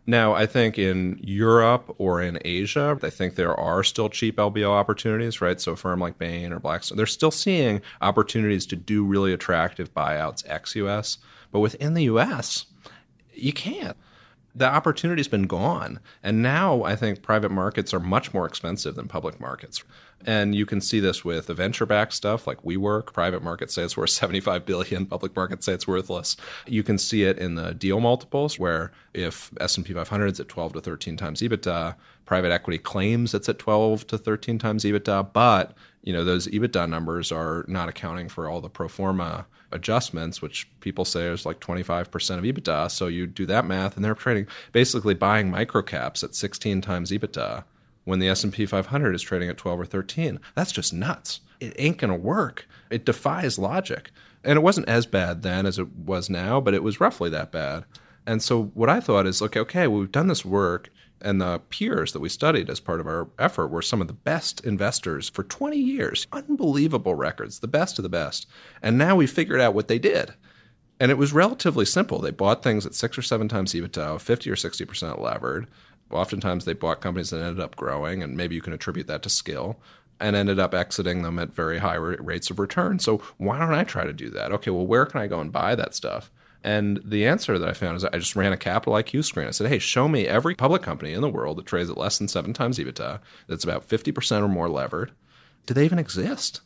Now, 0.06 0.32
I 0.32 0.46
think 0.46 0.78
in 0.78 1.20
Europe 1.22 1.94
or 1.98 2.20
in 2.22 2.38
Asia, 2.44 2.98
I 3.02 3.10
think 3.10 3.34
there 3.34 3.54
are 3.54 3.84
still 3.84 4.08
cheap 4.08 4.36
LBO 4.36 4.70
opportunities, 4.70 5.40
right? 5.40 5.60
So 5.60 5.72
a 5.72 5.76
firm 5.76 6.00
like 6.00 6.18
Bain 6.18 6.52
or 6.52 6.58
Blackstone, 6.58 6.96
they're 6.96 7.06
still 7.06 7.30
seeing 7.30 7.80
opportunities 8.00 8.66
to 8.66 8.76
do 8.76 9.04
really 9.04 9.32
attractive 9.32 9.94
buyouts 9.94 10.42
ex 10.48 10.74
US. 10.74 11.18
But 11.52 11.60
within 11.60 11.94
the 11.94 12.04
US, 12.04 12.66
you 13.34 13.52
can't 13.52 13.96
the 14.54 14.66
opportunity's 14.66 15.28
been 15.28 15.46
gone. 15.46 16.00
And 16.22 16.42
now 16.42 16.82
I 16.82 16.96
think 16.96 17.22
private 17.22 17.50
markets 17.50 17.94
are 17.94 18.00
much 18.00 18.34
more 18.34 18.46
expensive 18.46 18.94
than 18.94 19.08
public 19.08 19.40
markets. 19.40 19.84
And 20.26 20.54
you 20.54 20.66
can 20.66 20.80
see 20.80 21.00
this 21.00 21.24
with 21.24 21.46
the 21.46 21.54
venture 21.54 21.86
backed 21.86 22.12
stuff 22.12 22.46
like 22.46 22.62
WeWork. 22.62 23.12
Private 23.12 23.42
markets 23.42 23.74
say 23.74 23.82
it's 23.82 23.96
worth 23.96 24.10
75 24.10 24.66
billion, 24.66 25.06
public 25.06 25.34
markets 25.34 25.66
say 25.66 25.72
it's 25.72 25.88
worthless. 25.88 26.36
You 26.66 26.82
can 26.82 26.98
see 26.98 27.24
it 27.24 27.38
in 27.38 27.54
the 27.54 27.72
deal 27.72 28.00
multiples 28.00 28.58
where 28.58 28.92
if 29.14 29.50
S&P 29.60 29.92
500 29.92 30.26
is 30.26 30.40
at 30.40 30.48
12 30.48 30.74
to 30.74 30.80
13 30.80 31.16
times 31.16 31.40
EBITDA, 31.40 31.94
private 32.26 32.52
equity 32.52 32.78
claims 32.78 33.34
it's 33.34 33.48
at 33.48 33.58
12 33.58 34.06
to 34.08 34.18
13 34.18 34.58
times 34.58 34.84
EBITDA, 34.84 35.32
but 35.32 35.74
you 36.02 36.12
know 36.12 36.24
those 36.24 36.46
EBITDA 36.48 36.88
numbers 36.88 37.32
are 37.32 37.64
not 37.66 37.88
accounting 37.88 38.28
for 38.28 38.48
all 38.48 38.60
the 38.60 38.68
pro 38.68 38.88
forma 38.88 39.46
adjustments, 39.72 40.40
which 40.40 40.68
people 40.80 41.04
say 41.04 41.26
is 41.26 41.46
like 41.46 41.60
25% 41.60 42.06
of 42.38 42.44
EBITDA. 42.44 42.90
So 42.90 43.06
you 43.06 43.26
do 43.26 43.46
that 43.46 43.64
math, 43.64 43.96
and 43.96 44.04
they're 44.04 44.14
trading 44.14 44.46
basically 44.72 45.14
buying 45.14 45.50
microcaps 45.50 46.22
at 46.22 46.34
16 46.34 46.80
times 46.80 47.10
EBITDA 47.10 47.64
when 48.10 48.18
the 48.18 48.28
S&P 48.28 48.66
500 48.66 49.14
is 49.14 49.22
trading 49.22 49.48
at 49.48 49.56
12 49.56 49.80
or 49.80 49.86
13. 49.86 50.40
That's 50.54 50.72
just 50.72 50.92
nuts. 50.92 51.40
It 51.60 51.74
ain't 51.78 51.98
going 51.98 52.10
to 52.10 52.16
work. 52.16 52.66
It 52.90 53.06
defies 53.06 53.58
logic. 53.58 54.10
And 54.44 54.56
it 54.56 54.62
wasn't 54.62 54.88
as 54.88 55.06
bad 55.06 55.42
then 55.42 55.64
as 55.64 55.78
it 55.78 55.88
was 55.96 56.28
now, 56.28 56.60
but 56.60 56.74
it 56.74 56.82
was 56.82 57.00
roughly 57.00 57.30
that 57.30 57.52
bad. 57.52 57.84
And 58.26 58.42
so 58.42 58.64
what 58.74 58.90
I 58.90 59.00
thought 59.00 59.26
is, 59.26 59.40
okay, 59.40 59.60
okay, 59.60 59.86
we've 59.86 60.12
done 60.12 60.28
this 60.28 60.44
work. 60.44 60.90
And 61.22 61.40
the 61.40 61.58
peers 61.68 62.12
that 62.12 62.20
we 62.20 62.30
studied 62.30 62.70
as 62.70 62.80
part 62.80 62.98
of 62.98 63.06
our 63.06 63.28
effort 63.38 63.68
were 63.68 63.82
some 63.82 64.00
of 64.00 64.06
the 64.06 64.14
best 64.14 64.64
investors 64.64 65.28
for 65.28 65.42
20 65.42 65.76
years. 65.76 66.26
Unbelievable 66.32 67.14
records, 67.14 67.58
the 67.58 67.68
best 67.68 67.98
of 67.98 68.02
the 68.02 68.08
best. 68.08 68.46
And 68.82 68.96
now 68.96 69.16
we 69.16 69.26
figured 69.26 69.60
out 69.60 69.74
what 69.74 69.88
they 69.88 69.98
did. 69.98 70.32
And 70.98 71.10
it 71.10 71.18
was 71.18 71.32
relatively 71.32 71.84
simple. 71.84 72.18
They 72.18 72.30
bought 72.30 72.62
things 72.62 72.84
at 72.84 72.94
six 72.94 73.16
or 73.16 73.22
seven 73.22 73.48
times 73.48 73.72
EBITDA, 73.72 74.20
50 74.20 74.50
or 74.50 74.56
60% 74.56 75.20
levered. 75.20 75.66
Oftentimes 76.10 76.64
they 76.64 76.72
bought 76.72 77.00
companies 77.00 77.30
that 77.30 77.42
ended 77.42 77.60
up 77.60 77.76
growing, 77.76 78.22
and 78.22 78.36
maybe 78.36 78.54
you 78.54 78.62
can 78.62 78.72
attribute 78.72 79.06
that 79.06 79.22
to 79.22 79.30
skill 79.30 79.78
and 80.18 80.36
ended 80.36 80.58
up 80.58 80.74
exiting 80.74 81.22
them 81.22 81.38
at 81.38 81.54
very 81.54 81.78
high 81.78 81.94
rates 81.94 82.50
of 82.50 82.58
return. 82.58 82.98
So 82.98 83.22
why 83.38 83.58
don't 83.58 83.72
I 83.72 83.84
try 83.84 84.04
to 84.04 84.12
do 84.12 84.28
that? 84.30 84.52
Okay, 84.52 84.70
well, 84.70 84.86
where 84.86 85.06
can 85.06 85.20
I 85.20 85.26
go 85.26 85.40
and 85.40 85.50
buy 85.50 85.74
that 85.74 85.94
stuff? 85.94 86.30
And 86.62 87.00
the 87.02 87.26
answer 87.26 87.58
that 87.58 87.68
I 87.68 87.72
found 87.72 87.96
is 87.96 88.04
I 88.04 88.18
just 88.18 88.36
ran 88.36 88.52
a 88.52 88.56
capital 88.58 88.92
IQ 88.92 89.24
screen. 89.24 89.48
I 89.48 89.52
said, 89.52 89.68
hey, 89.68 89.78
show 89.78 90.08
me 90.08 90.26
every 90.26 90.54
public 90.54 90.82
company 90.82 91.14
in 91.14 91.22
the 91.22 91.30
world 91.30 91.56
that 91.56 91.64
trades 91.64 91.88
at 91.88 91.96
less 91.96 92.18
than 92.18 92.28
seven 92.28 92.52
times 92.52 92.78
EBITDA, 92.78 93.20
that's 93.46 93.64
about 93.64 93.88
50% 93.88 94.42
or 94.42 94.48
more 94.48 94.68
levered. 94.68 95.12
Do 95.64 95.72
they 95.72 95.86
even 95.86 95.98
exist? 95.98 96.60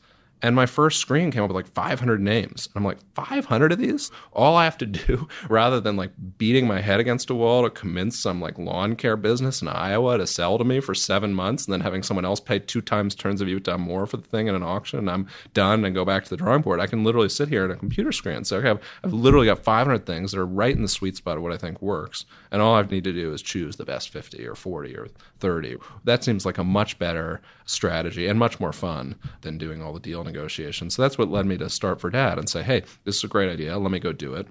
And 0.45 0.55
my 0.55 0.67
first 0.67 1.01
screen 1.01 1.31
came 1.31 1.43
up 1.43 1.49
with 1.49 1.55
like 1.55 1.73
500 1.73 2.21
names. 2.21 2.67
And 2.67 2.77
I'm 2.77 2.85
like, 2.85 2.99
500 3.15 3.73
of 3.73 3.79
these? 3.79 4.11
All 4.35 4.57
I 4.57 4.65
have 4.65 4.77
to 4.77 4.85
do, 5.07 5.27
rather 5.49 5.81
than 5.81 5.97
like 5.97 6.11
beating 6.37 6.67
my 6.67 6.83
head 6.83 7.01
against 7.01 7.31
a 7.31 7.35
wall 7.35 7.63
to 7.63 7.71
convince 7.71 8.19
some 8.19 8.43
like 8.43 8.59
lawn 8.59 8.95
care 8.95 9.17
business 9.17 9.63
in 9.63 9.69
Iowa 9.69 10.19
to 10.19 10.27
sell 10.27 10.59
to 10.59 10.65
me 10.65 10.81
for 10.81 10.95
seven 10.95 11.33
months 11.33 11.65
and 11.65 11.73
then 11.73 11.81
having 11.81 12.03
someone 12.03 12.27
else 12.27 12.41
pay 12.41 12.59
two 12.59 12.83
times 12.83 13.15
turns 13.15 13.41
of 13.41 13.49
EBITDA 13.49 13.79
more 13.79 14.05
for 14.05 14.19
the 14.19 14.29
thing 14.29 14.49
in 14.49 14.55
an 14.55 14.63
auction 14.63 14.99
and 14.99 15.11
I'm 15.11 15.29
done 15.55 15.83
and 15.83 15.95
go 15.95 16.05
back 16.05 16.25
to 16.25 16.31
the 16.31 16.37
drawing 16.37 16.61
board, 16.61 16.79
I 16.79 16.89
can 16.89 17.05
literally 17.05 17.31
sit 17.31 17.49
here 17.49 17.65
in 17.65 17.71
a 17.71 17.77
computer 17.77 18.13
screen. 18.13 18.45
So 18.45 18.59
I 18.59 18.63
have, 18.65 18.83
I've 19.03 19.15
literally 19.15 19.47
got 19.47 19.65
500 19.65 20.05
things 20.05 20.33
that 20.33 20.41
are 20.41 20.45
right 20.45 20.77
in 20.77 20.83
the 20.83 20.89
sweet 20.89 21.17
spot 21.17 21.39
of 21.39 21.43
what 21.43 21.53
I 21.53 21.57
think 21.57 21.81
works. 21.81 22.27
And 22.51 22.61
all 22.61 22.75
I 22.75 22.83
need 22.83 23.05
to 23.05 23.15
do 23.15 23.33
is 23.33 23.41
choose 23.41 23.77
the 23.77 23.87
best 23.87 24.11
50 24.11 24.47
or 24.47 24.55
40 24.55 24.95
or 24.95 25.09
30. 25.41 25.79
That 26.05 26.23
seems 26.23 26.45
like 26.45 26.59
a 26.59 26.65
much 26.65 26.99
better 26.99 27.41
strategy 27.65 28.27
and 28.27 28.39
much 28.39 28.61
more 28.61 28.75
fun 28.75 29.15
than 29.41 29.57
doing 29.57 29.81
all 29.81 29.95
the 29.95 30.01
deal 30.01 30.23
negotiations. 30.35 30.95
So 30.95 31.03
that's 31.03 31.17
what 31.17 31.31
led 31.31 31.47
me 31.47 31.57
to 31.59 31.71
start 31.71 32.01
Verdad 32.01 32.39
and 32.39 32.49
say, 32.49 32.63
hey, 32.63 32.83
this 33.05 33.17
is 33.17 33.25
a 33.25 33.29
great 33.29 33.51
idea. 33.51 33.79
Let 33.79 33.91
me 33.91 34.01
go 34.01 34.13
do 34.13 34.35
it. 34.35 34.47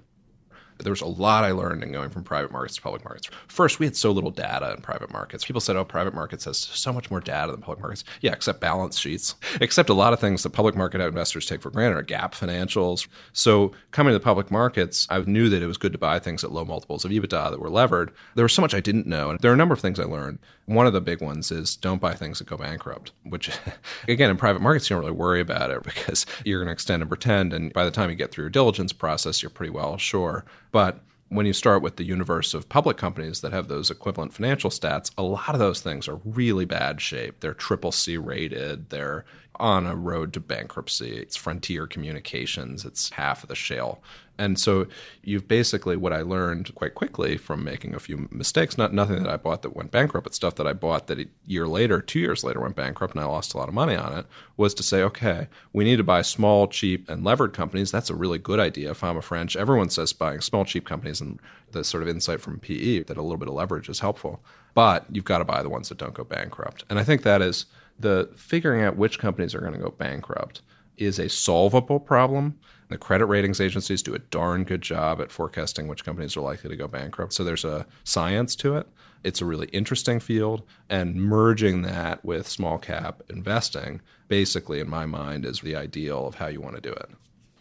There 0.78 0.90
was 0.90 1.02
a 1.02 1.06
lot 1.06 1.44
I 1.44 1.52
learned 1.52 1.84
in 1.84 1.92
going 1.92 2.10
from 2.10 2.24
private 2.24 2.50
markets 2.50 2.74
to 2.76 2.82
public 2.82 3.04
markets. 3.04 3.30
First, 3.46 3.78
we 3.78 3.86
had 3.86 3.94
so 3.94 4.10
little 4.10 4.32
data 4.32 4.72
in 4.72 4.82
private 4.82 5.12
markets. 5.12 5.44
People 5.44 5.60
said, 5.60 5.76
oh, 5.76 5.84
private 5.84 6.14
markets 6.14 6.46
has 6.46 6.58
so 6.58 6.92
much 6.92 7.12
more 7.12 7.20
data 7.20 7.52
than 7.52 7.60
public 7.60 7.80
markets. 7.80 8.02
Yeah, 8.22 8.32
except 8.32 8.60
balance 8.60 8.98
sheets, 8.98 9.36
except 9.60 9.88
a 9.88 9.94
lot 9.94 10.12
of 10.12 10.18
things 10.18 10.42
that 10.42 10.50
public 10.50 10.74
market 10.74 11.00
investors 11.00 11.46
take 11.46 11.62
for 11.62 11.70
granted 11.70 11.96
are 11.96 12.02
GAAP 12.02 12.32
financials. 12.32 13.06
So 13.32 13.72
coming 13.92 14.12
to 14.12 14.18
the 14.18 14.24
public 14.24 14.50
markets, 14.50 15.06
I 15.10 15.20
knew 15.20 15.48
that 15.48 15.62
it 15.62 15.66
was 15.66 15.78
good 15.78 15.92
to 15.92 15.98
buy 15.98 16.18
things 16.18 16.42
at 16.42 16.50
low 16.50 16.64
multiples 16.64 17.04
of 17.04 17.12
EBITDA 17.12 17.52
that 17.52 17.60
were 17.60 17.70
levered. 17.70 18.10
There 18.34 18.44
was 18.44 18.52
so 18.52 18.62
much 18.62 18.74
I 18.74 18.80
didn't 18.80 19.06
know. 19.06 19.30
And 19.30 19.38
there 19.38 19.52
are 19.52 19.54
a 19.54 19.58
number 19.58 19.74
of 19.74 19.80
things 19.80 20.00
I 20.00 20.04
learned. 20.04 20.40
One 20.66 20.86
of 20.86 20.92
the 20.92 21.00
big 21.00 21.20
ones 21.20 21.50
is 21.50 21.76
don't 21.76 22.00
buy 22.00 22.14
things 22.14 22.38
that 22.38 22.46
go 22.46 22.56
bankrupt, 22.56 23.12
which 23.24 23.50
again, 24.08 24.30
in 24.30 24.36
private 24.36 24.62
markets, 24.62 24.88
you 24.88 24.96
don't 24.96 25.04
really 25.04 25.16
worry 25.16 25.40
about 25.40 25.70
it 25.70 25.82
because 25.84 26.26
you're 26.44 26.60
going 26.60 26.68
to 26.68 26.72
extend 26.72 27.02
and 27.02 27.10
pretend. 27.10 27.52
And 27.52 27.72
by 27.72 27.84
the 27.84 27.90
time 27.90 28.10
you 28.10 28.16
get 28.16 28.30
through 28.32 28.44
your 28.44 28.50
diligence 28.50 28.92
process, 28.92 29.42
you're 29.42 29.50
pretty 29.50 29.70
well 29.70 29.96
sure. 29.98 30.44
But 30.72 31.00
when 31.28 31.46
you 31.46 31.52
start 31.52 31.82
with 31.82 31.96
the 31.96 32.04
universe 32.04 32.54
of 32.54 32.68
public 32.68 32.96
companies 32.96 33.40
that 33.40 33.52
have 33.52 33.68
those 33.68 33.90
equivalent 33.90 34.32
financial 34.32 34.70
stats, 34.70 35.10
a 35.18 35.22
lot 35.22 35.50
of 35.50 35.58
those 35.58 35.80
things 35.80 36.06
are 36.06 36.20
really 36.24 36.64
bad 36.64 37.00
shape. 37.00 37.40
They're 37.40 37.54
triple 37.54 37.92
C 37.92 38.16
rated. 38.16 38.90
They're 38.90 39.24
on 39.56 39.86
a 39.86 39.94
road 39.94 40.32
to 40.34 40.40
bankruptcy. 40.40 41.16
It's 41.16 41.36
Frontier 41.36 41.86
Communications. 41.86 42.84
It's 42.84 43.10
half 43.10 43.42
of 43.42 43.48
the 43.48 43.54
shale 43.54 44.02
and 44.38 44.58
so 44.58 44.86
you've 45.22 45.46
basically 45.46 45.96
what 45.96 46.12
I 46.12 46.22
learned 46.22 46.74
quite 46.74 46.94
quickly 46.94 47.36
from 47.36 47.62
making 47.62 47.94
a 47.94 48.00
few 48.00 48.28
mistakes, 48.32 48.76
not 48.76 48.92
nothing 48.92 49.22
that 49.22 49.32
I 49.32 49.36
bought 49.36 49.62
that 49.62 49.76
went 49.76 49.92
bankrupt, 49.92 50.24
but 50.24 50.34
stuff 50.34 50.56
that 50.56 50.66
I 50.66 50.72
bought 50.72 51.06
that 51.06 51.20
a 51.20 51.28
year 51.46 51.68
later, 51.68 52.00
two 52.00 52.18
years 52.18 52.42
later 52.42 52.60
went 52.60 52.74
bankrupt 52.74 53.14
and 53.14 53.22
I 53.22 53.26
lost 53.26 53.54
a 53.54 53.58
lot 53.58 53.68
of 53.68 53.74
money 53.74 53.94
on 53.94 54.16
it, 54.18 54.26
was 54.56 54.74
to 54.74 54.82
say, 54.82 55.02
okay, 55.02 55.46
we 55.72 55.84
need 55.84 55.96
to 55.96 56.04
buy 56.04 56.22
small, 56.22 56.66
cheap, 56.66 57.08
and 57.08 57.22
levered 57.22 57.52
companies. 57.52 57.92
That's 57.92 58.10
a 58.10 58.14
really 58.14 58.38
good 58.38 58.58
idea. 58.58 58.90
If 58.90 59.04
I'm 59.04 59.16
a 59.16 59.22
French, 59.22 59.56
everyone 59.56 59.90
says 59.90 60.12
buying 60.12 60.40
small, 60.40 60.64
cheap 60.64 60.84
companies 60.84 61.20
and 61.20 61.38
the 61.70 61.84
sort 61.84 62.02
of 62.02 62.08
insight 62.08 62.40
from 62.40 62.58
PE 62.58 63.04
that 63.04 63.16
a 63.16 63.22
little 63.22 63.38
bit 63.38 63.48
of 63.48 63.54
leverage 63.54 63.88
is 63.88 64.00
helpful. 64.00 64.42
But 64.74 65.06
you've 65.12 65.24
got 65.24 65.38
to 65.38 65.44
buy 65.44 65.62
the 65.62 65.68
ones 65.68 65.88
that 65.90 65.98
don't 65.98 66.14
go 66.14 66.24
bankrupt. 66.24 66.84
And 66.90 66.98
I 66.98 67.04
think 67.04 67.22
that 67.22 67.40
is 67.40 67.66
the 67.98 68.30
figuring 68.36 68.82
out 68.82 68.96
which 68.96 69.18
companies 69.18 69.54
are 69.54 69.60
going 69.60 69.72
to 69.72 69.78
go 69.78 69.90
bankrupt 69.90 70.62
is 70.96 71.18
a 71.18 71.28
solvable 71.28 72.00
problem 72.00 72.58
the 72.88 72.98
credit 72.98 73.26
ratings 73.26 73.60
agencies 73.60 74.02
do 74.02 74.14
a 74.14 74.18
darn 74.18 74.64
good 74.64 74.82
job 74.82 75.20
at 75.20 75.32
forecasting 75.32 75.88
which 75.88 76.04
companies 76.04 76.36
are 76.36 76.42
likely 76.42 76.70
to 76.70 76.76
go 76.76 76.86
bankrupt. 76.86 77.32
So 77.32 77.42
there's 77.42 77.64
a 77.64 77.86
science 78.04 78.54
to 78.56 78.76
it. 78.76 78.86
It's 79.22 79.40
a 79.40 79.46
really 79.46 79.68
interesting 79.68 80.20
field. 80.20 80.62
And 80.88 81.16
merging 81.16 81.82
that 81.82 82.24
with 82.24 82.46
small 82.46 82.78
cap 82.78 83.22
investing, 83.30 84.00
basically, 84.28 84.80
in 84.80 84.88
my 84.88 85.06
mind, 85.06 85.46
is 85.46 85.60
the 85.60 85.74
ideal 85.74 86.26
of 86.26 86.36
how 86.36 86.48
you 86.48 86.60
want 86.60 86.76
to 86.76 86.80
do 86.80 86.92
it. 86.92 87.10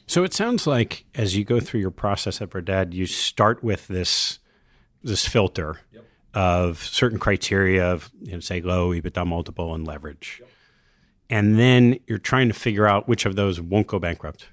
So 0.05 0.23
it 0.23 0.33
sounds 0.33 0.67
like 0.67 1.05
as 1.15 1.37
you 1.37 1.45
go 1.45 1.59
through 1.61 1.79
your 1.79 1.91
process 1.91 2.41
at 2.41 2.51
Verdad, 2.51 2.93
you 2.93 3.05
start 3.05 3.63
with 3.63 3.87
this 3.87 4.39
this 5.05 5.25
filter 5.25 5.81
yep. 5.91 6.02
Of 6.33 6.83
certain 6.83 7.19
criteria 7.19 7.91
of 7.91 8.11
you 8.21 8.33
know, 8.33 8.39
say 8.39 8.61
low 8.61 8.89
EBITDA 8.89 9.25
multiple 9.25 9.73
and 9.73 9.85
leverage. 9.85 10.37
Yep. 10.39 10.49
And 11.29 11.57
then 11.59 11.99
you're 12.07 12.17
trying 12.17 12.47
to 12.49 12.53
figure 12.53 12.85
out 12.85 13.07
which 13.07 13.25
of 13.25 13.35
those 13.35 13.59
won't 13.59 13.87
go 13.87 13.97
bankrupt 13.99 14.47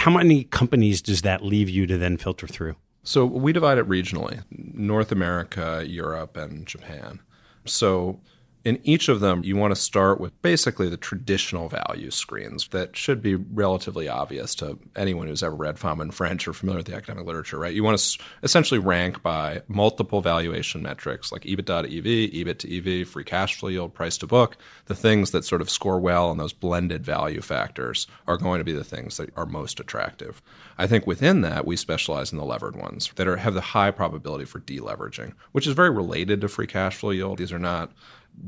how 0.00 0.10
many 0.10 0.44
companies 0.44 1.02
does 1.02 1.20
that 1.22 1.44
leave 1.44 1.68
you 1.68 1.86
to 1.86 1.98
then 1.98 2.16
filter 2.16 2.46
through? 2.46 2.74
So 3.02 3.26
we 3.26 3.52
divide 3.52 3.76
it 3.76 3.86
regionally 3.86 4.42
North 4.50 5.12
America, 5.12 5.84
Europe, 5.86 6.38
and 6.38 6.66
Japan. 6.66 7.20
So 7.66 8.18
in 8.62 8.78
each 8.84 9.08
of 9.08 9.20
them, 9.20 9.42
you 9.42 9.56
want 9.56 9.74
to 9.74 9.80
start 9.80 10.20
with 10.20 10.40
basically 10.42 10.88
the 10.88 10.96
traditional 10.96 11.68
value 11.68 12.10
screens 12.10 12.68
that 12.68 12.94
should 12.94 13.22
be 13.22 13.34
relatively 13.34 14.06
obvious 14.06 14.54
to 14.56 14.78
anyone 14.94 15.28
who's 15.28 15.42
ever 15.42 15.54
read 15.54 15.78
Fama 15.78 16.02
and 16.02 16.14
French 16.14 16.46
or 16.46 16.52
familiar 16.52 16.78
with 16.78 16.86
the 16.86 16.94
academic 16.94 17.26
literature, 17.26 17.58
right? 17.58 17.72
You 17.72 17.82
want 17.82 17.98
to 17.98 18.18
essentially 18.42 18.78
rank 18.78 19.22
by 19.22 19.62
multiple 19.66 20.20
valuation 20.20 20.82
metrics 20.82 21.32
like 21.32 21.42
EBITDA 21.42 21.64
to 21.64 21.98
EV, 21.98 22.30
EBIT 22.32 22.58
to 22.58 23.00
EV, 23.00 23.08
free 23.08 23.24
cash 23.24 23.56
flow 23.56 23.70
yield, 23.70 23.94
price 23.94 24.18
to 24.18 24.26
book. 24.26 24.58
The 24.86 24.94
things 24.94 25.30
that 25.30 25.44
sort 25.44 25.62
of 25.62 25.70
score 25.70 25.98
well 25.98 26.28
on 26.28 26.36
those 26.36 26.52
blended 26.52 27.04
value 27.04 27.40
factors 27.40 28.06
are 28.26 28.36
going 28.36 28.58
to 28.58 28.64
be 28.64 28.72
the 28.72 28.84
things 28.84 29.16
that 29.16 29.30
are 29.36 29.46
most 29.46 29.80
attractive. 29.80 30.42
I 30.76 30.86
think 30.86 31.06
within 31.06 31.40
that, 31.42 31.66
we 31.66 31.76
specialize 31.76 32.30
in 32.30 32.38
the 32.38 32.44
levered 32.44 32.76
ones 32.76 33.10
that 33.16 33.26
are, 33.26 33.36
have 33.36 33.54
the 33.54 33.60
high 33.60 33.90
probability 33.90 34.44
for 34.44 34.60
deleveraging, 34.60 35.32
which 35.52 35.66
is 35.66 35.72
very 35.72 35.90
related 35.90 36.42
to 36.42 36.48
free 36.48 36.66
cash 36.66 36.96
flow 36.96 37.10
yield. 37.10 37.38
These 37.38 37.52
are 37.52 37.58
not 37.58 37.92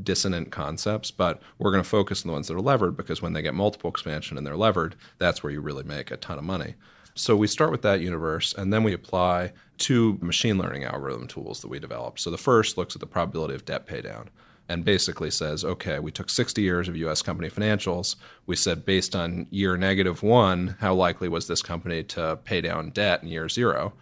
dissonant 0.03 0.51
concepts, 0.51 1.11
but 1.11 1.41
we're 1.59 1.71
going 1.71 1.83
to 1.83 1.89
focus 1.89 2.23
on 2.23 2.29
the 2.29 2.33
ones 2.33 2.49
that 2.49 2.55
are 2.55 2.61
levered 2.61 2.97
because 2.97 3.23
when 3.23 3.33
they 3.33 3.43
get 3.43 3.55
multiple 3.55 3.91
expansion 3.91 4.37
and 4.37 4.47
they're 4.47 4.57
levered, 4.57 4.97
that's 5.19 5.43
where 5.43 5.53
you 5.53 5.61
really 5.61 5.85
make 5.85 6.11
a 6.11 6.17
ton 6.17 6.39
of 6.39 6.45
money. 6.45 6.75
So 7.15 7.37
we 7.37 7.47
start 7.47 7.71
with 7.71 7.83
that 7.83 8.01
universe 8.01 8.55
and 8.55 8.73
then 8.73 8.85
we 8.85 8.95
apply 8.95 9.53
two 9.77 10.19
machine 10.23 10.57
learning 10.57 10.85
algorithm 10.85 11.27
tools 11.27 11.61
that 11.61 11.69
we 11.69 11.79
developed. 11.79 12.21
So 12.21 12.31
the 12.31 12.39
first 12.39 12.79
looks 12.79 12.97
at 12.97 13.01
the 13.01 13.07
probability 13.07 13.55
of 13.55 13.65
debt 13.65 13.87
paydown 13.87 14.29
and 14.69 14.85
basically 14.85 15.31
says, 15.31 15.65
okay, 15.65 15.99
we 15.99 16.11
took 16.11 16.31
60 16.31 16.63
years 16.63 16.89
of 16.89 16.97
US 16.97 17.21
company 17.21 17.51
financials. 17.51 18.17
We 18.47 18.57
said, 18.57 18.87
based 18.87 19.15
on 19.15 19.47
year 19.51 19.77
negative 19.77 20.23
one, 20.23 20.77
how 20.81 20.95
likely 20.95 21.29
was 21.29 21.47
this 21.47 21.61
company 21.61 22.03
to 22.05 22.39
pay 22.45 22.63
down 22.63 22.91
debt 22.91 23.23
in 23.23 23.29
year 23.29 23.49
zero? 23.49 23.93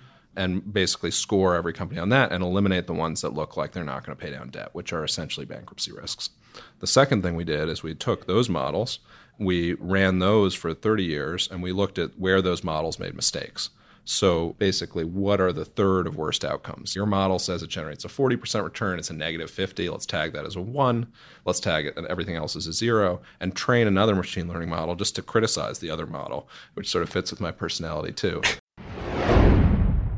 And 0.41 0.73
basically 0.73 1.11
score 1.11 1.55
every 1.55 1.75
company 1.75 2.01
on 2.01 2.09
that 2.09 2.33
and 2.33 2.43
eliminate 2.43 2.87
the 2.87 2.95
ones 2.95 3.21
that 3.21 3.35
look 3.35 3.59
like 3.59 3.73
they're 3.73 3.85
not 3.85 4.07
going 4.07 4.17
to 4.17 4.25
pay 4.25 4.33
down 4.33 4.49
debt, 4.49 4.71
which 4.73 4.91
are 4.91 5.05
essentially 5.05 5.45
bankruptcy 5.45 5.93
risks. 5.93 6.31
The 6.79 6.87
second 6.87 7.23
thing 7.23 7.37
we 7.37 7.45
did 7.45 7.69
is 7.69 7.83
we 7.83 7.95
took 7.95 8.27
those 8.27 8.49
models, 8.49 9.01
we 9.39 9.75
ran 9.75 10.19
those 10.19 10.55
for 10.55 10.73
30 10.73 11.05
years, 11.05 11.47
and 11.51 11.63
we 11.63 11.73
looked 11.73 11.99
at 11.99 12.19
where 12.19 12.41
those 12.41 12.65
models 12.65 12.99
made 12.99 13.15
mistakes. 13.15 13.69
So 14.07 14.55
basically, 14.59 15.05
what 15.05 15.43
are 15.43 15.53
the 15.53 15.67
third 15.67 16.07
of 16.07 16.17
worst 16.17 16.43
outcomes? 16.43 16.97
Your 16.97 17.05
model 17.05 17.39
says 17.39 17.63
it 17.63 17.69
generates 17.69 18.07
a 18.07 18.09
40% 18.09 18.65
return, 18.65 18.99
it's 18.99 19.11
a 19.11 19.15
negative 19.15 19.51
50. 19.51 19.91
Let's 19.91 20.07
tag 20.07 20.33
that 20.33 20.47
as 20.47 20.57
a 20.57 20.61
one. 20.63 21.13
Let's 21.45 21.61
tag 21.61 21.85
it 21.85 21.99
and 21.99 22.07
everything 22.07 22.37
else 22.37 22.57
as 22.57 22.67
a 22.67 22.73
zero 22.73 23.21
and 23.41 23.55
train 23.55 23.87
another 23.87 24.15
machine 24.15 24.49
learning 24.49 24.71
model 24.71 24.95
just 24.95 25.17
to 25.17 25.23
criticize 25.23 25.81
the 25.81 25.91
other 25.91 26.07
model, 26.07 26.49
which 26.73 26.89
sort 26.89 27.03
of 27.03 27.11
fits 27.11 27.31
with 27.31 27.43
my 27.43 27.51
personality 27.51 28.15
too. 28.15 28.41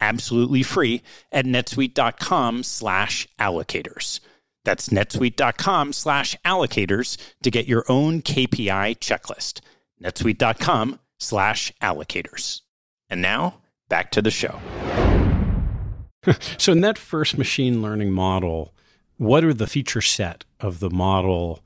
absolutely 0.00 0.62
free 0.62 1.02
at 1.32 1.44
netsuite.com 1.44 2.62
slash 2.62 3.28
allocators. 3.38 4.20
That's 4.64 4.88
netsuite.com 4.90 5.92
slash 5.92 6.36
allocators 6.44 7.16
to 7.42 7.50
get 7.50 7.66
your 7.66 7.84
own 7.88 8.22
KPI 8.22 8.98
checklist. 8.98 9.60
netsuite.com 10.02 11.00
slash 11.18 11.72
allocators. 11.80 12.60
And 13.08 13.22
now, 13.22 13.60
back 13.88 14.10
to 14.12 14.22
the 14.22 14.30
show. 14.30 14.60
so 16.58 16.72
in 16.72 16.80
that 16.82 16.98
first 16.98 17.38
machine 17.38 17.80
learning 17.80 18.12
model, 18.12 18.74
what 19.16 19.44
are 19.44 19.54
the 19.54 19.66
feature 19.66 20.02
set 20.02 20.44
of 20.60 20.80
the 20.80 20.90
model 20.90 21.60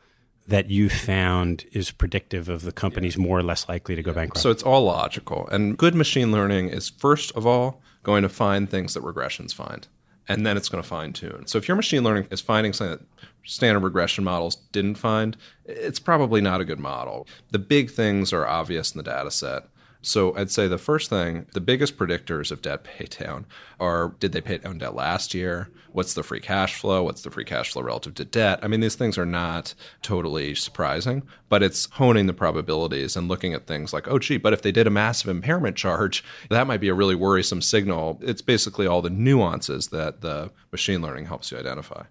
that 0.47 0.71
you 0.71 0.89
found 0.89 1.65
is 1.73 1.91
predictive 1.91 2.49
of 2.49 2.63
the 2.63 2.73
companies 2.73 3.17
more 3.17 3.39
or 3.39 3.43
less 3.43 3.69
likely 3.69 3.95
to 3.95 4.03
go 4.03 4.13
bankrupt? 4.13 4.41
So 4.41 4.51
it's 4.51 4.63
all 4.63 4.85
logical. 4.85 5.49
And 5.49 5.77
good 5.77 5.95
machine 5.95 6.33
learning 6.33 6.69
is 6.69 6.89
first 6.89 7.33
of 7.33 7.47
all 7.47 7.81
going 8.03 8.23
to 8.23 8.29
find 8.29 8.71
things 8.71 8.95
that 8.95 9.03
regressions 9.03 9.55
find. 9.55 9.87
And 10.29 10.47
then 10.47 10.57
it's 10.57 10.69
going 10.69 10.83
to 10.83 10.89
fine 10.89 11.13
tune. 11.13 11.47
So 11.47 11.59
if 11.59 11.67
your 11.67 11.77
machine 11.77 12.05
learning 12.05 12.29
is 12.31 12.41
finding 12.41 12.73
something 12.73 12.99
that 12.99 13.27
standard 13.45 13.81
regression 13.81 14.23
models 14.23 14.57
didn't 14.71 14.95
find, 14.95 15.37
it's 15.65 15.99
probably 15.99 16.41
not 16.41 16.61
a 16.61 16.65
good 16.65 16.79
model. 16.79 17.27
The 17.51 17.59
big 17.59 17.91
things 17.91 18.33
are 18.33 18.47
obvious 18.47 18.93
in 18.93 18.99
the 18.99 19.03
data 19.03 19.33
set. 19.33 19.65
So 20.05 20.37
I'd 20.37 20.51
say 20.51 20.67
the 20.67 20.79
first 20.79 21.09
thing, 21.09 21.47
the 21.53 21.61
biggest 21.61 21.97
predictors 21.97 22.51
of 22.51 22.61
debt 22.61 22.83
pay 22.83 23.05
down 23.05 23.47
are 23.79 24.15
did 24.19 24.33
they 24.33 24.41
pay 24.41 24.59
down 24.59 24.79
debt 24.79 24.97
last 24.97 25.33
year? 25.33 25.71
What's 25.93 26.15
the 26.15 26.25
free 26.25 26.41
cash 26.41 26.75
flow? 26.75 27.05
What's 27.05 27.23
the 27.23 27.31
free 27.31 27.45
cash 27.45 27.73
flow 27.73 27.83
relative 27.83 28.15
to 28.15 28.25
debt? 28.25 28.59
I 28.63 28.67
mean, 28.67 28.81
these 28.81 28.97
things 28.97 29.17
are 29.17 29.27
not 29.27 29.75
totally 30.03 30.57
surprising, 30.57 31.23
but 31.49 31.63
it's 31.63 31.89
honing 31.93 32.27
the 32.27 32.33
probabilities 32.33 33.15
and 33.15 33.29
looking 33.29 33.55
at 33.55 33.69
things 33.69 33.93
like, 33.93 34.09
oh, 34.09 34.19
gee, 34.19 34.39
but 34.39 34.53
if 34.53 34.63
they 34.63 34.73
did 34.73 34.89
a 34.89 34.91
massive 34.91 35.29
impairment 35.29 35.77
charge, 35.77 36.25
that 36.51 36.67
might 36.67 36.81
be 36.81 36.89
a 36.89 36.95
really 36.95 37.15
worrisome 37.15 37.63
signal. 37.63 38.19
It's 38.23 38.43
basically 38.43 38.89
all 38.89 39.03
the 39.03 39.11
nuances 39.11 39.89
that 39.89 40.21
the 40.21 40.51
machine 40.73 41.01
learning 41.01 41.27
helps 41.27 41.53
you 41.53 41.59
identify. 41.59 42.05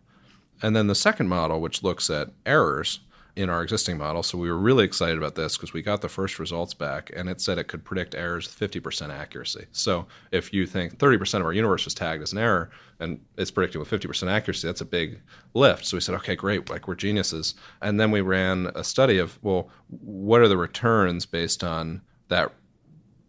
And 0.61 0.75
then 0.75 0.87
the 0.87 0.95
second 0.95 1.27
model, 1.27 1.59
which 1.59 1.83
looks 1.83 2.09
at 2.09 2.29
errors, 2.45 3.01
in 3.35 3.49
our 3.49 3.63
existing 3.63 3.97
model. 3.97 4.23
So 4.23 4.37
we 4.37 4.49
were 4.49 4.57
really 4.57 4.83
excited 4.83 5.17
about 5.17 5.35
this 5.35 5.55
because 5.55 5.73
we 5.73 5.81
got 5.81 6.01
the 6.01 6.09
first 6.09 6.39
results 6.39 6.73
back 6.73 7.11
and 7.15 7.29
it 7.29 7.39
said 7.39 7.57
it 7.57 7.67
could 7.67 7.85
predict 7.85 8.13
errors 8.13 8.47
with 8.47 8.71
50% 8.71 9.09
accuracy. 9.09 9.65
So 9.71 10.07
if 10.31 10.53
you 10.53 10.65
think 10.65 10.97
30% 10.97 11.39
of 11.39 11.45
our 11.45 11.53
universe 11.53 11.85
was 11.85 11.93
tagged 11.93 12.23
as 12.23 12.33
an 12.33 12.39
error 12.39 12.69
and 12.99 13.21
it's 13.37 13.51
predicting 13.51 13.79
with 13.79 13.89
50% 13.89 14.29
accuracy, 14.29 14.67
that's 14.67 14.81
a 14.81 14.85
big 14.85 15.21
lift. 15.53 15.85
So 15.85 15.97
we 15.97 16.01
said, 16.01 16.15
okay, 16.15 16.35
great, 16.35 16.69
like 16.69 16.87
we're 16.87 16.95
geniuses. 16.95 17.55
And 17.81 17.99
then 17.99 18.11
we 18.11 18.21
ran 18.21 18.71
a 18.75 18.83
study 18.83 19.17
of, 19.17 19.39
well, 19.41 19.69
what 19.87 20.41
are 20.41 20.47
the 20.47 20.57
returns 20.57 21.25
based 21.25 21.63
on 21.63 22.01
that 22.27 22.53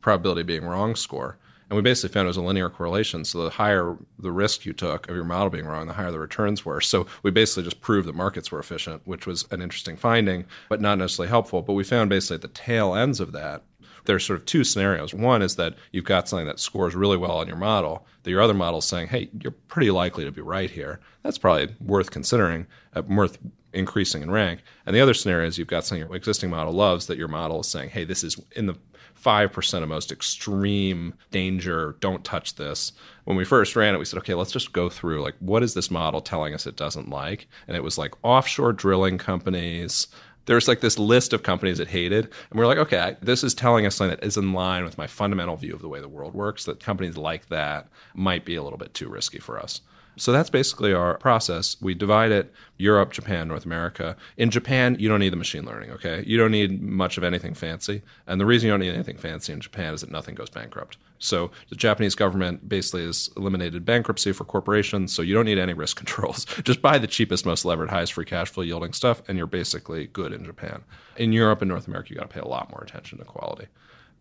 probability 0.00 0.42
being 0.42 0.64
wrong 0.64 0.96
score? 0.96 1.38
And 1.72 1.76
we 1.78 1.80
basically 1.80 2.12
found 2.12 2.26
it 2.26 2.28
was 2.28 2.36
a 2.36 2.42
linear 2.42 2.68
correlation. 2.68 3.24
So 3.24 3.44
the 3.44 3.48
higher 3.48 3.96
the 4.18 4.30
risk 4.30 4.66
you 4.66 4.74
took 4.74 5.08
of 5.08 5.16
your 5.16 5.24
model 5.24 5.48
being 5.48 5.64
wrong, 5.64 5.86
the 5.86 5.94
higher 5.94 6.10
the 6.10 6.18
returns 6.18 6.66
were. 6.66 6.82
So 6.82 7.06
we 7.22 7.30
basically 7.30 7.62
just 7.62 7.80
proved 7.80 8.06
that 8.06 8.14
markets 8.14 8.52
were 8.52 8.58
efficient, 8.58 9.00
which 9.06 9.26
was 9.26 9.46
an 9.50 9.62
interesting 9.62 9.96
finding, 9.96 10.44
but 10.68 10.82
not 10.82 10.98
necessarily 10.98 11.30
helpful. 11.30 11.62
But 11.62 11.72
we 11.72 11.82
found 11.82 12.10
basically 12.10 12.34
at 12.34 12.42
the 12.42 12.48
tail 12.48 12.94
ends 12.94 13.20
of 13.20 13.32
that, 13.32 13.62
there's 14.04 14.22
sort 14.22 14.38
of 14.38 14.44
two 14.44 14.64
scenarios. 14.64 15.14
One 15.14 15.40
is 15.40 15.56
that 15.56 15.74
you've 15.92 16.04
got 16.04 16.28
something 16.28 16.46
that 16.46 16.60
scores 16.60 16.94
really 16.94 17.16
well 17.16 17.38
on 17.38 17.48
your 17.48 17.56
model, 17.56 18.06
that 18.24 18.30
your 18.30 18.42
other 18.42 18.52
model 18.52 18.80
is 18.80 18.84
saying, 18.84 19.08
hey, 19.08 19.30
you're 19.40 19.52
pretty 19.52 19.90
likely 19.90 20.24
to 20.24 20.30
be 20.30 20.42
right 20.42 20.70
here. 20.70 21.00
That's 21.22 21.38
probably 21.38 21.74
worth 21.80 22.10
considering, 22.10 22.66
uh, 22.94 23.00
worth 23.08 23.38
increasing 23.72 24.20
in 24.20 24.30
rank. 24.30 24.60
And 24.84 24.94
the 24.94 25.00
other 25.00 25.14
scenario 25.14 25.48
is 25.48 25.56
you've 25.56 25.68
got 25.68 25.86
something 25.86 26.06
your 26.06 26.14
existing 26.14 26.50
model 26.50 26.74
loves 26.74 27.06
that 27.06 27.16
your 27.16 27.28
model 27.28 27.60
is 27.60 27.68
saying, 27.68 27.90
hey, 27.90 28.04
this 28.04 28.22
is 28.22 28.38
in 28.54 28.66
the 28.66 28.76
5% 29.22 29.82
of 29.82 29.88
most 29.88 30.10
extreme 30.10 31.14
danger, 31.30 31.96
don't 32.00 32.24
touch 32.24 32.56
this. 32.56 32.92
When 33.24 33.36
we 33.36 33.44
first 33.44 33.76
ran 33.76 33.94
it, 33.94 33.98
we 33.98 34.04
said, 34.04 34.18
okay, 34.18 34.34
let's 34.34 34.52
just 34.52 34.72
go 34.72 34.88
through 34.88 35.22
like, 35.22 35.34
what 35.38 35.62
is 35.62 35.74
this 35.74 35.90
model 35.90 36.20
telling 36.20 36.54
us 36.54 36.66
it 36.66 36.76
doesn't 36.76 37.08
like? 37.08 37.48
And 37.68 37.76
it 37.76 37.82
was 37.82 37.98
like 37.98 38.14
offshore 38.22 38.72
drilling 38.72 39.18
companies. 39.18 40.08
There's 40.46 40.66
like 40.66 40.80
this 40.80 40.98
list 40.98 41.32
of 41.32 41.44
companies 41.44 41.78
it 41.78 41.88
hated. 41.88 42.24
And 42.24 42.58
we 42.58 42.62
are 42.62 42.66
like, 42.66 42.78
okay, 42.78 43.16
this 43.22 43.44
is 43.44 43.54
telling 43.54 43.86
us 43.86 43.94
something 43.94 44.16
that 44.18 44.26
is 44.26 44.36
in 44.36 44.52
line 44.52 44.82
with 44.82 44.98
my 44.98 45.06
fundamental 45.06 45.56
view 45.56 45.74
of 45.74 45.82
the 45.82 45.88
way 45.88 46.00
the 46.00 46.08
world 46.08 46.34
works, 46.34 46.64
that 46.64 46.80
companies 46.80 47.16
like 47.16 47.48
that 47.48 47.88
might 48.14 48.44
be 48.44 48.56
a 48.56 48.62
little 48.62 48.78
bit 48.78 48.92
too 48.92 49.08
risky 49.08 49.38
for 49.38 49.60
us. 49.60 49.82
So 50.16 50.30
that's 50.30 50.50
basically 50.50 50.92
our 50.92 51.16
process. 51.18 51.76
We 51.80 51.94
divide 51.94 52.32
it 52.32 52.52
Europe, 52.76 53.12
Japan, 53.12 53.48
North 53.48 53.64
America. 53.64 54.16
In 54.36 54.50
Japan, 54.50 54.96
you 54.98 55.08
don't 55.08 55.20
need 55.20 55.32
the 55.32 55.36
machine 55.36 55.64
learning, 55.64 55.90
okay? 55.92 56.22
You 56.26 56.36
don't 56.36 56.50
need 56.50 56.82
much 56.82 57.16
of 57.16 57.24
anything 57.24 57.54
fancy. 57.54 58.02
And 58.26 58.40
the 58.40 58.46
reason 58.46 58.66
you 58.66 58.72
don't 58.72 58.80
need 58.80 58.92
anything 58.92 59.16
fancy 59.16 59.52
in 59.52 59.60
Japan 59.60 59.94
is 59.94 60.02
that 60.02 60.10
nothing 60.10 60.34
goes 60.34 60.50
bankrupt. 60.50 60.98
So 61.18 61.50
the 61.70 61.76
Japanese 61.76 62.14
government 62.14 62.68
basically 62.68 63.06
has 63.06 63.30
eliminated 63.36 63.84
bankruptcy 63.84 64.32
for 64.32 64.44
corporations, 64.44 65.14
so 65.14 65.22
you 65.22 65.34
don't 65.34 65.44
need 65.46 65.58
any 65.58 65.72
risk 65.72 65.96
controls. 65.98 66.44
Just 66.62 66.82
buy 66.82 66.98
the 66.98 67.06
cheapest, 67.06 67.46
most 67.46 67.64
levered, 67.64 67.90
highest 67.90 68.12
free 68.12 68.24
cash 68.24 68.50
flow 68.50 68.64
yielding 68.64 68.92
stuff, 68.92 69.22
and 69.28 69.38
you're 69.38 69.46
basically 69.46 70.08
good 70.08 70.32
in 70.32 70.44
Japan. 70.44 70.82
In 71.16 71.32
Europe 71.32 71.62
and 71.62 71.68
North 71.68 71.86
America, 71.86 72.10
you 72.10 72.16
got 72.16 72.28
to 72.28 72.34
pay 72.34 72.40
a 72.40 72.48
lot 72.48 72.70
more 72.70 72.82
attention 72.82 73.18
to 73.18 73.24
quality. 73.24 73.68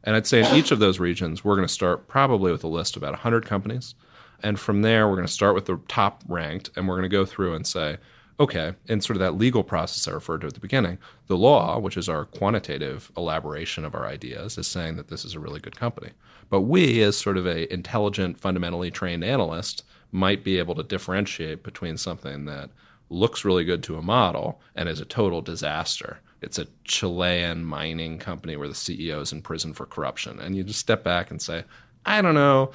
And 0.04 0.16
I'd 0.16 0.28
say 0.28 0.40
in 0.40 0.56
each 0.56 0.72
of 0.72 0.80
those 0.80 1.00
regions, 1.00 1.44
we're 1.44 1.56
going 1.56 1.68
to 1.68 1.74
start 1.74 2.08
probably 2.08 2.52
with 2.52 2.64
a 2.64 2.68
list 2.68 2.96
of 2.96 3.04
about 3.04 3.14
100 3.14 3.46
companies 3.46 3.96
and 4.44 4.60
from 4.60 4.82
there, 4.82 5.08
we're 5.08 5.16
going 5.16 5.28
to 5.28 5.34
start 5.34 5.56
with 5.56 5.66
the 5.66 5.80
top 5.88 6.24
ranked 6.28 6.70
and 6.76 6.88
we're 6.88 6.96
going 6.96 7.10
to 7.10 7.10
go 7.10 7.26
through 7.26 7.56
and 7.56 7.66
say, 7.66 7.98
okay, 8.40 8.74
in 8.88 9.00
sort 9.00 9.16
of 9.16 9.20
that 9.20 9.38
legal 9.38 9.64
process 9.64 10.08
I 10.08 10.12
referred 10.12 10.42
to 10.42 10.48
at 10.48 10.56
the 10.56 10.60
beginning, 10.60 10.98
the 11.28 11.38
law, 11.38 11.78
which 11.78 11.96
is 11.96 12.10
our 12.10 12.26
quantitative 12.26 13.12
elaboration 13.16 13.86
of 13.86 13.94
our 13.94 14.08
ideas, 14.08 14.58
is 14.58 14.68
saying 14.68 14.96
that 14.96 15.10
this 15.10 15.24
is 15.24 15.36
a 15.36 15.40
really 15.40 15.60
good 15.60 15.76
company. 15.76 16.10
But 16.50 16.62
we, 16.62 17.02
as 17.04 17.16
sort 17.16 17.38
of 17.38 17.46
a 17.46 17.72
intelligent, 17.72 18.40
fundamentally 18.40 18.90
trained 18.90 19.24
analyst, 19.24 19.84
might 20.12 20.44
be 20.44 20.58
able 20.58 20.76
to 20.76 20.84
differentiate 20.84 21.64
between 21.64 21.98
something 21.98 22.46
that 22.46 22.72
looks 23.10 23.46
really 23.46 23.64
good 23.64 23.84
to 23.84 23.98
a 23.98 24.02
model 24.02 24.60
and 24.76 24.90
is 24.90 25.00
a 25.00 25.06
total 25.06 25.42
disaster. 25.42 26.20
It's 26.42 26.58
a 26.58 26.68
Chilean 26.86 27.64
mining 27.64 28.18
company 28.18 28.56
where 28.56 28.68
the 28.68 28.74
CEO 28.74 29.22
is 29.22 29.32
in 29.32 29.42
prison 29.42 29.74
for 29.74 29.86
corruption. 29.86 30.40
And 30.40 30.56
you 30.56 30.64
just 30.64 30.80
step 30.80 31.04
back 31.04 31.30
and 31.30 31.42
say, 31.42 31.64
I 32.06 32.22
don't 32.22 32.34
know. 32.34 32.72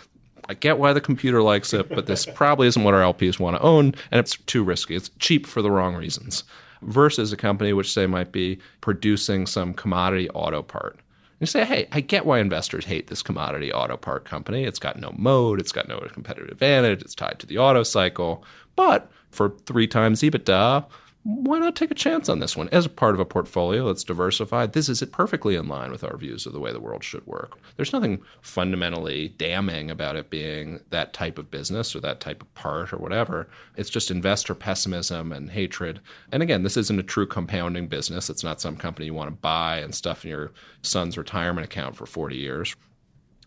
I 0.48 0.54
get 0.54 0.78
why 0.78 0.92
the 0.92 1.00
computer 1.00 1.42
likes 1.42 1.72
it, 1.72 1.88
but 1.88 2.06
this 2.06 2.26
probably 2.26 2.68
isn't 2.68 2.84
what 2.84 2.94
our 2.94 3.12
LPs 3.12 3.38
want 3.40 3.56
to 3.56 3.62
own, 3.62 3.94
and 4.10 4.18
it's 4.18 4.36
too 4.46 4.62
risky. 4.62 4.94
It's 4.94 5.10
cheap 5.18 5.46
for 5.46 5.62
the 5.62 5.70
wrong 5.70 5.94
reasons. 5.94 6.44
Versus 6.82 7.32
a 7.32 7.36
company 7.36 7.72
which, 7.72 7.92
say, 7.92 8.06
might 8.06 8.32
be 8.32 8.58
producing 8.80 9.46
some 9.46 9.74
commodity 9.74 10.30
auto 10.30 10.62
part. 10.62 11.00
You 11.40 11.46
say, 11.46 11.64
hey, 11.64 11.86
I 11.92 12.00
get 12.00 12.24
why 12.24 12.38
investors 12.38 12.84
hate 12.84 13.08
this 13.08 13.22
commodity 13.22 13.72
auto 13.72 13.96
part 13.96 14.24
company. 14.24 14.64
It's 14.64 14.78
got 14.78 14.98
no 14.98 15.12
moat, 15.18 15.60
it's 15.60 15.72
got 15.72 15.88
no 15.88 15.98
competitive 16.12 16.50
advantage, 16.50 17.02
it's 17.02 17.14
tied 17.14 17.38
to 17.40 17.46
the 17.46 17.58
auto 17.58 17.82
cycle. 17.82 18.44
But 18.74 19.10
for 19.30 19.50
three 19.66 19.86
times 19.86 20.22
EBITDA, 20.22 20.86
why 21.26 21.58
not 21.58 21.74
take 21.74 21.90
a 21.90 21.94
chance 21.94 22.28
on 22.28 22.38
this 22.38 22.56
one 22.56 22.68
as 22.68 22.86
part 22.86 23.12
of 23.12 23.20
a 23.20 23.24
portfolio 23.24 23.88
that's 23.88 24.04
diversified? 24.04 24.74
This 24.74 24.88
is 24.88 25.02
it 25.02 25.10
perfectly 25.10 25.56
in 25.56 25.66
line 25.66 25.90
with 25.90 26.04
our 26.04 26.16
views 26.16 26.46
of 26.46 26.52
the 26.52 26.60
way 26.60 26.72
the 26.72 26.78
world 26.78 27.02
should 27.02 27.26
work. 27.26 27.58
There's 27.74 27.92
nothing 27.92 28.22
fundamentally 28.42 29.30
damning 29.36 29.90
about 29.90 30.14
it 30.14 30.30
being 30.30 30.78
that 30.90 31.12
type 31.12 31.36
of 31.36 31.50
business 31.50 31.96
or 31.96 32.00
that 32.00 32.20
type 32.20 32.42
of 32.42 32.54
part 32.54 32.92
or 32.92 32.98
whatever. 32.98 33.48
It's 33.76 33.90
just 33.90 34.12
investor 34.12 34.54
pessimism 34.54 35.32
and 35.32 35.50
hatred. 35.50 35.98
And 36.30 36.44
again, 36.44 36.62
this 36.62 36.76
isn't 36.76 37.00
a 37.00 37.02
true 37.02 37.26
compounding 37.26 37.88
business. 37.88 38.30
It's 38.30 38.44
not 38.44 38.60
some 38.60 38.76
company 38.76 39.06
you 39.06 39.14
want 39.14 39.30
to 39.30 39.36
buy 39.36 39.78
and 39.78 39.96
stuff 39.96 40.24
in 40.24 40.30
your 40.30 40.52
son's 40.82 41.18
retirement 41.18 41.64
account 41.64 41.96
for 41.96 42.06
40 42.06 42.36
years. 42.36 42.76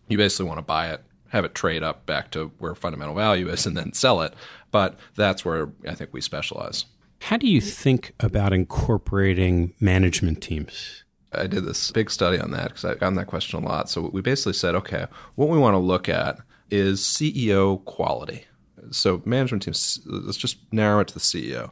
You 0.06 0.18
basically 0.18 0.48
want 0.48 0.58
to 0.58 0.62
buy 0.62 0.90
it 0.90 1.02
have 1.30 1.44
it 1.44 1.54
trade 1.54 1.82
up 1.82 2.04
back 2.06 2.30
to 2.32 2.50
where 2.58 2.74
fundamental 2.74 3.14
value 3.14 3.48
is 3.48 3.64
and 3.64 3.76
then 3.76 3.92
sell 3.92 4.20
it. 4.20 4.34
But 4.70 4.98
that's 5.14 5.44
where 5.44 5.70
I 5.88 5.94
think 5.94 6.12
we 6.12 6.20
specialize. 6.20 6.84
How 7.20 7.36
do 7.36 7.46
you 7.46 7.60
think 7.60 8.12
about 8.18 8.52
incorporating 8.52 9.74
management 9.78 10.42
teams? 10.42 11.04
I 11.32 11.46
did 11.46 11.64
this 11.64 11.90
big 11.92 12.10
study 12.10 12.40
on 12.40 12.50
that 12.52 12.68
because 12.68 12.84
I've 12.84 12.98
gotten 12.98 13.14
that 13.14 13.28
question 13.28 13.62
a 13.62 13.66
lot. 13.66 13.88
So 13.88 14.10
we 14.12 14.20
basically 14.20 14.54
said, 14.54 14.74
okay, 14.74 15.06
what 15.36 15.48
we 15.48 15.58
want 15.58 15.74
to 15.74 15.78
look 15.78 16.08
at 16.08 16.38
is 16.70 17.00
CEO 17.00 17.84
quality. 17.84 18.46
So 18.90 19.22
management 19.24 19.62
teams, 19.62 20.00
let's 20.06 20.38
just 20.38 20.58
narrow 20.72 21.00
it 21.00 21.08
to 21.08 21.14
the 21.14 21.20
CEO. 21.20 21.70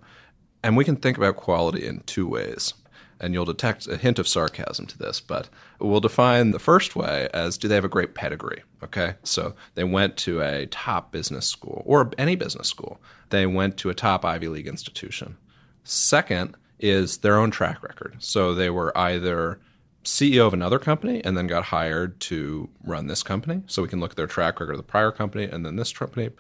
And 0.63 0.77
we 0.77 0.85
can 0.85 0.97
think 0.97 1.17
about 1.17 1.37
quality 1.37 1.85
in 1.87 2.01
two 2.01 2.29
ways. 2.29 2.75
And 3.21 3.35
you'll 3.35 3.45
detect 3.45 3.89
a 3.89 3.97
hint 3.97 4.19
of 4.19 4.29
sarcasm 4.29 4.87
to 4.87 4.99
this, 4.99 5.21
but 5.21 5.49
we'll 5.81 6.01
define 6.01 6.53
the 6.53 6.59
first 6.59 6.95
way 6.95 7.29
as 7.35 7.59
do 7.59 7.67
they 7.67 7.75
have 7.75 7.85
a 7.85 7.89
great 7.89 8.15
pedigree? 8.15 8.63
Okay. 8.83 9.15
So 9.25 9.55
they 9.75 9.85
went 9.85 10.17
to 10.19 10.41
a 10.41 10.67
top 10.67 11.11
business 11.11 11.47
school 11.47 11.83
or 11.85 12.13
any 12.17 12.37
business 12.37 12.69
school 12.69 13.01
they 13.31 13.47
went 13.47 13.77
to 13.79 13.91
a 13.91 13.95
top 13.95 14.25
Ivy 14.25 14.49
League 14.49 14.67
institution. 14.67 15.37
Second, 15.85 16.57
is 16.79 17.19
their 17.19 17.37
own 17.37 17.51
track 17.51 17.83
record. 17.83 18.17
So 18.21 18.55
they 18.55 18.71
were 18.71 18.97
either 18.97 19.61
CEO 20.05 20.47
of 20.47 20.55
another 20.55 20.79
company 20.79 21.23
and 21.25 21.37
then 21.37 21.47
got 21.47 21.65
hired 21.65 22.21
to 22.21 22.69
run 22.85 23.09
this 23.09 23.23
company. 23.23 23.63
So 23.67 23.83
we 23.83 23.89
can 23.89 24.01
look 24.01 24.13
at 24.13 24.17
their 24.17 24.27
track 24.27 24.61
record 24.61 24.73
of 24.73 24.79
the 24.79 24.85
prior 24.85 25.11
company 25.11 25.45
and 25.45 25.67
then 25.67 25.77
this 25.77 25.93
company. 25.93 26.31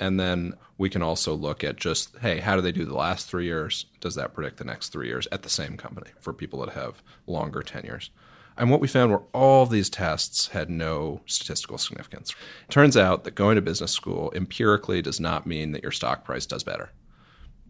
And 0.00 0.18
then 0.18 0.54
we 0.76 0.88
can 0.88 1.02
also 1.02 1.34
look 1.34 1.64
at 1.64 1.76
just, 1.76 2.16
hey, 2.18 2.38
how 2.38 2.54
do 2.54 2.62
they 2.62 2.72
do 2.72 2.84
the 2.84 2.94
last 2.94 3.28
three 3.28 3.46
years? 3.46 3.86
Does 4.00 4.14
that 4.14 4.32
predict 4.34 4.58
the 4.58 4.64
next 4.64 4.90
three 4.90 5.08
years 5.08 5.26
at 5.32 5.42
the 5.42 5.48
same 5.48 5.76
company 5.76 6.10
for 6.20 6.32
people 6.32 6.60
that 6.60 6.74
have 6.74 7.02
longer 7.26 7.62
tenures? 7.62 8.10
And 8.56 8.70
what 8.70 8.80
we 8.80 8.88
found 8.88 9.12
were 9.12 9.22
all 9.32 9.62
of 9.62 9.70
these 9.70 9.88
tests 9.88 10.48
had 10.48 10.68
no 10.68 11.20
statistical 11.26 11.78
significance. 11.78 12.34
It 12.68 12.72
turns 12.72 12.96
out 12.96 13.22
that 13.24 13.36
going 13.36 13.54
to 13.54 13.62
business 13.62 13.92
school 13.92 14.32
empirically 14.34 15.00
does 15.00 15.20
not 15.20 15.46
mean 15.46 15.72
that 15.72 15.82
your 15.82 15.92
stock 15.92 16.24
price 16.24 16.44
does 16.44 16.64
better. 16.64 16.90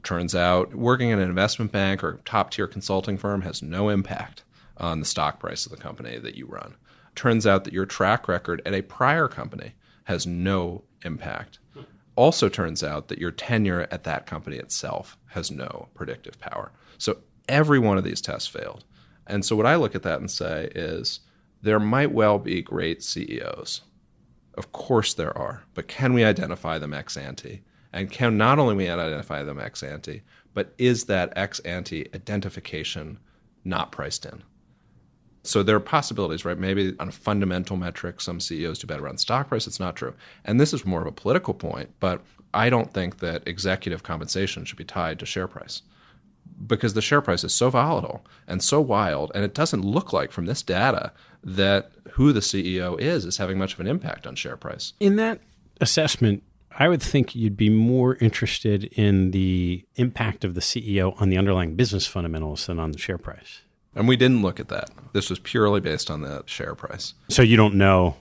Turns 0.02 0.34
out 0.34 0.74
working 0.74 1.10
in 1.10 1.18
an 1.18 1.28
investment 1.28 1.72
bank 1.72 2.02
or 2.02 2.20
top 2.24 2.50
tier 2.50 2.66
consulting 2.66 3.18
firm 3.18 3.42
has 3.42 3.62
no 3.62 3.90
impact 3.90 4.44
on 4.78 5.00
the 5.00 5.06
stock 5.06 5.40
price 5.40 5.66
of 5.66 5.72
the 5.72 5.78
company 5.78 6.18
that 6.18 6.36
you 6.36 6.46
run. 6.46 6.76
Turns 7.14 7.46
out 7.46 7.64
that 7.64 7.74
your 7.74 7.86
track 7.86 8.28
record 8.28 8.62
at 8.64 8.72
a 8.72 8.82
prior 8.82 9.28
company 9.28 9.74
has 10.04 10.26
no 10.26 10.84
impact. 11.04 11.58
Also, 12.18 12.48
turns 12.48 12.82
out 12.82 13.06
that 13.06 13.20
your 13.20 13.30
tenure 13.30 13.86
at 13.92 14.02
that 14.02 14.26
company 14.26 14.56
itself 14.56 15.16
has 15.26 15.52
no 15.52 15.86
predictive 15.94 16.36
power. 16.40 16.72
So, 16.98 17.18
every 17.48 17.78
one 17.78 17.96
of 17.96 18.02
these 18.02 18.20
tests 18.20 18.48
failed. 18.48 18.84
And 19.28 19.44
so, 19.44 19.54
what 19.54 19.66
I 19.66 19.76
look 19.76 19.94
at 19.94 20.02
that 20.02 20.18
and 20.18 20.28
say 20.28 20.68
is 20.74 21.20
there 21.62 21.78
might 21.78 22.10
well 22.10 22.40
be 22.40 22.60
great 22.60 23.04
CEOs. 23.04 23.82
Of 24.54 24.72
course, 24.72 25.14
there 25.14 25.38
are. 25.38 25.62
But 25.74 25.86
can 25.86 26.12
we 26.12 26.24
identify 26.24 26.76
them 26.76 26.92
ex 26.92 27.16
ante? 27.16 27.62
And 27.92 28.10
can 28.10 28.36
not 28.36 28.58
only 28.58 28.74
we 28.74 28.88
identify 28.88 29.44
them 29.44 29.60
ex 29.60 29.84
ante, 29.84 30.22
but 30.54 30.74
is 30.76 31.04
that 31.04 31.32
ex 31.36 31.60
ante 31.60 32.08
identification 32.12 33.20
not 33.62 33.92
priced 33.92 34.26
in? 34.26 34.42
So 35.48 35.62
there 35.62 35.76
are 35.76 35.80
possibilities, 35.80 36.44
right? 36.44 36.58
Maybe 36.58 36.94
on 37.00 37.08
a 37.08 37.12
fundamental 37.12 37.76
metric, 37.76 38.20
some 38.20 38.38
CEOs 38.38 38.80
do 38.80 38.86
better 38.86 39.08
on 39.08 39.16
stock 39.16 39.48
price. 39.48 39.66
It's 39.66 39.80
not 39.80 39.96
true. 39.96 40.14
And 40.44 40.60
this 40.60 40.74
is 40.74 40.84
more 40.84 41.00
of 41.00 41.06
a 41.06 41.12
political 41.12 41.54
point, 41.54 41.90
but 42.00 42.22
I 42.52 42.68
don't 42.68 42.92
think 42.92 43.18
that 43.20 43.46
executive 43.46 44.02
compensation 44.02 44.64
should 44.64 44.78
be 44.78 44.84
tied 44.84 45.18
to 45.20 45.26
share 45.26 45.48
price 45.48 45.82
because 46.66 46.94
the 46.94 47.02
share 47.02 47.20
price 47.20 47.44
is 47.44 47.54
so 47.54 47.70
volatile 47.70 48.24
and 48.46 48.62
so 48.62 48.80
wild. 48.80 49.32
And 49.34 49.44
it 49.44 49.54
doesn't 49.54 49.84
look 49.84 50.12
like 50.12 50.32
from 50.32 50.46
this 50.46 50.62
data 50.62 51.12
that 51.42 51.92
who 52.12 52.32
the 52.32 52.40
CEO 52.40 52.98
is 53.00 53.24
is 53.24 53.38
having 53.38 53.58
much 53.58 53.74
of 53.74 53.80
an 53.80 53.86
impact 53.86 54.26
on 54.26 54.34
share 54.34 54.56
price. 54.56 54.92
In 55.00 55.16
that 55.16 55.40
assessment, 55.80 56.42
I 56.78 56.88
would 56.88 57.02
think 57.02 57.34
you'd 57.34 57.56
be 57.56 57.70
more 57.70 58.16
interested 58.16 58.84
in 58.84 59.30
the 59.30 59.84
impact 59.96 60.44
of 60.44 60.54
the 60.54 60.60
CEO 60.60 61.20
on 61.20 61.28
the 61.30 61.38
underlying 61.38 61.74
business 61.74 62.06
fundamentals 62.06 62.66
than 62.66 62.78
on 62.78 62.92
the 62.92 62.98
share 62.98 63.18
price. 63.18 63.62
And 63.94 64.06
we 64.06 64.16
didn't 64.16 64.42
look 64.42 64.60
at 64.60 64.68
that. 64.68 64.90
This 65.12 65.30
was 65.30 65.38
purely 65.38 65.80
based 65.80 66.10
on 66.10 66.20
the 66.20 66.42
share 66.46 66.74
price. 66.74 67.14
So 67.28 67.42
you 67.42 67.56
don't 67.56 67.74
know 67.74 68.16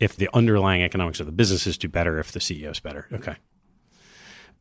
if 0.00 0.16
the 0.16 0.28
underlying 0.32 0.82
economics 0.82 1.20
of 1.20 1.26
the 1.26 1.32
businesses 1.32 1.76
do 1.78 1.88
better 1.88 2.18
if 2.18 2.32
the 2.32 2.40
CEO 2.40 2.72
is 2.72 2.80
better. 2.80 3.06
Okay. 3.12 3.36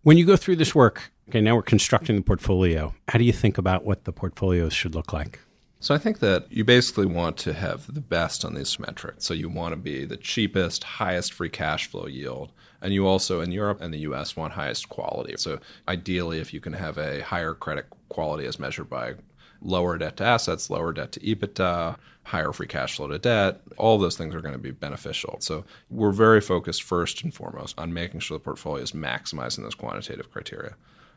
When 0.04 0.18
you 0.18 0.26
go 0.26 0.36
through 0.36 0.58
this 0.58 0.76
work, 0.76 1.12
okay, 1.30 1.42
now 1.42 1.56
we're 1.56 1.62
constructing 1.62 2.16
the 2.16 2.22
portfolio. 2.22 2.94
How 3.08 3.18
do 3.18 3.26
you 3.26 3.34
think 3.34 3.58
about 3.58 3.86
what 3.86 4.04
the 4.04 4.14
portfolios 4.14 4.74
should 4.74 4.96
look 4.96 5.12
like? 5.12 5.40
So 5.82 5.96
I 5.96 5.98
think 5.98 6.20
that 6.20 6.52
you 6.52 6.66
basically 6.66 7.06
want 7.06 7.38
to 7.38 7.54
have 7.54 7.94
the 7.94 8.02
best 8.02 8.44
on 8.44 8.54
these 8.54 8.78
metrics. 8.80 9.26
So 9.26 9.34
you 9.34 9.48
want 9.48 9.72
to 9.72 9.78
be 9.78 10.04
the 10.04 10.18
cheapest, 10.18 10.84
highest 10.84 11.32
free 11.32 11.50
cash 11.50 11.88
flow 11.88 12.06
yield. 12.06 12.52
And 12.82 12.94
you 12.94 13.08
also 13.08 13.40
in 13.40 13.52
Europe 13.52 13.80
and 13.82 13.94
the 13.94 14.00
US 14.00 14.36
want 14.36 14.54
highest 14.54 14.90
quality. 14.90 15.36
So 15.38 15.60
ideally 15.88 16.40
if 16.40 16.54
you 16.54 16.60
can 16.60 16.74
have 16.74 16.98
a 16.98 17.22
higher 17.22 17.54
credit 17.54 17.86
quality 18.10 18.46
as 18.46 18.60
measured 18.60 18.90
by 18.90 19.16
lower 19.62 19.97
debt 19.97 20.18
to 20.18 20.24
assets, 20.24 20.70
lower 20.70 20.93
debt 20.93 21.12
to 21.14 21.20
EBITDA, 21.20 21.97
higher 22.24 22.51
free 22.51 22.68
cash 22.68 22.95
flow 22.95 23.07
to 23.07 23.20
debt. 23.20 23.62
All 23.78 23.97
those 23.97 24.18
things 24.18 24.36
are 24.36 24.41
going 24.41 24.53
to 24.53 24.60
be 24.60 24.72
beneficial. 24.72 25.38
So 25.39 25.66
we're 25.89 26.12
very 26.12 26.41
focused 26.41 26.84
first 26.84 27.24
and 27.24 27.34
foremost 27.34 27.78
on 27.80 27.93
making 27.93 28.20
sure 28.22 28.38
the 28.38 28.43
portfolio 28.43 28.84
is 28.84 28.91
maximizing 28.91 29.64
those 29.64 29.76
quantitative 29.76 30.32
criteria. 30.32 30.76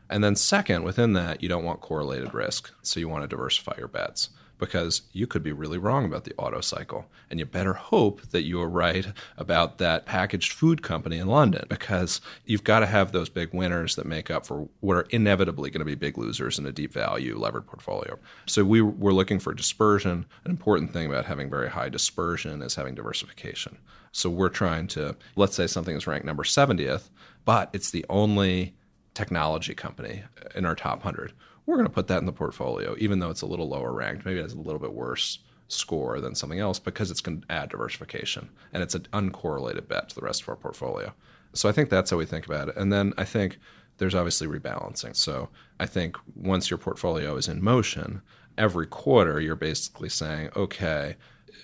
And 0.09 0.23
then 0.23 0.35
second, 0.35 0.83
within 0.83 1.13
that, 1.13 1.41
you 1.41 1.49
don't 1.49 1.63
want 1.63 1.81
correlated 1.81 2.33
risk. 2.33 2.71
So 2.81 2.99
you 2.99 3.07
want 3.07 3.23
to 3.23 3.27
diversify 3.27 3.75
your 3.77 3.87
bets 3.87 4.29
because 4.57 5.01
you 5.11 5.27
could 5.27 5.43
be 5.43 5.51
really 5.51 5.77
wrong 5.77 6.05
about 6.05 6.23
the 6.23 6.33
auto 6.37 6.61
cycle. 6.61 7.05
And 7.29 7.39
you 7.39 7.45
better 7.45 7.73
hope 7.73 8.21
that 8.29 8.43
you 8.43 8.61
are 8.61 8.69
right 8.69 9.05
about 9.37 9.77
that 9.79 10.05
packaged 10.05 10.53
food 10.53 10.81
company 10.81 11.17
in 11.17 11.27
London 11.27 11.65
because 11.69 12.21
you've 12.45 12.63
got 12.63 12.79
to 12.79 12.85
have 12.85 13.11
those 13.11 13.29
big 13.29 13.53
winners 13.53 13.95
that 13.95 14.05
make 14.05 14.31
up 14.31 14.45
for 14.45 14.67
what 14.79 14.97
are 14.97 15.07
inevitably 15.09 15.69
going 15.69 15.79
to 15.79 15.85
be 15.85 15.95
big 15.95 16.17
losers 16.17 16.59
in 16.59 16.65
a 16.65 16.71
deep 16.71 16.93
value 16.93 17.37
levered 17.37 17.65
portfolio. 17.65 18.17
So 18.45 18.63
we 18.63 18.81
were 18.81 19.13
looking 19.13 19.39
for 19.39 19.53
dispersion. 19.53 20.25
An 20.45 20.51
important 20.51 20.93
thing 20.93 21.07
about 21.07 21.25
having 21.25 21.49
very 21.49 21.69
high 21.69 21.89
dispersion 21.89 22.61
is 22.61 22.75
having 22.75 22.95
diversification. 22.95 23.77
So 24.11 24.29
we're 24.29 24.49
trying 24.49 24.87
to, 24.89 25.15
let's 25.35 25.55
say 25.55 25.67
something 25.67 25.95
is 25.95 26.07
ranked 26.07 26.25
number 26.25 26.43
70th, 26.43 27.09
but 27.45 27.69
it's 27.73 27.91
the 27.91 28.05
only 28.09 28.75
technology 29.13 29.73
company 29.73 30.23
in 30.55 30.65
our 30.65 30.75
top 30.75 31.03
100 31.03 31.33
we're 31.65 31.75
going 31.75 31.87
to 31.87 31.93
put 31.93 32.07
that 32.07 32.19
in 32.19 32.25
the 32.25 32.33
portfolio, 32.33 32.95
even 32.99 33.19
though 33.19 33.29
it's 33.29 33.41
a 33.41 33.47
little 33.47 33.69
lower 33.69 33.93
ranked. 33.93 34.25
Maybe 34.25 34.39
it 34.39 34.43
has 34.43 34.53
a 34.53 34.59
little 34.59 34.79
bit 34.79 34.93
worse 34.93 35.39
score 35.67 36.19
than 36.19 36.35
something 36.35 36.59
else 36.59 36.79
because 36.79 37.09
it's 37.09 37.21
going 37.21 37.41
to 37.41 37.51
add 37.51 37.69
diversification 37.69 38.49
and 38.73 38.83
it's 38.83 38.95
an 38.95 39.07
uncorrelated 39.13 39.87
bet 39.87 40.09
to 40.09 40.15
the 40.15 40.21
rest 40.21 40.41
of 40.41 40.49
our 40.49 40.55
portfolio. 40.55 41.13
So 41.53 41.69
I 41.69 41.71
think 41.71 41.89
that's 41.89 42.11
how 42.11 42.17
we 42.17 42.25
think 42.25 42.45
about 42.45 42.69
it. 42.69 42.75
And 42.75 42.91
then 42.91 43.13
I 43.17 43.23
think 43.23 43.59
there's 43.97 44.15
obviously 44.15 44.47
rebalancing. 44.47 45.15
So 45.15 45.49
I 45.79 45.85
think 45.85 46.17
once 46.35 46.69
your 46.69 46.77
portfolio 46.77 47.35
is 47.37 47.47
in 47.47 47.63
motion, 47.63 48.21
every 48.57 48.87
quarter 48.87 49.39
you're 49.39 49.55
basically 49.55 50.09
saying, 50.09 50.49
okay, 50.55 51.15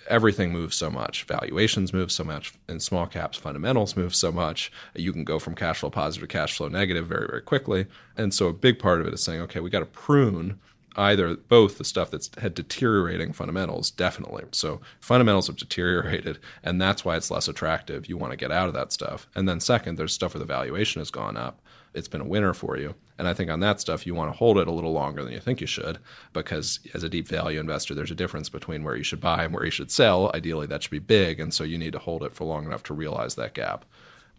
everything 0.09 0.51
moves 0.51 0.75
so 0.75 0.89
much. 0.89 1.23
Valuations 1.23 1.93
move 1.93 2.11
so 2.11 2.23
much. 2.23 2.53
In 2.67 2.79
small 2.79 3.05
caps, 3.07 3.37
fundamentals 3.37 3.95
move 3.95 4.15
so 4.15 4.31
much. 4.31 4.71
You 4.95 5.13
can 5.13 5.23
go 5.23 5.39
from 5.39 5.55
cash 5.55 5.79
flow 5.79 5.89
positive 5.89 6.27
to 6.27 6.31
cash 6.31 6.57
flow 6.57 6.67
negative 6.67 7.07
very, 7.07 7.27
very 7.27 7.41
quickly. 7.41 7.85
And 8.17 8.33
so 8.33 8.47
a 8.47 8.53
big 8.53 8.79
part 8.79 8.99
of 8.99 9.07
it 9.07 9.13
is 9.13 9.23
saying, 9.23 9.41
okay, 9.41 9.59
we 9.59 9.69
got 9.69 9.79
to 9.79 9.85
prune 9.85 10.59
either 10.95 11.35
both 11.35 11.77
the 11.77 11.85
stuff 11.85 12.11
that's 12.11 12.29
had 12.39 12.53
deteriorating 12.53 13.31
fundamentals, 13.31 13.91
definitely. 13.91 14.43
So 14.51 14.81
fundamentals 14.99 15.47
have 15.47 15.55
deteriorated, 15.55 16.39
and 16.63 16.81
that's 16.81 17.05
why 17.05 17.15
it's 17.15 17.31
less 17.31 17.47
attractive. 17.47 18.09
You 18.09 18.17
want 18.17 18.31
to 18.31 18.37
get 18.37 18.51
out 18.51 18.67
of 18.67 18.73
that 18.73 18.91
stuff. 18.91 19.27
And 19.35 19.47
then 19.47 19.59
second, 19.59 19.97
there's 19.97 20.13
stuff 20.13 20.33
where 20.33 20.39
the 20.39 20.45
valuation 20.45 20.99
has 20.99 21.11
gone 21.11 21.37
up 21.37 21.61
it's 21.93 22.07
been 22.07 22.21
a 22.21 22.27
winner 22.27 22.53
for 22.53 22.77
you. 22.77 22.95
And 23.17 23.27
I 23.27 23.33
think 23.33 23.49
on 23.49 23.59
that 23.59 23.79
stuff, 23.81 24.05
you 24.05 24.15
want 24.15 24.31
to 24.31 24.37
hold 24.37 24.57
it 24.57 24.67
a 24.67 24.71
little 24.71 24.93
longer 24.93 25.23
than 25.23 25.33
you 25.33 25.39
think 25.39 25.61
you 25.61 25.67
should, 25.67 25.99
because 26.33 26.79
as 26.93 27.03
a 27.03 27.09
deep 27.09 27.27
value 27.27 27.59
investor, 27.59 27.93
there's 27.93 28.11
a 28.11 28.15
difference 28.15 28.49
between 28.49 28.83
where 28.83 28.95
you 28.95 29.03
should 29.03 29.19
buy 29.19 29.43
and 29.43 29.53
where 29.53 29.65
you 29.65 29.71
should 29.71 29.91
sell. 29.91 30.31
Ideally, 30.33 30.67
that 30.67 30.83
should 30.83 30.91
be 30.91 30.99
big. 30.99 31.39
And 31.39 31.53
so 31.53 31.63
you 31.63 31.77
need 31.77 31.93
to 31.93 31.99
hold 31.99 32.23
it 32.23 32.33
for 32.33 32.45
long 32.45 32.65
enough 32.65 32.83
to 32.83 32.93
realize 32.93 33.35
that 33.35 33.53
gap. 33.53 33.85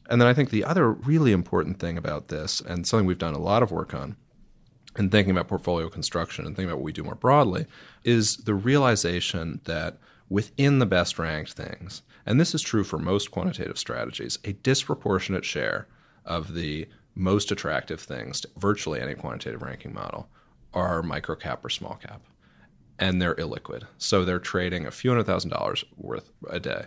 And 0.08 0.20
then 0.20 0.28
I 0.28 0.34
think 0.34 0.50
the 0.50 0.64
other 0.64 0.90
really 0.90 1.32
important 1.32 1.78
thing 1.78 1.98
about 1.98 2.28
this, 2.28 2.60
and 2.60 2.86
something 2.86 3.06
we've 3.06 3.18
done 3.18 3.34
a 3.34 3.38
lot 3.38 3.62
of 3.62 3.70
work 3.70 3.94
on, 3.94 4.16
and 4.96 5.12
thinking 5.12 5.30
about 5.30 5.46
portfolio 5.46 5.88
construction 5.88 6.46
and 6.46 6.56
thinking 6.56 6.70
about 6.70 6.78
what 6.78 6.84
we 6.84 6.92
do 6.92 7.04
more 7.04 7.14
broadly, 7.14 7.66
is 8.02 8.38
the 8.38 8.54
realization 8.54 9.60
that 9.64 9.98
within 10.28 10.78
the 10.80 10.86
best 10.86 11.18
ranked 11.18 11.52
things, 11.52 12.02
and 12.26 12.40
this 12.40 12.54
is 12.54 12.62
true 12.62 12.82
for 12.82 12.98
most 12.98 13.30
quantitative 13.30 13.78
strategies, 13.78 14.38
a 14.44 14.52
disproportionate 14.52 15.44
share 15.44 15.86
of 16.24 16.54
the 16.54 16.88
most 17.14 17.50
attractive 17.50 18.00
things 18.00 18.40
to 18.42 18.48
virtually 18.56 19.00
any 19.00 19.14
quantitative 19.14 19.62
ranking 19.62 19.92
model 19.92 20.28
are 20.72 21.02
microcap 21.02 21.64
or 21.64 21.70
small 21.70 21.94
cap. 21.94 22.22
And 22.98 23.20
they're 23.20 23.34
illiquid. 23.34 23.84
So 23.98 24.24
they're 24.24 24.38
trading 24.38 24.86
a 24.86 24.90
few 24.90 25.10
hundred 25.10 25.24
thousand 25.24 25.50
dollars 25.50 25.84
worth 25.96 26.30
a 26.48 26.60
day. 26.60 26.86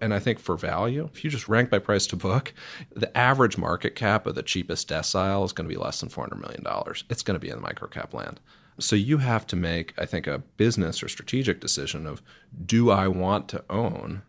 And 0.00 0.12
I 0.12 0.18
think 0.18 0.38
for 0.38 0.56
value, 0.56 1.08
if 1.12 1.24
you 1.24 1.30
just 1.30 1.48
rank 1.48 1.70
by 1.70 1.78
price 1.78 2.06
to 2.08 2.16
book, 2.16 2.52
the 2.92 3.16
average 3.16 3.56
market 3.56 3.94
cap 3.94 4.26
of 4.26 4.34
the 4.34 4.42
cheapest 4.42 4.88
decile 4.88 5.44
is 5.44 5.52
going 5.52 5.68
to 5.68 5.74
be 5.74 5.80
less 5.80 6.00
than 6.00 6.08
$400 6.08 6.40
million. 6.40 6.64
It's 7.08 7.22
going 7.22 7.36
to 7.36 7.40
be 7.40 7.48
in 7.48 7.60
the 7.60 7.66
microcap 7.66 8.12
land. 8.12 8.40
So 8.78 8.96
you 8.96 9.18
have 9.18 9.46
to 9.46 9.56
make, 9.56 9.94
I 9.96 10.04
think, 10.04 10.26
a 10.26 10.40
business 10.56 11.02
or 11.02 11.08
strategic 11.08 11.60
decision 11.60 12.06
of 12.06 12.22
do 12.66 12.90
I 12.90 13.06
want 13.06 13.48
to 13.50 13.64
own 13.70 14.22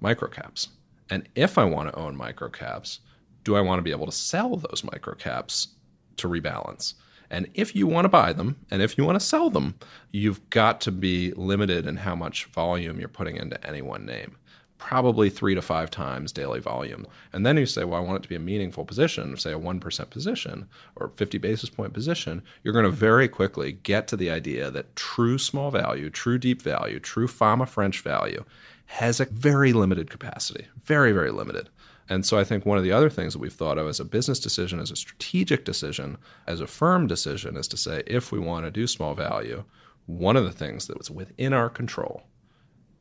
microcaps? 0.00 0.68
And 1.10 1.28
if 1.34 1.58
I 1.58 1.64
want 1.64 1.90
to 1.90 1.98
own 1.98 2.16
microcaps, 2.16 3.00
do 3.44 3.56
I 3.56 3.60
want 3.60 3.78
to 3.78 3.82
be 3.82 3.90
able 3.90 4.06
to 4.06 4.12
sell 4.12 4.56
those 4.56 4.82
microcaps 4.82 5.68
to 6.16 6.28
rebalance? 6.28 6.94
And 7.32 7.48
if 7.54 7.74
you 7.74 7.86
want 7.86 8.04
to 8.04 8.10
buy 8.10 8.34
them 8.34 8.56
and 8.70 8.82
if 8.82 8.98
you 8.98 9.04
want 9.04 9.18
to 9.18 9.26
sell 9.26 9.48
them, 9.48 9.74
you've 10.12 10.48
got 10.50 10.82
to 10.82 10.92
be 10.92 11.32
limited 11.32 11.86
in 11.86 11.96
how 11.96 12.14
much 12.14 12.44
volume 12.44 13.00
you're 13.00 13.08
putting 13.08 13.36
into 13.36 13.66
any 13.66 13.80
one 13.80 14.04
name. 14.04 14.36
Probably 14.76 15.30
three 15.30 15.54
to 15.54 15.62
five 15.62 15.90
times 15.90 16.32
daily 16.32 16.60
volume. 16.60 17.06
And 17.32 17.46
then 17.46 17.56
you 17.56 17.66
say, 17.66 17.84
well, 17.84 17.98
I 17.98 18.04
want 18.04 18.18
it 18.18 18.22
to 18.24 18.28
be 18.28 18.34
a 18.34 18.40
meaningful 18.40 18.84
position, 18.84 19.34
say 19.36 19.52
a 19.52 19.58
1% 19.58 20.10
position 20.10 20.68
or 20.96 21.12
50 21.16 21.38
basis 21.38 21.70
point 21.70 21.94
position. 21.94 22.42
You're 22.62 22.74
going 22.74 22.84
to 22.84 22.90
very 22.90 23.28
quickly 23.28 23.72
get 23.72 24.08
to 24.08 24.16
the 24.16 24.30
idea 24.30 24.70
that 24.70 24.94
true 24.94 25.38
small 25.38 25.70
value, 25.70 26.10
true 26.10 26.36
deep 26.36 26.60
value, 26.60 27.00
true 27.00 27.28
Fama 27.28 27.64
French 27.64 28.00
value 28.00 28.44
has 28.86 29.20
a 29.20 29.24
very 29.24 29.72
limited 29.72 30.10
capacity, 30.10 30.66
very, 30.82 31.12
very 31.12 31.30
limited. 31.30 31.70
And 32.12 32.26
so 32.26 32.38
I 32.38 32.44
think 32.44 32.66
one 32.66 32.76
of 32.76 32.84
the 32.84 32.92
other 32.92 33.08
things 33.08 33.32
that 33.32 33.38
we've 33.38 33.54
thought 33.54 33.78
of 33.78 33.88
as 33.88 33.98
a 33.98 34.04
business 34.04 34.38
decision, 34.38 34.78
as 34.80 34.90
a 34.90 34.96
strategic 34.96 35.64
decision, 35.64 36.18
as 36.46 36.60
a 36.60 36.66
firm 36.66 37.06
decision 37.06 37.56
is 37.56 37.66
to 37.68 37.78
say 37.78 38.02
if 38.06 38.30
we 38.30 38.38
want 38.38 38.66
to 38.66 38.70
do 38.70 38.86
small 38.86 39.14
value, 39.14 39.64
one 40.04 40.36
of 40.36 40.44
the 40.44 40.52
things 40.52 40.86
that's 40.86 41.10
within 41.10 41.54
our 41.54 41.70
control 41.70 42.24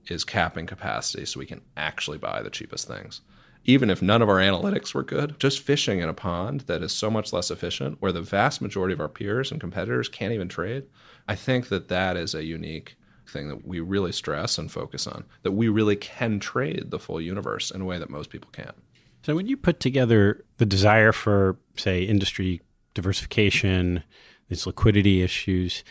is 0.07 0.23
capping 0.23 0.65
capacity 0.65 1.25
so 1.25 1.41
we 1.41 1.45
can 1.45 1.59
actually 1.75 2.19
buy 2.19 2.41
the 2.41 2.49
cheapest 2.49 2.87
things. 2.87 3.19
Even 3.65 3.89
if 3.89 4.01
none 4.01 4.21
of 4.21 4.29
our 4.29 4.37
analytics 4.37 4.93
were 4.93 5.03
good, 5.03 5.37
just 5.41 5.59
fishing 5.59 5.99
in 5.99 6.07
a 6.07 6.13
pond 6.13 6.61
that 6.61 6.81
is 6.81 6.93
so 6.93 7.11
much 7.11 7.33
less 7.33 7.51
efficient, 7.51 7.97
where 7.99 8.13
the 8.13 8.21
vast 8.21 8.61
majority 8.61 8.93
of 8.93 9.01
our 9.01 9.09
peers 9.09 9.51
and 9.51 9.59
competitors 9.59 10.07
can't 10.07 10.33
even 10.33 10.47
trade, 10.47 10.85
I 11.27 11.35
think 11.35 11.67
that 11.67 11.89
that 11.89 12.15
is 12.15 12.33
a 12.33 12.45
unique 12.45 12.95
thing 13.27 13.49
that 13.49 13.67
we 13.67 13.81
really 13.81 14.13
stress 14.13 14.57
and 14.57 14.71
focus 14.71 15.05
on, 15.05 15.25
that 15.43 15.51
we 15.51 15.67
really 15.67 15.97
can 15.97 16.39
trade 16.39 16.91
the 16.91 16.99
full 16.99 17.19
universe 17.19 17.71
in 17.71 17.81
a 17.81 17.85
way 17.85 17.99
that 17.99 18.09
most 18.09 18.29
people 18.29 18.49
can't. 18.53 18.75
So 19.23 19.35
when 19.35 19.47
you 19.47 19.55
put 19.55 19.79
together 19.79 20.43
the 20.57 20.65
desire 20.65 21.11
for, 21.11 21.57
say, 21.75 22.03
industry 22.03 22.61
diversification, 22.93 24.03
these 24.49 24.65
liquidity 24.65 25.21
issues, 25.21 25.83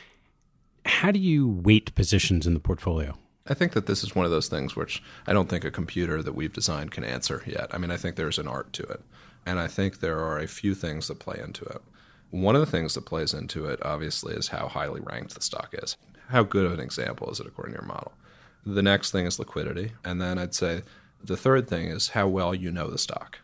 how 0.85 1.11
do 1.11 1.19
you 1.19 1.49
weight 1.49 1.95
positions 1.95 2.47
in 2.47 2.55
the 2.55 2.61
portfolio? 2.61 3.17
I 3.47 3.55
think 3.55 3.73
that 3.73 3.87
this 3.87 4.05
is 4.05 4.15
one 4.15 4.25
of 4.25 4.31
those 4.31 4.49
things 4.49 4.77
which 4.77 5.03
I 5.27 5.33
don't 5.33 5.49
think 5.49 5.65
a 5.65 5.71
computer 5.71 6.23
that 6.23 6.35
we've 6.35 6.53
designed 6.53 6.91
can 6.91 7.05
answer 7.05 7.43
yet. 7.47 7.69
I 7.73 7.79
mean, 7.79 7.91
I 7.91 7.97
think 7.97 8.17
there's 8.17 8.39
an 8.39 8.49
art 8.49 8.73
to 8.75 8.83
it. 8.85 9.03
And 9.47 9.59
I 9.59 9.67
think 9.67 10.01
there 10.01 10.21
are 10.21 10.39
a 10.39 10.47
few 10.47 10.75
things 10.75 11.09
that 11.09 11.19
play 11.19 11.41
into 11.43 11.65
it. 11.65 11.81
One 12.31 12.55
of 12.55 12.61
the 12.61 12.71
things 12.71 12.95
that 12.95 13.07
plays 13.07 13.35
into 13.35 13.67
it, 13.67 13.85
obviously, 13.85 14.35
is 14.35 14.49
how 14.49 14.69
highly 14.69 15.01
ranked 15.01 15.35
the 15.35 15.41
stock 15.41 15.75
is. 15.83 15.97
How 16.29 16.43
good 16.43 16.67
of 16.67 16.73
an 16.73 16.81
example 16.81 17.31
is 17.31 17.41
it 17.41 17.47
according 17.47 17.75
to 17.75 17.81
your 17.81 17.89
model? 17.89 18.13
The 18.65 18.83
next 18.83 19.11
thing 19.11 19.27
is 19.27 19.39
liquidity. 19.39 19.93
And 20.05 20.21
then 20.21 20.39
I'd 20.39 20.55
say 20.55 20.83
the 21.23 21.37
third 21.37 21.69
thing 21.69 21.89
is 21.89 22.11
how 22.11 22.29
well 22.29 22.55
you 22.55 22.71
know 22.71 22.89
the 22.89 22.99
stock. 22.99 23.39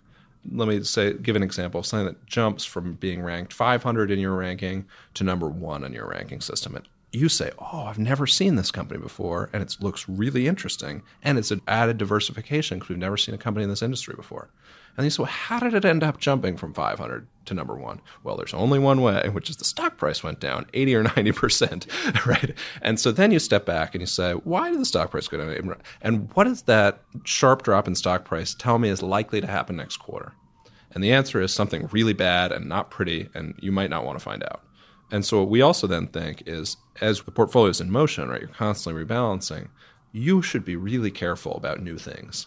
Let 0.51 0.69
me 0.69 0.83
say, 0.85 1.13
give 1.15 1.37
an 1.37 1.43
example 1.43 1.81
of 1.81 1.87
something 1.87 2.07
that 2.07 2.27
jumps 2.27 2.65
from 2.65 2.95
being 2.95 3.23
ranked 3.23 3.53
500 3.53 4.11
in 4.11 4.19
your 4.19 4.37
ranking 4.37 4.87
to 5.15 5.25
number 5.25 5.49
one 5.49 5.83
in 5.85 5.93
your 5.93 6.09
ranking 6.09 6.41
system. 6.41 6.77
And 6.77 6.87
you 7.13 7.29
say, 7.29 7.51
"Oh, 7.59 7.85
I've 7.87 7.99
never 7.99 8.27
seen 8.27 8.57
this 8.57 8.71
company 8.71 9.01
before, 9.01 9.51
and 9.53 9.63
it 9.63 9.77
looks 9.81 10.09
really 10.09 10.47
interesting, 10.47 11.03
and 11.23 11.39
it's 11.39 11.51
an 11.51 11.63
added 11.67 11.99
diversification 11.99 12.79
because 12.79 12.91
we've 12.91 12.99
never 12.99 13.17
seen 13.17 13.35
a 13.35 13.39
company 13.39 13.65
in 13.65 13.71
this 13.71 13.83
industry 13.83 14.15
before." 14.17 14.51
And 14.97 15.13
say, 15.13 15.23
well, 15.23 15.31
how 15.31 15.59
did 15.59 15.75
it 15.75 15.85
end 15.85 16.03
up 16.03 16.19
jumping 16.19 16.57
from 16.57 16.73
500 16.73 17.27
to 17.47 17.55
number 17.55 17.75
one? 17.75 18.01
Well, 18.25 18.37
there's 18.37 18.55
only 18.55 18.79
one 18.79 19.03
way, 19.03 19.29
which 19.31 19.51
is 19.51 19.57
the 19.57 19.65
stock 19.65 19.99
price 19.99 20.23
went 20.23 20.41
down 20.41 20.67
80 20.73 20.97
or 20.97 21.03
90 21.03 21.33
percent, 21.33 21.87
right? 22.27 22.55
And 22.81 22.99
so 22.99 23.13
then 23.13 23.31
you 23.31 23.39
step 23.39 23.67
back 23.67 23.95
and 23.95 24.01
you 24.01 24.07
say, 24.07 24.33
why 24.33 24.71
did 24.71 24.81
the 24.81 24.87
stock 24.87 25.11
price 25.11 25.29
go 25.29 25.39
down? 25.39 25.77
And 26.01 26.33
what 26.35 26.45
does 26.45 26.63
that 26.63 27.03
sharp 27.25 27.63
drop 27.63 27.87
in 27.87 27.95
stock 27.95 28.25
price 28.25 28.55
tell 28.55 28.79
me 28.79 28.89
is 28.89 29.03
likely 29.03 29.41
to 29.41 29.47
happen 29.47 29.77
next 29.77 29.99
quarter? 29.99 30.33
And 30.93 31.05
the 31.05 31.13
answer 31.13 31.43
is 31.43 31.53
something 31.53 31.89
really 31.93 32.15
bad 32.15 32.53
and 32.53 32.69
not 32.69 32.91
pretty, 32.91 33.29
and 33.35 33.55
you 33.61 33.71
might 33.71 33.91
not 33.91 34.07
want 34.07 34.19
to 34.19 34.25
find 34.25 34.43
out. 34.43 34.63
And 35.11 35.25
so 35.25 35.41
what 35.41 35.51
we 35.51 35.61
also 35.61 35.87
then 35.87 36.07
think 36.07 36.43
is 36.47 36.77
as 37.01 37.23
the 37.23 37.31
portfolio 37.31 37.71
is 37.71 37.81
in 37.81 37.91
motion, 37.91 38.29
right, 38.29 38.41
you're 38.41 38.49
constantly 38.49 39.05
rebalancing, 39.05 39.69
you 40.13 40.41
should 40.43 40.65
be 40.65 40.77
really 40.77 41.11
careful 41.11 41.55
about 41.57 41.83
new 41.83 41.99
things. 41.99 42.47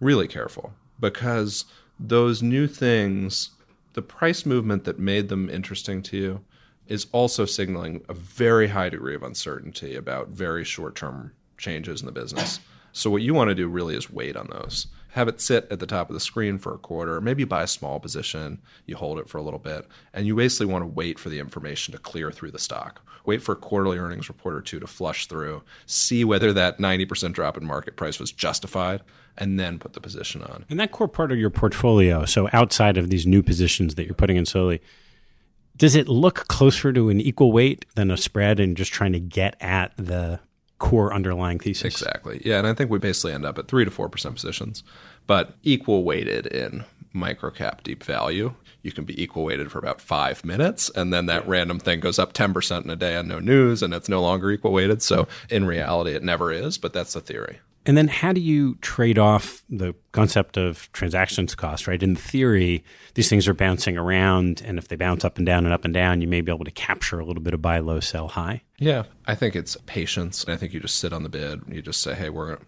Really 0.00 0.26
careful. 0.26 0.72
Because 0.98 1.66
those 2.00 2.42
new 2.42 2.66
things, 2.66 3.50
the 3.92 4.02
price 4.02 4.46
movement 4.46 4.84
that 4.84 4.98
made 4.98 5.28
them 5.28 5.50
interesting 5.50 6.02
to 6.02 6.16
you 6.16 6.44
is 6.86 7.06
also 7.12 7.44
signaling 7.44 8.02
a 8.08 8.14
very 8.14 8.68
high 8.68 8.88
degree 8.88 9.14
of 9.14 9.22
uncertainty 9.22 9.94
about 9.94 10.28
very 10.28 10.64
short 10.64 10.96
term 10.96 11.32
changes 11.58 12.00
in 12.00 12.06
the 12.06 12.12
business. 12.12 12.58
So 12.92 13.10
what 13.10 13.22
you 13.22 13.34
want 13.34 13.48
to 13.50 13.54
do 13.54 13.68
really 13.68 13.94
is 13.94 14.10
wait 14.10 14.34
on 14.34 14.48
those 14.50 14.86
have 15.12 15.28
it 15.28 15.40
sit 15.40 15.66
at 15.70 15.80
the 15.80 15.86
top 15.86 16.08
of 16.08 16.14
the 16.14 16.20
screen 16.20 16.58
for 16.58 16.74
a 16.74 16.78
quarter, 16.78 17.20
maybe 17.20 17.44
buy 17.44 17.62
a 17.62 17.68
small 17.68 17.98
position, 17.98 18.60
you 18.86 18.96
hold 18.96 19.18
it 19.18 19.28
for 19.28 19.38
a 19.38 19.42
little 19.42 19.58
bit, 19.58 19.86
and 20.14 20.26
you 20.26 20.34
basically 20.34 20.66
want 20.66 20.82
to 20.82 20.86
wait 20.86 21.18
for 21.18 21.28
the 21.28 21.38
information 21.38 21.92
to 21.92 21.98
clear 21.98 22.30
through 22.30 22.50
the 22.50 22.58
stock. 22.58 23.02
Wait 23.26 23.42
for 23.42 23.52
a 23.52 23.56
quarterly 23.56 23.98
earnings 23.98 24.28
report 24.28 24.54
or 24.54 24.60
two 24.60 24.80
to 24.80 24.86
flush 24.86 25.26
through, 25.26 25.62
see 25.86 26.24
whether 26.24 26.52
that 26.52 26.78
90% 26.78 27.32
drop 27.32 27.56
in 27.56 27.64
market 27.64 27.96
price 27.96 28.18
was 28.18 28.32
justified, 28.32 29.02
and 29.36 29.58
then 29.58 29.78
put 29.78 29.92
the 29.92 30.00
position 30.00 30.42
on. 30.42 30.64
And 30.70 30.78
that 30.80 30.92
core 30.92 31.08
part 31.08 31.32
of 31.32 31.38
your 31.38 31.50
portfolio, 31.50 32.24
so 32.24 32.48
outside 32.52 32.96
of 32.96 33.10
these 33.10 33.26
new 33.26 33.42
positions 33.42 33.96
that 33.96 34.04
you're 34.04 34.14
putting 34.14 34.36
in 34.36 34.46
slowly, 34.46 34.80
does 35.76 35.94
it 35.94 36.08
look 36.08 36.46
closer 36.48 36.92
to 36.92 37.08
an 37.08 37.20
equal 37.20 37.52
weight 37.52 37.86
than 37.94 38.10
a 38.10 38.16
spread 38.16 38.60
and 38.60 38.76
just 38.76 38.92
trying 38.92 39.12
to 39.12 39.20
get 39.20 39.56
at 39.60 39.92
the 39.96 40.38
core 40.80 41.14
underlying 41.14 41.60
thesis. 41.60 41.94
Exactly. 41.94 42.42
Yeah, 42.44 42.58
and 42.58 42.66
I 42.66 42.74
think 42.74 42.90
we 42.90 42.98
basically 42.98 43.32
end 43.32 43.46
up 43.46 43.56
at 43.58 43.68
three 43.68 43.84
to 43.84 43.90
four 43.92 44.08
percent 44.08 44.34
positions, 44.34 44.82
but 45.28 45.54
equal 45.62 46.02
weighted 46.02 46.48
in 46.48 46.84
microcap 47.14 47.84
deep 47.84 48.02
value. 48.02 48.54
You 48.82 48.90
can 48.90 49.04
be 49.04 49.22
equal 49.22 49.44
weighted 49.44 49.70
for 49.70 49.78
about 49.78 50.00
five 50.00 50.44
minutes, 50.44 50.90
and 50.96 51.12
then 51.12 51.26
that 51.26 51.46
random 51.46 51.78
thing 51.78 52.00
goes 52.00 52.18
up 52.18 52.32
ten 52.32 52.52
percent 52.52 52.84
in 52.84 52.90
a 52.90 52.96
day 52.96 53.14
on 53.14 53.28
no 53.28 53.38
news, 53.38 53.82
and 53.82 53.94
it's 53.94 54.08
no 54.08 54.20
longer 54.20 54.50
equal 54.50 54.72
weighted. 54.72 55.02
So 55.02 55.28
in 55.48 55.66
reality, 55.66 56.12
it 56.12 56.24
never 56.24 56.50
is, 56.50 56.78
but 56.78 56.92
that's 56.92 57.12
the 57.12 57.20
theory. 57.20 57.60
And 57.86 57.96
then 57.96 58.08
how 58.08 58.32
do 58.32 58.40
you 58.40 58.74
trade 58.76 59.18
off 59.18 59.62
the 59.70 59.94
concept 60.12 60.58
of 60.58 60.92
transactions 60.92 61.54
cost, 61.54 61.86
right? 61.86 62.02
In 62.02 62.14
theory, 62.14 62.84
these 63.14 63.30
things 63.30 63.48
are 63.48 63.54
bouncing 63.54 63.96
around, 63.96 64.62
and 64.64 64.78
if 64.78 64.88
they 64.88 64.96
bounce 64.96 65.24
up 65.24 65.38
and 65.38 65.46
down 65.46 65.64
and 65.64 65.72
up 65.72 65.86
and 65.86 65.94
down, 65.94 66.20
you 66.20 66.28
may 66.28 66.42
be 66.42 66.52
able 66.52 66.66
to 66.66 66.70
capture 66.70 67.18
a 67.18 67.24
little 67.24 67.42
bit 67.42 67.54
of 67.54 67.62
buy 67.62 67.78
low, 67.78 67.98
sell 67.98 68.28
high. 68.28 68.62
Yeah, 68.78 69.04
I 69.26 69.34
think 69.34 69.56
it's 69.56 69.76
patience. 69.86 70.44
I 70.46 70.56
think 70.56 70.74
you 70.74 70.80
just 70.80 70.96
sit 70.96 71.12
on 71.12 71.22
the 71.22 71.30
bid. 71.30 71.62
You 71.68 71.80
just 71.80 72.02
say, 72.02 72.14
hey, 72.14 72.28
we're 72.28 72.58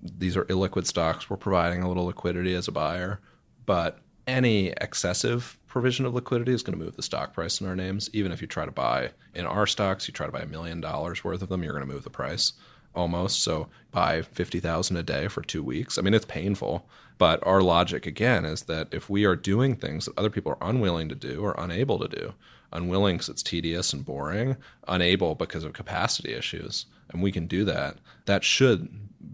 these 0.00 0.36
are 0.36 0.44
illiquid 0.44 0.86
stocks. 0.86 1.28
We're 1.28 1.38
providing 1.38 1.82
a 1.82 1.88
little 1.88 2.04
liquidity 2.04 2.54
as 2.54 2.68
a 2.68 2.72
buyer, 2.72 3.20
but 3.66 3.98
any 4.26 4.68
excessive 4.80 5.58
provision 5.66 6.04
of 6.06 6.14
liquidity 6.14 6.52
is 6.52 6.62
going 6.62 6.78
to 6.78 6.84
move 6.84 6.94
the 6.94 7.02
stock 7.02 7.32
price 7.32 7.60
in 7.60 7.66
our 7.66 7.74
names. 7.74 8.08
Even 8.12 8.30
if 8.30 8.40
you 8.40 8.46
try 8.46 8.64
to 8.64 8.70
buy 8.70 9.10
in 9.34 9.46
our 9.46 9.66
stocks, 9.66 10.06
you 10.06 10.12
try 10.12 10.26
to 10.26 10.32
buy 10.32 10.40
a 10.40 10.46
million 10.46 10.80
dollars 10.80 11.24
worth 11.24 11.42
of 11.42 11.48
them, 11.48 11.64
you're 11.64 11.72
going 11.72 11.86
to 11.86 11.92
move 11.92 12.04
the 12.04 12.10
price 12.10 12.52
almost. 12.98 13.42
So 13.42 13.68
buy 13.90 14.22
50,000 14.22 14.96
a 14.96 15.02
day 15.02 15.28
for 15.28 15.42
2 15.42 15.62
weeks. 15.62 15.96
I 15.96 16.02
mean, 16.02 16.14
it's 16.14 16.26
painful, 16.26 16.86
but 17.16 17.44
our 17.46 17.62
logic 17.62 18.06
again 18.06 18.44
is 18.44 18.64
that 18.64 18.88
if 18.92 19.08
we 19.08 19.24
are 19.24 19.36
doing 19.36 19.76
things 19.76 20.04
that 20.04 20.18
other 20.18 20.30
people 20.30 20.52
are 20.52 20.68
unwilling 20.68 21.08
to 21.08 21.14
do 21.14 21.40
or 21.42 21.54
unable 21.56 21.98
to 21.98 22.08
do, 22.08 22.34
unwilling 22.72 23.16
because 23.16 23.28
it's 23.28 23.42
tedious 23.42 23.92
and 23.92 24.04
boring, 24.04 24.56
unable 24.86 25.34
because 25.34 25.64
of 25.64 25.72
capacity 25.72 26.34
issues, 26.34 26.86
and 27.10 27.22
we 27.22 27.32
can 27.32 27.46
do 27.46 27.64
that, 27.64 27.96
that 28.26 28.44
should 28.44 28.88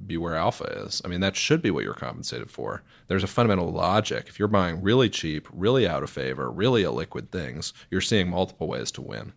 be 0.07 0.17
where 0.17 0.37
alpha 0.37 0.65
is. 0.65 1.03
I 1.05 1.09
mean, 1.09 1.21
that 1.21 1.37
should 1.37 1.61
be 1.61 1.71
what 1.71 1.85
you're 1.85 1.95
compensated 1.95 2.51
for. 2.51 2.83
There's 3.09 3.25
a 3.25 3.27
fundamental 3.27 3.71
logic. 3.71 4.27
If 4.29 4.39
you're 4.39 4.49
buying 4.49 4.83
really 4.83 5.11
cheap, 5.11 5.49
really 5.53 5.89
out 5.89 6.03
of 6.03 6.11
favor, 6.11 6.51
really 6.51 6.83
illiquid 6.85 7.31
things, 7.31 7.73
you're 7.91 8.01
seeing 8.01 8.29
multiple 8.29 8.69
ways 8.69 8.91
to 8.93 9.03
win. 9.03 9.33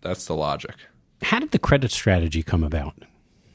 That's 0.00 0.26
the 0.26 0.36
logic. 0.36 0.76
How 1.22 1.40
did 1.40 1.50
the 1.50 1.58
credit 1.58 1.90
strategy 1.90 2.42
come 2.42 2.64
about? 2.64 2.94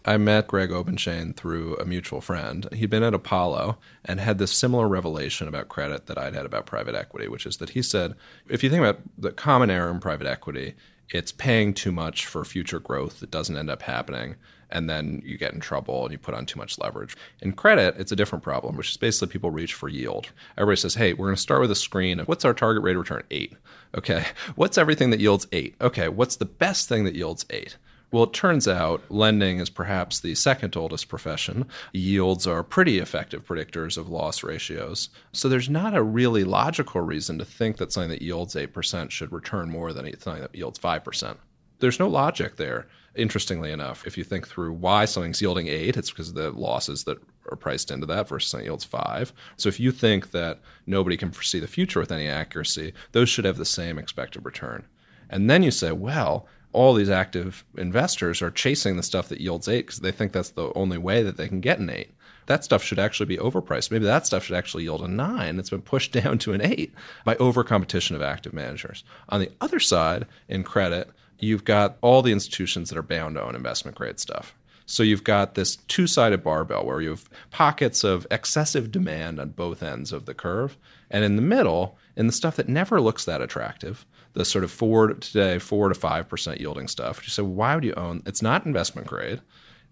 I 0.07 0.17
met 0.17 0.47
Greg 0.47 0.69
Obenshain 0.69 1.35
through 1.35 1.77
a 1.77 1.85
mutual 1.85 2.21
friend. 2.21 2.67
He'd 2.71 2.91
been 2.91 3.01
at 3.01 3.15
Apollo 3.15 3.79
and 4.05 4.19
had 4.19 4.37
this 4.37 4.51
similar 4.51 4.87
revelation 4.87 5.47
about 5.47 5.67
credit 5.67 6.05
that 6.05 6.17
I'd 6.17 6.35
had 6.35 6.45
about 6.45 6.67
private 6.67 6.93
equity, 6.93 7.27
which 7.27 7.47
is 7.47 7.57
that 7.57 7.71
he 7.71 7.81
said, 7.81 8.13
if 8.47 8.63
you 8.63 8.69
think 8.69 8.81
about 8.81 8.99
the 9.17 9.31
common 9.31 9.71
error 9.71 9.89
in 9.89 9.99
private 9.99 10.27
equity, 10.27 10.75
it's 11.09 11.31
paying 11.31 11.73
too 11.73 11.91
much 11.91 12.27
for 12.27 12.45
future 12.45 12.79
growth 12.79 13.19
that 13.19 13.31
doesn't 13.31 13.57
end 13.57 13.71
up 13.71 13.81
happening. 13.81 14.35
And 14.69 14.87
then 14.87 15.23
you 15.25 15.39
get 15.39 15.53
in 15.53 15.59
trouble 15.59 16.03
and 16.03 16.11
you 16.11 16.19
put 16.19 16.35
on 16.35 16.45
too 16.45 16.59
much 16.59 16.77
leverage. 16.77 17.17
In 17.41 17.53
credit, 17.53 17.95
it's 17.97 18.11
a 18.11 18.15
different 18.15 18.43
problem, 18.43 18.77
which 18.77 18.91
is 18.91 18.97
basically 18.97 19.31
people 19.31 19.49
reach 19.49 19.73
for 19.73 19.89
yield. 19.89 20.31
Everybody 20.55 20.77
says, 20.77 20.95
hey, 20.95 21.13
we're 21.13 21.27
going 21.27 21.35
to 21.35 21.41
start 21.41 21.61
with 21.61 21.71
a 21.71 21.75
screen 21.75 22.19
of 22.19 22.27
what's 22.27 22.45
our 22.45 22.53
target 22.53 22.83
rate 22.83 22.95
of 22.95 23.01
return? 23.01 23.23
Eight. 23.31 23.53
Okay. 23.95 24.25
What's 24.55 24.77
everything 24.77 25.09
that 25.11 25.21
yields 25.21 25.47
eight? 25.51 25.75
Okay. 25.79 26.09
What's 26.09 26.35
the 26.35 26.45
best 26.45 26.89
thing 26.89 27.05
that 27.05 27.15
yields 27.15 27.45
eight? 27.49 27.77
Well, 28.15 28.23
it 28.23 28.31
turns 28.31 28.65
out 28.65 29.03
lending 29.09 29.59
is 29.59 29.69
perhaps 29.69 30.21
the 30.21 30.35
second 30.35 30.77
oldest 30.77 31.09
profession. 31.09 31.65
Yields 31.91 32.47
are 32.47 32.63
pretty 32.63 32.99
effective 32.99 33.45
predictors 33.45 33.97
of 33.97 34.07
loss 34.07 34.41
ratios. 34.41 35.09
So 35.33 35.49
there's 35.49 35.69
not 35.69 35.93
a 35.93 36.01
really 36.01 36.45
logical 36.45 37.01
reason 37.01 37.37
to 37.39 37.43
think 37.43 37.75
that 37.75 37.91
something 37.91 38.11
that 38.11 38.21
yields 38.21 38.55
8% 38.55 39.11
should 39.11 39.33
return 39.33 39.69
more 39.69 39.91
than 39.91 40.05
something 40.17 40.43
that 40.43 40.55
yields 40.55 40.79
5%. 40.79 41.35
There's 41.79 41.99
no 41.99 42.07
logic 42.07 42.55
there. 42.55 42.87
Interestingly 43.15 43.73
enough, 43.73 44.07
if 44.07 44.17
you 44.17 44.23
think 44.23 44.47
through 44.47 44.71
why 44.71 45.03
something's 45.03 45.41
yielding 45.41 45.67
8, 45.67 45.97
it's 45.97 46.09
because 46.09 46.29
of 46.29 46.35
the 46.35 46.51
losses 46.51 47.03
that 47.03 47.17
are 47.51 47.57
priced 47.57 47.91
into 47.91 48.05
that 48.05 48.29
versus 48.29 48.49
something 48.49 48.63
that 48.63 48.69
yields 48.69 48.85
5. 48.85 49.33
So 49.57 49.67
if 49.67 49.77
you 49.77 49.91
think 49.91 50.31
that 50.31 50.61
nobody 50.87 51.17
can 51.17 51.31
foresee 51.31 51.59
the 51.59 51.67
future 51.67 51.99
with 51.99 52.13
any 52.13 52.29
accuracy, 52.29 52.93
those 53.11 53.27
should 53.27 53.43
have 53.43 53.57
the 53.57 53.65
same 53.65 53.97
expected 53.97 54.45
return. 54.45 54.85
And 55.29 55.49
then 55.49 55.63
you 55.63 55.71
say, 55.71 55.91
well, 55.91 56.47
all 56.75 56.93
these 56.93 57.09
active 57.09 57.63
investors 57.77 58.41
are 58.41 58.51
chasing 58.51 58.97
the 58.97 59.03
stuff 59.03 59.29
that 59.29 59.39
yields 59.39 59.69
eight 59.69 59.87
because 59.87 60.01
they 60.01 60.11
think 60.11 60.33
that's 60.33 60.49
the 60.49 60.73
only 60.75 60.97
way 60.97 61.23
that 61.23 61.37
they 61.37 61.47
can 61.47 61.61
get 61.61 61.79
an 61.79 61.89
eight. 61.89 62.11
That 62.47 62.65
stuff 62.65 62.83
should 62.83 62.99
actually 62.99 63.27
be 63.27 63.37
overpriced. 63.37 63.91
Maybe 63.91 64.03
that 64.03 64.27
stuff 64.27 64.43
should 64.43 64.57
actually 64.57 64.83
yield 64.83 65.01
a 65.01 65.07
nine. 65.07 65.57
It's 65.57 65.69
been 65.69 65.81
pushed 65.81 66.11
down 66.23 66.37
to 66.39 66.51
an 66.51 66.61
eight 66.61 66.93
by 67.23 67.35
over 67.37 67.63
competition 67.63 68.15
of 68.15 68.21
active 68.21 68.53
managers. 68.53 69.05
On 69.29 69.39
the 69.39 69.51
other 69.61 69.79
side, 69.79 70.25
in 70.49 70.63
credit, 70.63 71.09
you've 71.39 71.63
got 71.63 71.97
all 72.01 72.21
the 72.21 72.33
institutions 72.33 72.89
that 72.89 72.97
are 72.97 73.03
bound 73.03 73.35
to 73.35 73.43
own 73.43 73.55
investment 73.55 73.95
grade 73.95 74.19
stuff. 74.19 74.53
So 74.85 75.01
you've 75.01 75.23
got 75.23 75.55
this 75.55 75.77
two 75.87 76.07
sided 76.07 76.43
barbell 76.43 76.85
where 76.85 77.01
you 77.01 77.11
have 77.11 77.29
pockets 77.51 78.03
of 78.03 78.27
excessive 78.29 78.91
demand 78.91 79.39
on 79.39 79.49
both 79.49 79.81
ends 79.81 80.11
of 80.11 80.25
the 80.25 80.33
curve. 80.33 80.77
And 81.09 81.23
in 81.23 81.37
the 81.37 81.41
middle, 81.41 81.97
in 82.17 82.27
the 82.27 82.33
stuff 82.33 82.57
that 82.57 82.69
never 82.69 82.99
looks 82.99 83.23
that 83.25 83.41
attractive, 83.41 84.05
the 84.35 84.45
sort 84.45 84.63
of 84.63 84.71
four 84.71 85.07
today, 85.07 85.57
four 85.59 85.89
to 85.89 85.99
5% 85.99 86.59
yielding 86.59 86.87
stuff, 86.87 87.21
you 87.23 87.29
say, 87.29 87.41
why 87.41 87.73
would 87.73 87.83
you 87.83 87.93
own? 87.95 88.21
It's 88.25 88.41
not 88.41 88.65
investment 88.65 89.07
grade. 89.07 89.41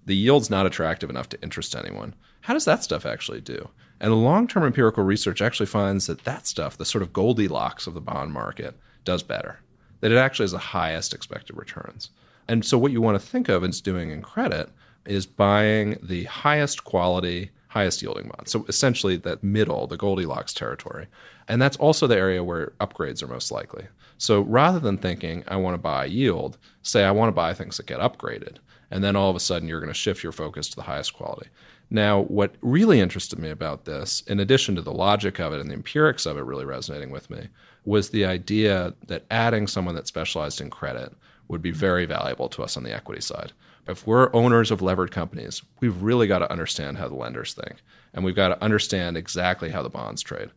The 0.06 0.16
yield's 0.16 0.50
not 0.50 0.66
attractive 0.66 1.10
enough 1.10 1.30
to 1.30 1.42
interest 1.42 1.76
anyone. 1.76 2.14
How 2.42 2.54
does 2.54 2.66
that 2.66 2.84
stuff 2.84 3.06
actually 3.06 3.40
do? 3.40 3.70
And 4.02 4.14
long 4.22 4.48
term 4.48 4.64
empirical 4.64 5.04
research 5.04 5.42
actually 5.42 5.68
finds 5.68 6.08
that 6.08 6.26
that 6.26 6.46
stuff, 6.46 6.78
the 6.78 6.86
sort 6.86 7.02
of 7.02 7.14
Goldilocks 7.14 7.88
of 7.88 7.94
the 7.94 8.02
bond 8.02 8.34
market, 8.34 8.78
does 9.06 9.24
better, 9.24 9.60
that 10.02 10.12
it 10.12 10.18
actually 10.18 10.44
has 10.44 10.52
the 10.52 10.58
highest 10.58 11.14
expected 11.14 11.56
returns. 11.56 12.10
And 12.48 12.66
so, 12.66 12.78
what 12.78 12.92
you 12.92 13.02
want 13.02 13.20
to 13.20 13.26
think 13.26 13.48
of 13.48 13.64
as 13.64 13.80
doing 13.80 14.12
in 14.12 14.22
credit 14.22 14.70
is 15.06 15.26
buying 15.26 15.98
the 16.04 16.26
highest 16.26 16.84
quality, 16.84 17.52
highest 17.70 18.02
yielding 18.02 18.28
bonds. 18.28 18.52
So, 18.52 18.66
essentially, 18.68 19.16
that 19.18 19.42
middle, 19.42 19.88
the 19.88 19.96
Goldilocks 19.96 20.54
territory. 20.54 21.08
And 21.48 21.62
that's 21.62 21.78
also 21.78 22.06
the 22.06 22.18
area 22.18 22.44
where 22.44 22.74
upgrades 22.82 23.24
are 23.24 23.28
most 23.28 23.52
likely. 23.52 23.86
So, 24.18 24.42
rather 24.42 24.80
than 24.80 24.98
thinking, 24.98 25.44
I 25.48 25.58
want 25.58 25.74
to 25.74 25.80
buy 25.82 26.06
yield, 26.06 26.58
say, 26.82 27.04
I 27.04 27.12
want 27.12 27.30
to 27.30 27.34
buy 27.34 27.54
things 27.54 27.78
that 27.78 27.88
get 27.88 28.00
upgraded. 28.00 28.58
And 28.90 29.04
then 29.04 29.16
all 29.16 29.30
of 29.30 29.36
a 29.36 29.40
sudden, 29.40 29.68
you're 29.68 29.80
going 29.80 29.92
to 29.92 29.94
shift 29.94 30.24
your 30.24 30.32
focus 30.32 30.70
to 30.70 30.76
the 30.76 30.84
highest 30.84 31.14
quality. 31.14 31.50
Now, 31.90 32.22
what 32.22 32.56
really 32.62 33.00
interested 33.00 33.38
me 33.40 33.50
about 33.50 33.86
this, 33.86 34.22
in 34.22 34.40
addition 34.40 34.76
to 34.76 34.82
the 34.82 34.94
logic 34.94 35.40
of 35.40 35.54
it 35.54 35.60
and 35.60 35.70
the 35.70 35.76
empirics 35.76 36.26
of 36.26 36.38
it 36.38 36.44
really 36.44 36.66
resonating 36.66 37.12
with 37.12 37.30
me, 37.30 37.48
was 37.86 38.10
the 38.10 38.26
idea 38.26 38.94
that 39.08 39.26
adding 39.30 39.68
someone 39.68 39.96
that 39.96 40.08
specialized 40.08 40.62
in 40.62 40.70
credit 40.70 41.14
would 41.48 41.62
be 41.62 41.72
very 41.72 42.06
valuable 42.06 42.50
to 42.50 42.64
us 42.64 42.78
on 42.78 42.84
the 42.84 42.94
equity 42.94 43.22
side. 43.22 43.52
If 43.88 44.08
we're 44.08 44.34
owners 44.34 44.72
of 44.72 44.82
levered 44.82 45.12
companies, 45.12 45.62
we've 45.82 46.02
really 46.02 46.26
got 46.26 46.40
to 46.40 46.52
understand 46.52 46.98
how 46.98 47.10
the 47.10 47.16
lenders 47.16 47.54
think, 47.54 47.84
and 48.14 48.24
we've 48.24 48.36
got 48.36 48.48
to 48.48 48.64
understand 48.64 49.18
exactly 49.18 49.70
how 49.70 49.84
the 49.84 49.90
bonds 49.90 50.22
trade. 50.22 50.50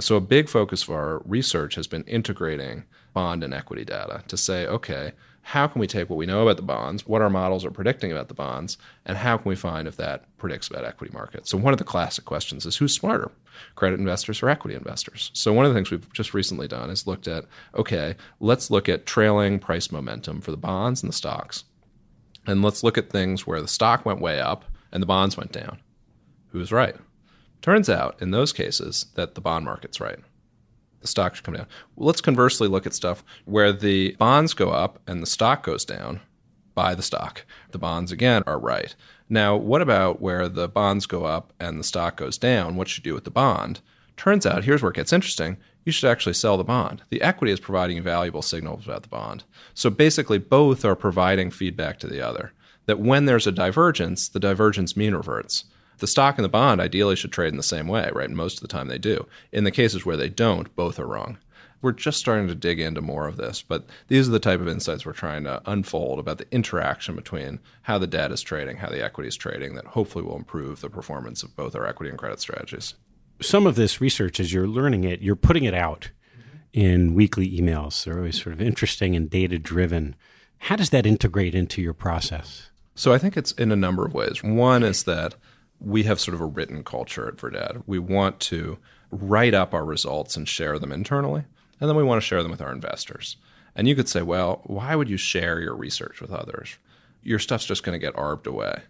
So, 0.00 0.16
a 0.16 0.20
big 0.20 0.48
focus 0.48 0.82
of 0.82 0.90
our 0.90 1.22
research 1.24 1.74
has 1.76 1.86
been 1.86 2.04
integrating 2.04 2.84
bond 3.12 3.44
and 3.44 3.54
equity 3.54 3.84
data 3.84 4.22
to 4.28 4.36
say, 4.36 4.66
okay, 4.66 5.12
how 5.42 5.66
can 5.66 5.80
we 5.80 5.86
take 5.86 6.08
what 6.08 6.16
we 6.16 6.26
know 6.26 6.42
about 6.42 6.56
the 6.56 6.62
bonds, 6.62 7.06
what 7.06 7.20
our 7.20 7.28
models 7.28 7.64
are 7.64 7.70
predicting 7.70 8.12
about 8.12 8.28
the 8.28 8.34
bonds, 8.34 8.78
and 9.04 9.18
how 9.18 9.36
can 9.36 9.48
we 9.48 9.56
find 9.56 9.88
if 9.88 9.96
that 9.96 10.24
predicts 10.38 10.68
about 10.68 10.84
equity 10.84 11.12
markets? 11.12 11.50
So 11.50 11.58
one 11.58 11.74
of 11.74 11.78
the 11.78 11.84
classic 11.84 12.24
questions 12.24 12.64
is 12.64 12.76
who's 12.76 12.94
smarter, 12.94 13.30
credit 13.74 13.98
investors 13.98 14.40
or 14.42 14.48
equity 14.48 14.76
investors? 14.76 15.30
So 15.34 15.52
one 15.52 15.66
of 15.66 15.72
the 15.72 15.76
things 15.76 15.90
we've 15.90 16.12
just 16.12 16.32
recently 16.32 16.68
done 16.68 16.90
is 16.90 17.08
looked 17.08 17.26
at, 17.26 17.44
okay, 17.74 18.14
let's 18.38 18.70
look 18.70 18.88
at 18.88 19.04
trailing 19.04 19.58
price 19.58 19.90
momentum 19.90 20.40
for 20.40 20.52
the 20.52 20.56
bonds 20.56 21.02
and 21.02 21.08
the 21.08 21.16
stocks. 21.16 21.64
And 22.46 22.62
let's 22.62 22.84
look 22.84 22.96
at 22.96 23.10
things 23.10 23.46
where 23.46 23.60
the 23.60 23.68
stock 23.68 24.06
went 24.06 24.20
way 24.20 24.40
up 24.40 24.64
and 24.92 25.02
the 25.02 25.06
bonds 25.06 25.36
went 25.36 25.52
down. 25.52 25.80
Who's 26.48 26.72
right? 26.72 26.96
Turns 27.62 27.88
out 27.88 28.20
in 28.20 28.30
those 28.30 28.52
cases 28.52 29.06
that 29.14 29.34
the 29.34 29.40
bond 29.40 29.64
market's 29.64 30.00
right 30.00 30.18
the 31.02 31.08
stock 31.08 31.34
should 31.34 31.44
come 31.44 31.54
down. 31.54 31.66
Well, 31.96 32.06
let's 32.06 32.20
conversely 32.20 32.68
look 32.68 32.86
at 32.86 32.94
stuff 32.94 33.24
where 33.44 33.72
the 33.72 34.16
bonds 34.18 34.54
go 34.54 34.70
up 34.70 34.98
and 35.06 35.22
the 35.22 35.26
stock 35.26 35.62
goes 35.62 35.84
down. 35.84 36.20
Buy 36.74 36.94
the 36.94 37.02
stock. 37.02 37.44
The 37.72 37.78
bonds, 37.78 38.12
again, 38.12 38.42
are 38.46 38.58
right. 38.58 38.94
Now, 39.28 39.56
what 39.56 39.82
about 39.82 40.20
where 40.22 40.48
the 40.48 40.68
bonds 40.68 41.06
go 41.06 41.24
up 41.24 41.52
and 41.60 41.78
the 41.78 41.84
stock 41.84 42.16
goes 42.16 42.38
down? 42.38 42.76
What 42.76 42.88
should 42.88 43.04
you 43.04 43.10
do 43.10 43.14
with 43.14 43.24
the 43.24 43.30
bond? 43.30 43.80
Turns 44.16 44.46
out, 44.46 44.64
here's 44.64 44.82
where 44.82 44.90
it 44.90 44.96
gets 44.96 45.12
interesting. 45.12 45.58
You 45.84 45.92
should 45.92 46.10
actually 46.10 46.34
sell 46.34 46.56
the 46.56 46.64
bond. 46.64 47.02
The 47.10 47.22
equity 47.22 47.52
is 47.52 47.60
providing 47.60 48.02
valuable 48.02 48.42
signals 48.42 48.84
about 48.84 49.02
the 49.02 49.08
bond. 49.08 49.44
So 49.74 49.90
basically, 49.90 50.38
both 50.38 50.84
are 50.84 50.94
providing 50.94 51.50
feedback 51.50 51.98
to 52.00 52.06
the 52.06 52.20
other. 52.20 52.52
That 52.86 53.00
when 53.00 53.26
there's 53.26 53.46
a 53.46 53.52
divergence, 53.52 54.28
the 54.28 54.40
divergence 54.40 54.96
mean 54.96 55.14
reverts 55.14 55.64
the 56.02 56.06
stock 56.08 56.36
and 56.36 56.44
the 56.44 56.50
bond 56.50 56.80
ideally 56.80 57.14
should 57.14 57.32
trade 57.32 57.52
in 57.52 57.56
the 57.56 57.62
same 57.62 57.86
way, 57.86 58.10
right? 58.12 58.28
Most 58.28 58.56
of 58.56 58.60
the 58.60 58.68
time 58.68 58.88
they 58.88 58.98
do. 58.98 59.26
In 59.52 59.62
the 59.62 59.70
cases 59.70 60.04
where 60.04 60.16
they 60.16 60.28
don't, 60.28 60.74
both 60.74 60.98
are 60.98 61.06
wrong. 61.06 61.38
We're 61.80 61.92
just 61.92 62.18
starting 62.18 62.48
to 62.48 62.56
dig 62.56 62.80
into 62.80 63.00
more 63.00 63.28
of 63.28 63.36
this, 63.36 63.62
but 63.62 63.86
these 64.08 64.28
are 64.28 64.32
the 64.32 64.40
type 64.40 64.60
of 64.60 64.66
insights 64.66 65.06
we're 65.06 65.12
trying 65.12 65.44
to 65.44 65.62
unfold 65.64 66.18
about 66.18 66.38
the 66.38 66.52
interaction 66.52 67.14
between 67.14 67.60
how 67.82 67.98
the 67.98 68.08
debt 68.08 68.32
is 68.32 68.42
trading, 68.42 68.78
how 68.78 68.88
the 68.88 69.02
equity 69.02 69.28
is 69.28 69.36
trading, 69.36 69.76
that 69.76 69.86
hopefully 69.86 70.24
will 70.24 70.36
improve 70.36 70.80
the 70.80 70.90
performance 70.90 71.44
of 71.44 71.54
both 71.54 71.76
our 71.76 71.86
equity 71.86 72.10
and 72.10 72.18
credit 72.18 72.40
strategies. 72.40 72.94
Some 73.40 73.64
of 73.64 73.76
this 73.76 74.00
research, 74.00 74.40
as 74.40 74.52
you're 74.52 74.66
learning 74.66 75.04
it, 75.04 75.22
you're 75.22 75.36
putting 75.36 75.64
it 75.64 75.74
out 75.74 76.10
in 76.72 77.14
weekly 77.14 77.48
emails. 77.48 78.04
They're 78.04 78.18
always 78.18 78.42
sort 78.42 78.54
of 78.54 78.60
interesting 78.60 79.14
and 79.14 79.30
data 79.30 79.58
driven. 79.58 80.16
How 80.58 80.74
does 80.74 80.90
that 80.90 81.06
integrate 81.06 81.54
into 81.54 81.80
your 81.80 81.94
process? 81.94 82.70
So 82.96 83.12
I 83.12 83.18
think 83.18 83.36
it's 83.36 83.52
in 83.52 83.70
a 83.72 83.76
number 83.76 84.04
of 84.04 84.14
ways. 84.14 84.42
One 84.42 84.82
is 84.82 85.04
that 85.04 85.34
we 85.84 86.04
have 86.04 86.20
sort 86.20 86.34
of 86.34 86.40
a 86.40 86.46
written 86.46 86.84
culture 86.84 87.28
at 87.28 87.40
Verdad. 87.40 87.82
We 87.86 87.98
want 87.98 88.40
to 88.40 88.78
write 89.10 89.54
up 89.54 89.74
our 89.74 89.84
results 89.84 90.36
and 90.36 90.48
share 90.48 90.78
them 90.78 90.92
internally, 90.92 91.44
and 91.80 91.88
then 91.88 91.96
we 91.96 92.04
want 92.04 92.22
to 92.22 92.26
share 92.26 92.42
them 92.42 92.50
with 92.50 92.62
our 92.62 92.72
investors. 92.72 93.36
And 93.74 93.88
you 93.88 93.94
could 93.94 94.08
say, 94.08 94.22
well, 94.22 94.60
why 94.64 94.94
would 94.94 95.08
you 95.08 95.16
share 95.16 95.60
your 95.60 95.74
research 95.74 96.20
with 96.20 96.30
others? 96.30 96.76
Your 97.22 97.38
stuff's 97.38 97.64
just 97.64 97.82
going 97.82 97.98
to 97.98 98.04
get 98.04 98.16
arbed 98.16 98.46
away. 98.46 98.82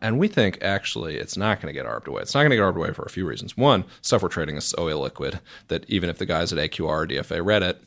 And 0.00 0.18
we 0.18 0.28
think 0.28 0.62
actually 0.62 1.16
it's 1.16 1.36
not 1.36 1.60
going 1.60 1.74
to 1.74 1.78
get 1.78 1.86
arbed 1.86 2.06
away. 2.06 2.22
It's 2.22 2.34
not 2.34 2.42
going 2.42 2.50
to 2.50 2.56
get 2.56 2.62
arbed 2.62 2.78
away 2.78 2.92
for 2.92 3.02
a 3.02 3.10
few 3.10 3.26
reasons. 3.26 3.56
One, 3.56 3.84
stuff 4.00 4.22
we're 4.22 4.28
trading 4.28 4.56
is 4.56 4.64
so 4.64 4.86
illiquid 4.86 5.40
that 5.68 5.84
even 5.88 6.08
if 6.08 6.18
the 6.18 6.26
guys 6.26 6.52
at 6.52 6.58
AQR 6.58 6.86
or 6.86 7.06
DFA 7.06 7.44
read 7.44 7.64
it, 7.64 7.82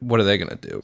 what 0.00 0.20
are 0.20 0.24
they 0.24 0.36
going 0.36 0.56
to 0.56 0.68
do? 0.68 0.82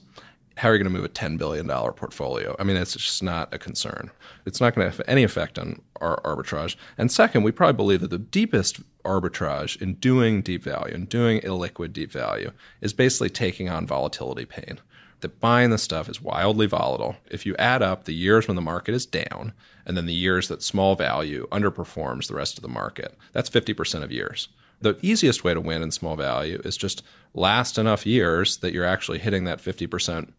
How 0.57 0.69
are 0.69 0.75
you 0.75 0.79
going 0.79 0.93
to 0.93 0.97
move 0.97 1.05
a 1.05 1.13
$10 1.13 1.37
billion 1.37 1.67
portfolio? 1.67 2.55
I 2.59 2.65
mean, 2.65 2.77
it's 2.77 2.95
just 2.95 3.23
not 3.23 3.53
a 3.53 3.59
concern. 3.59 4.11
It's 4.47 4.61
not 4.61 4.75
going 4.75 4.89
to 4.89 4.97
have 4.97 5.07
any 5.09 5.25
effect 5.25 5.59
on 5.59 5.83
our 6.01 6.21
arbitrage. 6.23 6.77
And 6.97 7.11
second, 7.11 7.43
we 7.43 7.53
probably 7.53 7.77
believe 7.77 8.01
that 8.03 8.11
the 8.11 8.19
deepest 8.19 8.81
arbitrage 9.05 9.81
in 9.81 9.95
doing 9.95 10.43
deep 10.43 10.63
value 10.63 10.95
and 10.95 11.09
doing 11.09 11.41
illiquid 11.41 11.93
deep 11.93 12.13
value 12.13 12.53
is 12.81 12.93
basically 12.93 13.31
taking 13.31 13.69
on 13.69 13.87
volatility 13.87 14.45
pain. 14.45 14.81
That 15.21 15.41
buying 15.41 15.71
the 15.71 15.79
stuff 15.79 16.09
is 16.09 16.21
wildly 16.21 16.67
volatile. 16.67 17.17
If 17.31 17.47
you 17.47 17.57
add 17.57 17.83
up 17.83 18.05
the 18.05 18.15
years 18.15 18.47
when 18.47 18.57
the 18.57 18.63
market 18.63 18.95
is 18.95 19.07
down 19.07 19.55
and 19.87 19.97
then 19.97 20.07
the 20.07 20.13
years 20.13 20.49
that 20.49 20.63
small 20.63 20.97
value 20.97 21.49
underperforms 21.51 22.29
the 22.29 22.35
rest 22.35 22.59
of 22.59 22.63
the 22.63 22.69
market, 22.69 23.17
that's 23.33 23.49
50% 23.49 24.03
of 24.03 24.13
years 24.13 24.49
the 24.85 24.99
easiest 25.03 25.43
way 25.43 25.55
to 25.55 25.61
win 25.61 25.83
in 25.83 25.91
small 25.91 26.15
value 26.15 26.61
is 26.65 26.77
just 26.77 27.03
last 27.33 27.79
enough 27.79 28.07
years 28.07 28.59
that 28.59 28.73
you're 28.73 28.85
actually 28.85 29.19
hitting 29.19 29.45
that 29.45 29.59
50% 29.59 30.31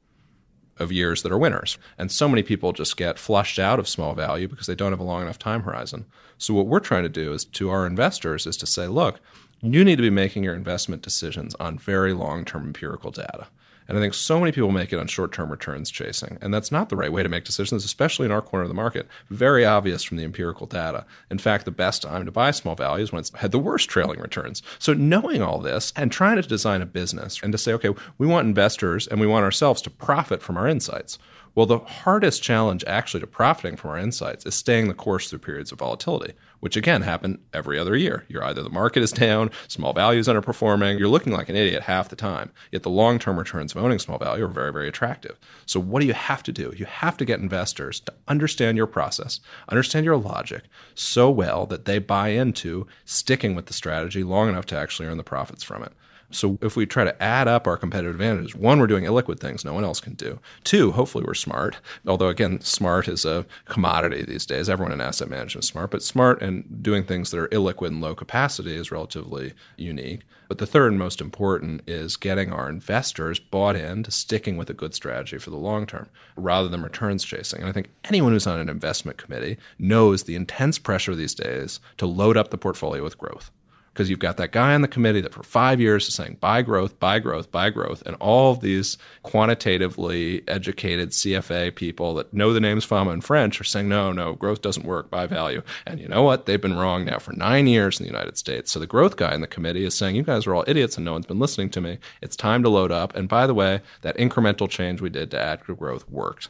of 0.78 0.92
years 0.92 1.24
that 1.24 1.32
are 1.32 1.38
winners. 1.38 1.78
And 1.98 2.12
so 2.12 2.28
many 2.28 2.44
people 2.44 2.74
just 2.74 2.98
get 2.98 3.20
flushed 3.20 3.60
out 3.60 3.80
of 3.80 3.88
small 3.88 4.14
value 4.14 4.48
because 4.48 4.68
they 4.68 4.76
don't 4.76 4.92
have 4.92 5.00
a 5.00 5.04
long 5.04 5.22
enough 5.22 5.40
time 5.40 5.64
horizon. 5.64 6.06
So 6.38 6.54
what 6.54 6.68
we're 6.68 6.80
trying 6.80 7.04
to 7.04 7.10
do 7.10 7.34
is 7.34 7.46
to 7.46 7.70
our 7.70 7.88
investors 7.88 8.46
is 8.46 8.58
to 8.58 8.66
say, 8.66 8.88
look, 8.88 9.20
you 9.62 9.84
need 9.84 9.96
to 9.96 10.02
be 10.02 10.10
making 10.10 10.44
your 10.44 10.56
investment 10.56 11.02
decisions 11.02 11.56
on 11.56 11.80
very 11.80 12.14
long-term 12.14 12.64
empirical 12.64 13.12
data. 13.12 13.48
And 13.88 13.98
I 13.98 14.02
think 14.02 14.14
so 14.14 14.40
many 14.40 14.52
people 14.52 14.72
make 14.72 14.92
it 14.92 15.00
on 15.00 15.08
short 15.08 15.32
term 15.32 15.50
returns 15.50 15.92
chasing. 15.92 16.38
And 16.42 16.54
that's 16.54 16.72
not 16.72 16.90
the 16.90 16.96
right 16.96 17.12
way 17.12 17.24
to 17.24 17.30
make 17.30 17.44
decisions, 17.44 17.86
especially 17.86 18.26
in 18.26 18.32
our 18.32 18.42
corner 18.42 18.64
of 18.64 18.70
the 18.70 18.76
market. 18.76 19.08
Very 19.30 19.66
obvious 19.66 20.04
from 20.04 20.18
the 20.18 20.24
empirical 20.24 20.66
data. 20.66 21.06
In 21.30 21.38
fact, 21.38 21.66
the 21.66 21.72
best 21.72 22.02
time 22.02 22.26
to 22.26 22.32
buy 22.32 22.52
small 22.52 22.76
values 22.76 23.12
when 23.12 23.20
it's 23.20 23.34
had 23.36 23.52
the 23.52 23.60
worst 23.60 23.90
trailing 23.90 24.20
returns. 24.20 24.62
So 24.80 24.94
knowing 24.94 25.42
all 25.42 25.60
this 25.60 25.94
and 25.96 26.12
trying 26.12 26.38
to 26.38 26.42
design 26.42 26.82
a 26.82 26.86
business 26.86 27.40
and 27.44 27.52
to 27.52 27.58
say, 27.58 27.74
okay, 27.74 27.94
we 28.18 28.28
want 28.28 28.48
investors 28.48 29.08
and 29.08 29.20
we 29.20 29.28
want 29.28 29.44
ourselves 29.44 29.82
to 29.84 29.90
profit 29.90 30.42
from 30.42 30.58
our 30.58 30.68
insights. 30.68 31.20
Well, 31.56 31.66
the 31.66 31.80
hardest 31.80 32.44
challenge 32.44 32.84
actually 32.86 33.22
to 33.22 33.28
profiting 33.28 33.78
from 33.78 33.92
our 33.92 33.98
insights 33.98 34.46
is 34.46 34.54
staying 34.54 34.90
the 34.90 34.94
course 34.94 35.30
through 35.30 35.40
periods 35.40 35.72
of 35.72 35.80
volatility, 35.80 36.34
which 36.60 36.76
again 36.76 37.04
happen 37.04 37.40
every 37.54 37.80
other 37.80 37.96
year. 37.96 38.26
You're 38.28 38.44
either 38.44 38.62
the 38.62 38.70
market 38.70 39.02
is 39.02 39.14
down, 39.14 39.52
small 39.70 39.94
value 39.94 40.20
is 40.20 40.28
underperforming, 40.28 41.00
you're 41.00 41.08
looking 41.08 41.32
like 41.32 41.48
an 41.48 41.56
idiot 41.56 41.84
half 41.84 42.10
the 42.10 42.18
time. 42.18 42.52
Yet 42.74 42.84
the 42.84 42.90
long 42.90 43.20
term 43.20 43.40
returns 43.40 43.74
of 43.74 43.82
owning 43.82 44.00
small 44.00 44.18
value 44.18 44.44
are 44.44 44.50
very, 44.50 44.74
very 44.74 44.90
attractive. 44.90 45.40
So, 45.66 45.80
what 45.80 46.02
do 46.02 46.08
you 46.08 46.14
have 46.14 46.44
to 46.44 46.52
do? 46.52 46.74
You 46.76 46.86
have 46.88 47.16
to 47.18 47.26
get 47.26 47.40
investors 47.40 48.02
to 48.02 48.14
understand 48.28 48.76
your 48.76 48.88
process, 48.88 49.40
understand 49.70 50.06
your 50.06 50.18
logic 50.18 50.64
so 50.94 51.30
well 51.32 51.66
that 51.68 51.86
they 51.86 52.00
buy 52.00 52.30
into 52.30 52.86
sticking 53.06 53.56
with 53.56 53.68
the 53.68 53.74
strategy 53.74 54.26
long 54.26 54.50
enough 54.50 54.66
to 54.66 54.78
actually 54.78 55.08
earn 55.08 55.16
the 55.16 55.24
profits 55.24 55.64
from 55.64 55.84
it. 55.84 55.94
So 56.32 56.58
if 56.62 56.76
we 56.76 56.86
try 56.86 57.04
to 57.04 57.24
add 57.24 57.48
up 57.48 57.68
our 57.68 57.78
competitive 57.78 58.16
advantages, 58.16 58.56
one, 58.56 58.80
we're 58.80 58.88
doing 58.88 59.06
illiquid 59.06 59.40
things 59.40 59.64
no 59.64 59.74
one 59.74 59.84
else 59.84 60.00
can 60.00 60.14
do. 60.14 60.40
Two, 60.64 60.92
hopefully 60.92 61.24
we're 61.26 61.34
smart. 61.34 61.78
Although 62.08 62.30
again, 62.30 62.62
smart 62.62 63.08
is 63.08 63.26
a 63.26 63.46
commodity 63.66 64.24
these 64.24 64.46
days. 64.46 64.70
Everyone 64.70 64.92
in 64.92 65.02
asset 65.02 65.30
management 65.30 65.64
is 65.64 65.70
smart, 65.70 65.92
but 65.92 66.04
smart 66.04 66.42
and 66.42 66.84
doing 66.84 67.04
things 67.04 67.32
that 67.32 67.40
are 67.40 67.48
illiquid 67.50 67.88
and 67.88 68.02
low 68.02 68.16
capacity 68.16 68.76
is 68.76 68.92
relatively 68.92 69.54
unique. 69.78 70.22
But 70.48 70.60
the 70.60 70.68
third 70.68 70.92
and 70.92 71.00
most 71.00 71.22
important 71.22 71.82
is 71.88 72.18
getting 72.18 72.52
our 72.52 72.70
investors 72.70 73.40
bought 73.40 73.76
into 73.76 74.12
sticking 74.12 74.58
with 74.58 74.70
a 74.70 74.74
good 74.74 74.94
strategy 74.94 75.38
for 75.38 75.50
the 75.50 75.58
long 75.58 75.86
term 75.86 76.10
rather 76.36 76.68
than 76.68 76.84
returns 76.84 77.24
chasing. 77.24 77.62
And 77.62 77.70
I 77.70 77.72
think 77.72 77.90
anyone 78.04 78.32
who's 78.32 78.48
on 78.48 78.60
an 78.60 78.70
investment 78.70 79.18
committee 79.18 79.58
knows 79.80 80.24
the 80.24 80.36
intense 80.36 80.78
pressure 80.78 81.16
these 81.16 81.34
days 81.34 81.80
to 81.98 82.06
load 82.06 82.38
up 82.38 82.52
the 82.52 82.58
portfolio 82.58 83.04
with 83.04 83.18
growth 83.18 83.52
because 83.96 84.10
you've 84.10 84.20
got 84.20 84.36
that 84.36 84.52
guy 84.52 84.76
on 84.76 84.82
the 84.82 84.90
committee 84.90 85.22
that 85.22 85.34
for 85.34 85.42
five 85.42 85.80
years 85.80 86.06
is 86.06 86.14
saying 86.14 86.36
buy 86.42 86.62
growth, 86.62 87.00
buy 87.00 87.18
growth, 87.18 87.50
buy 87.50 87.70
growth, 87.70 88.04
and 88.06 88.18
all 88.18 88.52
of 88.52 88.60
these 88.60 88.98
quantitatively 89.24 90.44
educated 90.50 91.12
CFA 91.12 91.74
people 91.74 92.14
that 92.16 92.34
know 92.34 92.52
the 92.52 92.60
names 92.60 92.84
Fama 92.84 93.12
and 93.12 93.24
French 93.24 93.62
are 93.62 93.64
saying 93.64 93.88
no, 93.88 94.12
no, 94.12 94.34
growth 94.34 94.62
doesn't 94.62 94.86
work, 94.86 95.10
buy 95.10 95.26
value. 95.26 95.62
And 95.88 96.02
you 96.02 96.10
know 96.10 96.24
what? 96.24 96.46
They've 96.46 96.60
been 96.60 96.78
wrong 96.78 97.06
now 97.06 97.20
for 97.20 97.32
nine 97.38 97.68
years 97.68 97.98
in 97.98 98.04
the 98.04 98.12
United 98.12 98.38
States. 98.38 98.70
So 98.70 98.80
the 98.80 98.86
growth 98.86 99.16
guy 99.16 99.34
in 99.34 99.40
the 99.40 99.48
committee 99.48 99.86
is 99.86 99.96
saying 99.96 100.18
you 100.18 100.24
guys 100.24 100.46
are 100.46 100.54
all 100.54 100.66
idiots 100.68 100.98
and 100.98 101.06
no 101.06 101.14
one's 101.14 101.26
been 101.26 101.40
listening 101.40 101.70
to 101.70 101.80
me. 101.80 101.98
It's 102.22 102.36
time 102.36 102.64
to 102.64 102.70
load 102.70 102.92
up. 102.92 103.16
And 103.16 103.30
by 103.30 103.48
the 103.48 103.54
way, 103.54 103.80
that 104.02 104.18
incremental 104.18 104.70
change 104.70 105.00
we 105.00 105.10
did 105.10 105.32
to 105.32 105.42
active 105.42 105.80
growth 105.80 106.08
worked. 106.10 106.50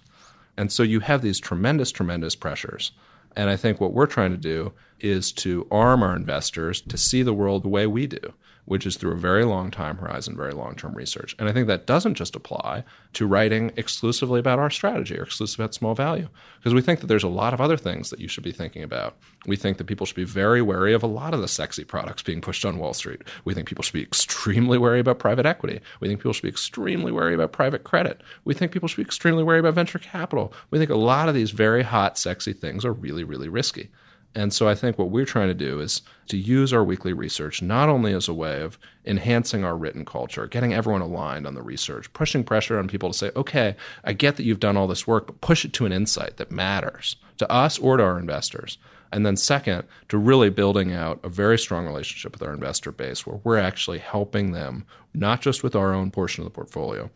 And 0.58 0.72
so 0.72 0.82
you 0.82 1.02
have 1.02 1.22
these 1.22 1.39
tremendous, 1.39 1.91
tremendous 1.91 2.36
pressures. 2.36 2.91
And 3.36 3.52
I 3.52 3.56
think 3.56 3.80
what 3.80 3.93
we're 3.93 4.08
trying 4.08 4.32
to 4.32 4.38
do 4.38 4.74
is 5.00 5.32
to 5.32 5.68
arm 5.72 6.04
our 6.04 6.16
investors 6.16 6.82
to 6.82 6.98
see 6.98 7.24
the 7.24 7.34
world 7.34 7.64
the 7.64 7.70
way 7.70 7.88
we 7.88 8.08
do 8.08 8.34
which 8.66 8.86
is 8.86 8.98
through 8.98 9.12
a 9.12 9.18
very 9.18 9.46
long 9.46 9.72
time 9.72 9.98
horizon, 9.98 10.36
very 10.36 10.52
long 10.52 10.76
term 10.76 10.93
research. 10.93 11.36
And 11.39 11.48
I 11.48 11.54
think 11.54 11.68
that 11.68 11.86
doesn't 11.86 12.16
just 12.16 12.36
apply 12.36 12.84
to 13.14 13.28
writing 13.28 13.72
exclusively 13.78 14.39
about 14.39 14.60
our 14.60 14.70
strategy 14.70 15.18
or 15.18 15.24
exclusively 15.24 15.64
about 15.64 15.76
small 15.76 15.96
value, 15.96 16.28
because 16.58 16.74
we 16.74 16.82
think 16.82 17.00
that 17.00 17.08
there's 17.08 17.24
a 17.24 17.30
lot 17.30 17.54
of 17.54 17.62
other 17.62 17.78
things 17.78 18.10
that 18.10 18.20
you 18.20 18.28
should 18.28 18.43
be 18.43 18.52
thinking 18.52 18.84
about. 18.84 19.16
We 19.46 19.56
think 19.56 19.78
that 19.78 19.86
people 19.86 20.06
should 20.06 20.16
be 20.16 20.24
very 20.24 20.62
wary 20.62 20.93
of 20.93 21.04
a 21.04 21.08
lot 21.08 21.34
of 21.34 21.41
the 21.41 21.48
sexy 21.48 21.84
products 21.84 22.24
being 22.24 22.41
pushed 22.41 22.66
on 22.66 22.78
Wall 22.78 22.93
Street. 22.93 23.22
We 23.46 23.54
think 23.54 23.68
people 23.68 23.84
should 23.84 23.93
be 23.93 24.02
extremely 24.02 24.78
wary 24.78 25.00
about 25.00 25.20
private 25.20 25.46
equity. 25.46 25.80
We 26.00 26.08
think 26.08 26.20
people 26.20 26.34
should 26.34 26.43
be 26.43 26.50
extremely 26.50 27.12
wary 27.12 27.36
about 27.36 27.52
private 27.52 27.84
credit. 27.84 28.22
We 28.43 28.54
think 28.54 28.72
people 28.72 28.88
should 28.88 28.98
be 28.98 29.04
extremely 29.04 29.43
wary 29.43 29.60
about 29.60 29.76
venture 29.76 30.00
capital. 30.00 30.54
We 30.72 30.80
think 30.80 30.89
a 30.89 30.96
lot 30.96 31.30
of 31.30 31.36
these 31.36 31.52
very 31.52 31.84
hot, 31.84 32.18
sexy 32.18 32.54
things 32.54 32.84
are 32.84 32.93
really, 32.93 33.24
really 33.24 33.50
risky. 33.50 33.89
And 34.36 34.53
so 34.53 34.67
I 34.67 34.75
think 34.75 34.99
what 34.99 35.09
we're 35.09 35.25
trying 35.25 35.47
to 35.47 35.53
do 35.53 35.79
is 35.79 36.01
to 36.27 36.38
use 36.38 36.73
our 36.73 36.83
weekly 36.83 37.13
research 37.13 37.61
not 37.61 37.88
only 37.88 38.13
as 38.13 38.27
a 38.27 38.33
way 38.33 38.61
of 38.61 38.77
enhancing 39.05 39.63
our 39.63 39.77
written 39.77 40.03
culture, 40.03 40.45
getting 40.45 40.73
everyone 40.73 41.01
aligned 41.01 41.47
on 41.47 41.55
the 41.55 41.61
research, 41.61 42.11
pushing 42.11 42.43
pressure 42.43 42.77
on 42.77 42.89
people 42.89 43.09
to 43.09 43.17
say, 43.17 43.31
okay, 43.38 43.77
I 44.03 44.11
get 44.11 44.36
that 44.36 44.43
you've 44.43 44.59
done 44.59 44.75
all 44.75 44.88
this 44.88 45.07
work, 45.07 45.27
but 45.27 45.39
push 45.39 45.63
it 45.63 45.71
to 45.73 45.86
an 45.86 45.93
insight 45.93 46.36
that 46.36 46.51
matters 46.51 47.15
to 47.38 47.49
us 47.49 47.79
or 47.79 47.95
to 47.95 48.03
our 48.03 48.19
investors. 48.19 48.77
And 49.11 49.25
then, 49.25 49.38
second, 49.38 49.86
to 50.09 50.17
really 50.17 50.49
building 50.49 50.91
out 50.91 51.21
a 51.23 51.29
very 51.29 51.57
strong 51.57 51.86
relationship 51.86 52.33
with 52.33 52.43
our 52.43 52.53
investor 52.53 52.91
base 52.91 53.25
where 53.25 53.39
we're 53.45 53.57
actually 53.57 53.99
helping 53.99 54.51
them, 54.51 54.86
not 55.13 55.39
just 55.39 55.63
with 55.63 55.75
our 55.75 55.93
own 55.93 56.11
portion 56.11 56.41
of 56.41 56.45
the 56.45 56.55
portfolio. 56.55 57.09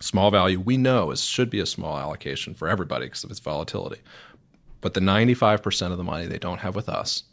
Small 0.00 0.30
value, 0.30 0.60
we 0.60 0.76
know, 0.78 1.10
is 1.10 1.24
should 1.24 1.50
be 1.50 1.60
a 1.60 1.66
small 1.66 1.98
allocation 1.98 2.54
for 2.54 2.68
everybody 2.68 3.06
because 3.06 3.24
of 3.24 3.30
its 3.30 3.40
volatility 3.40 4.00
but 4.80 4.94
the 4.94 5.00
95% 5.00 5.90
of 5.90 5.98
the 5.98 6.04
money 6.04 6.26
they 6.26 6.38
don't 6.38 6.60
have 6.60 6.74
with 6.74 6.88
us, 6.88 7.24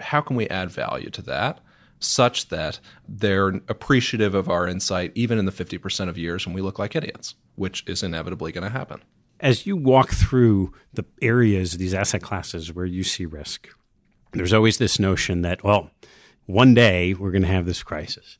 how 0.00 0.20
can 0.20 0.36
we 0.36 0.48
add 0.48 0.70
value 0.70 1.10
to 1.10 1.22
that 1.22 1.60
such 2.00 2.48
that 2.48 2.80
they're 3.08 3.48
appreciative 3.68 4.34
of 4.34 4.48
our 4.48 4.66
insight 4.66 5.12
even 5.14 5.38
in 5.38 5.44
the 5.44 5.52
50% 5.52 6.08
of 6.08 6.18
years 6.18 6.46
when 6.46 6.54
we 6.54 6.60
look 6.60 6.78
like 6.78 6.94
idiots, 6.94 7.34
which 7.54 7.84
is 7.86 8.02
inevitably 8.02 8.52
going 8.52 8.64
to 8.64 8.70
happen? 8.70 9.00
As 9.40 9.66
you 9.66 9.76
walk 9.76 10.10
through 10.10 10.72
the 10.92 11.04
areas, 11.22 11.78
these 11.78 11.94
asset 11.94 12.22
classes 12.22 12.72
where 12.72 12.84
you 12.84 13.02
see 13.02 13.26
risk, 13.26 13.68
there's 14.32 14.52
always 14.52 14.78
this 14.78 14.98
notion 14.98 15.42
that, 15.42 15.64
well, 15.64 15.90
one 16.46 16.74
day 16.74 17.14
we're 17.14 17.30
going 17.30 17.42
to 17.42 17.48
have 17.48 17.66
this 17.66 17.82
crisis. 17.82 18.38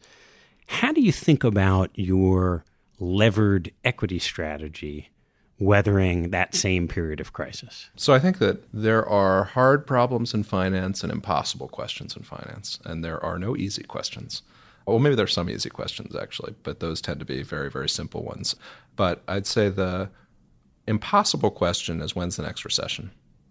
How 0.67 0.93
do 0.93 1.01
you 1.01 1.13
think 1.13 1.45
about 1.45 1.91
your 1.95 2.65
levered 2.99 3.71
equity 3.85 4.19
strategy 4.19 5.11
weathering 5.59 6.31
that 6.31 6.55
same 6.55 6.89
period 6.89 7.21
of 7.21 7.33
crisis? 7.33 7.91
So 7.97 8.13
I 8.13 8.19
think 8.19 8.39
that 8.39 8.65
there 8.73 9.07
are 9.09 9.45
hard 9.45 9.87
problems 9.87 10.35
in 10.35 10.43
finance 10.43 11.03
and 11.03 11.13
impossible 11.13 11.69
questions 11.69 12.17
in 12.17 12.23
finance, 12.23 12.79
and 12.85 13.05
there 13.05 13.23
are 13.25 13.39
no 13.39 13.57
easy 13.57 13.83
questions. 13.83 14.43
Well, 14.87 14.99
maybe 14.99 15.15
there's 15.15 15.33
some 15.33 15.49
easy 15.49 15.71
questions 15.71 16.15
actually, 16.15 16.55
but 16.63 16.81
those 16.81 17.01
tend 17.01 17.21
to 17.21 17.25
be 17.25 17.43
very, 17.43 17.71
very 17.71 17.89
simple 17.89 18.23
ones. 18.23 18.55
But 18.97 19.23
I'd 19.27 19.47
say 19.47 19.69
the 19.69 20.11
impossible 20.87 21.51
question 21.51 22.03
is 22.03 22.15
when's 22.15 22.37
the 22.37 22.43
next 22.43 22.65
recession? 22.65 23.11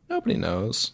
Nobody 0.09 0.37
knows. 0.37 0.91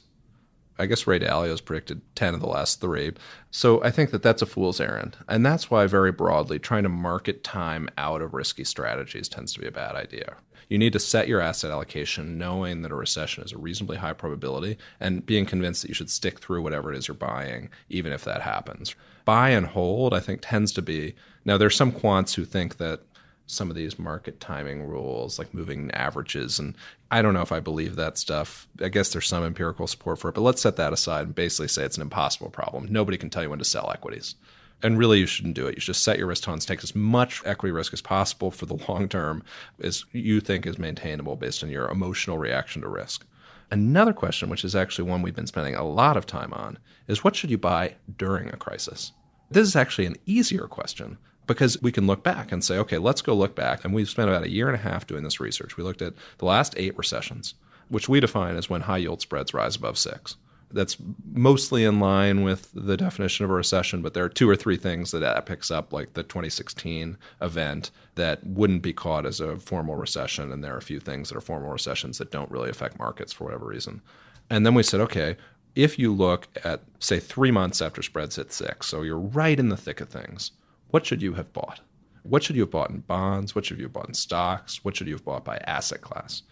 I 0.77 0.85
guess 0.85 1.05
Ray 1.05 1.19
Dalio 1.19 1.49
has 1.49 1.59
predicted 1.59 2.01
10 2.15 2.35
of 2.35 2.39
the 2.39 2.47
last 2.47 2.79
three. 2.79 3.11
So 3.51 3.83
I 3.83 3.91
think 3.91 4.11
that 4.11 4.23
that's 4.23 4.41
a 4.41 4.45
fool's 4.45 4.79
errand. 4.79 5.17
And 5.27 5.45
that's 5.45 5.69
why, 5.69 5.85
very 5.87 6.13
broadly, 6.13 6.57
trying 6.57 6.83
to 6.83 6.89
market 6.89 7.43
time 7.43 7.89
out 7.97 8.21
of 8.21 8.33
risky 8.33 8.63
strategies 8.63 9.27
tends 9.27 9.51
to 9.53 9.59
be 9.59 9.67
a 9.67 9.71
bad 9.71 9.95
idea. 9.95 10.37
You 10.69 10.77
need 10.77 10.93
to 10.93 10.99
set 10.99 11.27
your 11.27 11.41
asset 11.41 11.71
allocation 11.71 12.37
knowing 12.37 12.83
that 12.83 12.91
a 12.91 12.95
recession 12.95 13.43
is 13.43 13.51
a 13.51 13.57
reasonably 13.57 13.97
high 13.97 14.13
probability 14.13 14.77
and 14.99 15.25
being 15.25 15.45
convinced 15.45 15.81
that 15.81 15.89
you 15.89 15.95
should 15.95 16.11
stick 16.11 16.39
through 16.39 16.61
whatever 16.61 16.93
it 16.93 16.97
is 16.97 17.07
you're 17.07 17.15
buying, 17.15 17.69
even 17.89 18.13
if 18.13 18.23
that 18.23 18.43
happens. 18.43 18.95
Buy 19.25 19.49
and 19.49 19.65
hold, 19.65 20.13
I 20.13 20.19
think, 20.19 20.41
tends 20.41 20.71
to 20.73 20.81
be. 20.81 21.15
Now, 21.43 21.57
there's 21.57 21.75
some 21.75 21.91
quants 21.91 22.35
who 22.35 22.45
think 22.45 22.77
that 22.77 23.01
some 23.47 23.71
of 23.71 23.75
these 23.75 23.97
market 23.97 24.39
timing 24.39 24.83
rules, 24.83 25.39
like 25.39 25.55
moving 25.55 25.89
averages. 25.91 26.59
And 26.59 26.75
I 27.09 27.23
don't 27.23 27.33
know 27.33 27.41
if 27.41 27.51
I 27.51 27.59
believe 27.59 27.95
that 27.95 28.19
stuff. 28.19 28.67
I 28.79 28.89
guess 28.89 29.11
there's 29.11 29.27
some 29.27 29.43
empirical 29.43 29.87
support 29.87 30.19
for 30.19 30.29
it, 30.29 30.35
but 30.35 30.41
let's 30.41 30.61
set 30.61 30.75
that 30.75 30.93
aside 30.93 31.25
and 31.25 31.35
basically 31.35 31.67
say 31.67 31.83
it's 31.83 31.97
an 31.97 32.03
impossible 32.03 32.51
problem. 32.51 32.87
Nobody 32.91 33.17
can 33.17 33.31
tell 33.31 33.41
you 33.41 33.49
when 33.49 33.57
to 33.57 33.65
sell 33.65 33.89
equities. 33.91 34.35
And 34.81 34.97
really, 34.97 35.19
you 35.19 35.25
shouldn't 35.25 35.55
do 35.55 35.67
it. 35.67 35.75
You 35.75 35.81
should 35.81 35.93
just 35.93 36.03
set 36.03 36.17
your 36.17 36.27
risk 36.27 36.43
tolerance, 36.43 36.65
take 36.65 36.83
as 36.83 36.95
much 36.95 37.41
equity 37.45 37.71
risk 37.71 37.91
as 37.93 38.01
possible 38.01 38.49
for 38.51 38.65
the 38.65 38.75
long 38.87 39.09
term 39.09 39.43
as 39.81 40.05
you 40.13 40.39
think 40.39 40.65
is 40.65 40.77
maintainable 40.77 41.35
based 41.35 41.63
on 41.63 41.69
your 41.69 41.89
emotional 41.89 42.37
reaction 42.37 42.81
to 42.81 42.87
risk. 42.87 43.25
Another 43.71 44.13
question, 44.13 44.49
which 44.49 44.65
is 44.65 44.75
actually 44.75 45.09
one 45.09 45.21
we've 45.21 45.35
been 45.35 45.45
spending 45.47 45.75
a 45.75 45.83
lot 45.83 46.17
of 46.17 46.25
time 46.25 46.53
on, 46.53 46.79
is 47.07 47.23
what 47.23 47.35
should 47.35 47.51
you 47.51 47.57
buy 47.57 47.95
during 48.17 48.49
a 48.49 48.57
crisis? 48.57 49.11
This 49.51 49.67
is 49.67 49.75
actually 49.75 50.05
an 50.05 50.17
easier 50.25 50.67
question 50.67 51.17
because 51.45 51.81
we 51.81 51.91
can 51.91 52.07
look 52.07 52.23
back 52.23 52.51
and 52.51 52.63
say, 52.63 52.77
okay, 52.77 52.97
let's 52.97 53.21
go 53.21 53.33
look 53.33 53.55
back. 53.55 53.83
And 53.83 53.93
we've 53.93 54.09
spent 54.09 54.29
about 54.29 54.43
a 54.43 54.51
year 54.51 54.67
and 54.67 54.75
a 54.75 54.81
half 54.81 55.07
doing 55.07 55.23
this 55.23 55.39
research. 55.39 55.77
We 55.77 55.83
looked 55.83 56.01
at 56.01 56.13
the 56.37 56.45
last 56.45 56.73
eight 56.77 56.97
recessions, 56.97 57.55
which 57.89 58.07
we 58.07 58.19
define 58.19 58.55
as 58.55 58.69
when 58.69 58.81
high 58.81 58.97
yield 58.97 59.21
spreads 59.21 59.53
rise 59.53 59.75
above 59.75 59.97
six 59.97 60.35
that's 60.71 60.97
mostly 61.33 61.83
in 61.83 61.99
line 61.99 62.43
with 62.43 62.71
the 62.73 62.97
definition 62.97 63.43
of 63.43 63.51
a 63.51 63.55
recession, 63.55 64.01
but 64.01 64.13
there 64.13 64.23
are 64.23 64.29
two 64.29 64.49
or 64.49 64.55
three 64.55 64.77
things 64.77 65.11
that 65.11 65.19
that 65.19 65.45
picks 65.45 65.71
up, 65.71 65.91
like 65.91 66.13
the 66.13 66.23
2016 66.23 67.17
event, 67.41 67.91
that 68.15 68.45
wouldn't 68.45 68.81
be 68.81 68.93
caught 68.93 69.25
as 69.25 69.39
a 69.39 69.57
formal 69.57 69.95
recession, 69.95 70.51
and 70.51 70.63
there 70.63 70.73
are 70.73 70.77
a 70.77 70.81
few 70.81 70.99
things 70.99 71.29
that 71.29 71.37
are 71.37 71.41
formal 71.41 71.71
recessions 71.71 72.17
that 72.17 72.31
don't 72.31 72.51
really 72.51 72.69
affect 72.69 72.99
markets 72.99 73.33
for 73.33 73.45
whatever 73.45 73.65
reason. 73.65 74.01
And 74.49 74.65
then 74.65 74.73
we 74.73 74.83
said, 74.83 74.99
okay, 75.01 75.37
if 75.75 75.97
you 75.97 76.13
look 76.13 76.47
at, 76.63 76.81
say, 76.99 77.19
three 77.19 77.51
months 77.51 77.81
after 77.81 78.01
spreads 78.01 78.35
hit 78.35 78.51
six, 78.51 78.87
so 78.87 79.01
you're 79.01 79.17
right 79.17 79.59
in 79.59 79.69
the 79.69 79.77
thick 79.77 80.01
of 80.01 80.09
things, 80.09 80.51
what 80.89 81.05
should 81.05 81.21
you 81.21 81.33
have 81.33 81.53
bought? 81.53 81.79
What 82.23 82.43
should 82.43 82.55
you 82.55 82.63
have 82.63 82.71
bought 82.71 82.89
in 82.89 82.99
bonds? 82.99 83.55
What 83.55 83.65
should 83.65 83.77
you 83.77 83.85
have 83.85 83.93
bought 83.93 84.07
in 84.07 84.13
stocks? 84.13 84.83
What 84.83 84.95
should 84.95 85.07
you 85.07 85.13
have 85.13 85.25
bought 85.25 85.45
by 85.45 85.57
asset 85.65 86.01
class? 86.01 86.43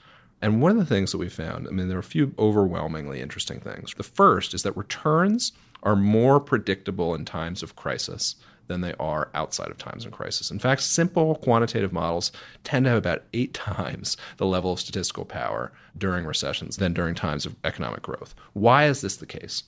And 0.41 0.61
one 0.61 0.71
of 0.71 0.77
the 0.77 0.85
things 0.85 1.11
that 1.11 1.17
we 1.17 1.29
found, 1.29 1.67
I 1.67 1.71
mean, 1.71 1.87
there 1.87 1.97
are 1.97 1.99
a 1.99 2.03
few 2.03 2.33
overwhelmingly 2.37 3.21
interesting 3.21 3.59
things. 3.59 3.93
The 3.95 4.03
first 4.03 4.53
is 4.53 4.63
that 4.63 4.77
returns 4.77 5.51
are 5.83 5.95
more 5.95 6.39
predictable 6.39 7.15
in 7.15 7.25
times 7.25 7.63
of 7.63 7.75
crisis 7.75 8.35
than 8.67 8.81
they 8.81 8.93
are 8.99 9.29
outside 9.33 9.69
of 9.69 9.77
times 9.77 10.05
of 10.05 10.11
crisis. 10.11 10.51
In 10.51 10.59
fact, 10.59 10.81
simple 10.81 11.35
quantitative 11.35 11.93
models 11.93 12.31
tend 12.63 12.85
to 12.85 12.89
have 12.91 12.99
about 12.99 13.23
eight 13.33 13.53
times 13.53 14.17
the 14.37 14.45
level 14.45 14.73
of 14.73 14.79
statistical 14.79 15.25
power 15.25 15.71
during 15.97 16.25
recessions 16.25 16.77
than 16.77 16.93
during 16.93 17.15
times 17.15 17.45
of 17.45 17.55
economic 17.63 18.01
growth. 18.01 18.35
Why 18.53 18.85
is 18.85 19.01
this 19.01 19.17
the 19.17 19.25
case? 19.25 19.63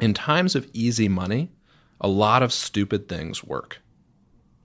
In 0.00 0.14
times 0.14 0.54
of 0.54 0.68
easy 0.72 1.08
money, 1.08 1.50
a 2.00 2.08
lot 2.08 2.42
of 2.42 2.52
stupid 2.52 3.08
things 3.08 3.44
work. 3.44 3.82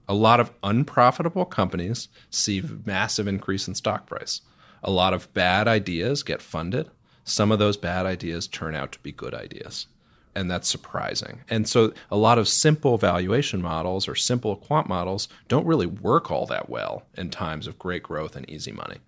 A 0.08 0.14
lot 0.14 0.38
of 0.38 0.52
unprofitable 0.62 1.44
companies 1.44 2.08
see 2.30 2.62
massive 2.84 3.26
increase 3.26 3.66
in 3.66 3.74
stock 3.74 4.06
price 4.06 4.40
a 4.82 4.90
lot 4.90 5.14
of 5.14 5.32
bad 5.34 5.68
ideas 5.68 6.22
get 6.22 6.42
funded. 6.42 6.90
Some 7.24 7.50
of 7.50 7.58
those 7.58 7.76
bad 7.76 8.06
ideas 8.06 8.46
turn 8.46 8.74
out 8.74 8.92
to 8.92 8.98
be 9.00 9.12
good 9.12 9.34
ideas. 9.34 9.86
And 10.34 10.50
that's 10.50 10.68
surprising. 10.68 11.40
And 11.48 11.66
so 11.66 11.94
a 12.10 12.16
lot 12.16 12.38
of 12.38 12.46
simple 12.46 12.98
valuation 12.98 13.62
models 13.62 14.06
or 14.06 14.14
simple 14.14 14.54
quant 14.56 14.86
models 14.86 15.28
don't 15.48 15.66
really 15.66 15.86
work 15.86 16.30
all 16.30 16.46
that 16.46 16.68
well 16.68 17.06
in 17.14 17.30
times 17.30 17.66
of 17.66 17.78
great 17.78 18.02
growth 18.02 18.36
and 18.36 18.48
easy 18.48 18.70
money. 18.70 18.98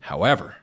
However, 0.00 0.56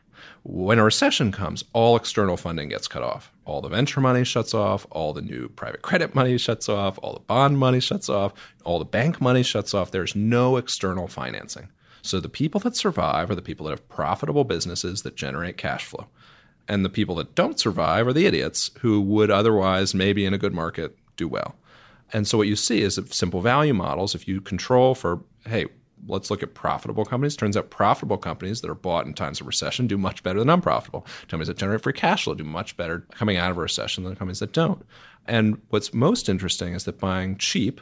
when 0.43 0.80
a 0.80 0.84
recession 0.84 1.32
comes, 1.32 1.63
all 1.74 1.95
external 1.95 2.38
funding 2.38 2.70
gets 2.70 2.88
cut 2.88 3.03
off. 3.03 3.32
All 3.45 3.61
the 3.61 3.70
venture 3.70 4.01
money 4.01 4.24
shuts 4.24 4.53
off, 4.53 4.88
all 4.89 5.13
the 5.13 5.22
new 5.22 5.49
private 5.49 5.82
credit 5.82 6.16
money 6.16 6.38
shuts 6.38 6.68
off, 6.68 6.99
all 7.01 7.13
the 7.13 7.20
bond 7.20 7.59
money 7.59 7.80
shuts 7.80 8.09
off, 8.09 8.34
all 8.63 8.80
the 8.80 8.86
bank 8.86 9.22
money 9.22 9.43
shuts 9.43 9.74
off. 9.74 9.91
There's 9.91 10.16
no 10.16 10.57
external 10.57 11.07
financing. 11.07 11.70
So 12.06 12.20
the 12.20 12.30
people 12.30 12.60
that 12.62 12.76
survive 12.76 13.30
are 13.32 13.36
the 13.36 13.41
people 13.41 13.66
that 13.66 13.72
have 13.72 13.89
profitable 13.89 14.43
businesses 14.43 15.01
that 15.01 15.16
generate 15.16 15.58
cash 15.58 15.86
flow. 15.86 16.08
And 16.68 16.86
the 16.86 16.89
people 16.89 17.16
that 17.16 17.36
don't 17.36 17.60
survive 17.60 18.08
are 18.08 18.14
the 18.14 18.26
idiots 18.26 18.72
who 18.80 19.01
would 19.01 19.32
otherwise, 19.32 19.93
maybe 19.93 20.26
in 20.26 20.34
a 20.34 20.38
good 20.38 20.53
market, 20.53 20.97
do 21.18 21.28
well. 21.28 21.56
And 22.14 22.28
so 22.28 22.38
what 22.38 22.47
you 22.47 22.56
see 22.56 22.82
is 22.82 22.99
simple 23.10 23.41
value 23.41 23.74
models, 23.74 24.16
if 24.16 24.28
you 24.28 24.39
control 24.39 24.93
for, 24.95 25.22
hey, 25.47 25.66
let's 26.08 26.30
look 26.30 26.43
at 26.43 26.53
profitable 26.53 27.06
companies. 27.06 27.36
Turns 27.36 27.58
out 27.58 27.72
profitable 27.72 28.18
companies 28.18 28.62
that 28.62 28.70
are 28.70 28.76
bought 28.76 29.08
in 29.08 29.14
times 29.14 29.41
of 29.41 29.47
recession 29.47 29.88
do 29.88 29.97
much 29.97 30.22
better 30.22 30.39
than 30.39 30.49
unprofitable. 30.49 31.06
Companies 31.28 31.47
that 31.47 31.58
generate 31.58 31.82
free 31.82 31.93
cash 31.93 32.26
flow 32.26 32.36
do 32.36 32.43
much 32.43 32.78
better 32.78 32.99
coming 33.12 33.38
out 33.38 33.51
of 33.51 33.58
a 33.58 33.62
recession 33.62 34.03
than 34.03 34.16
companies 34.16 34.39
that 34.39 34.53
don't. 34.53 34.86
And 35.26 35.60
what's 35.70 35.93
most 35.93 36.30
interesting 36.30 36.74
is 36.74 36.84
that 36.84 36.99
buying 36.99 37.38
cheap 37.38 37.82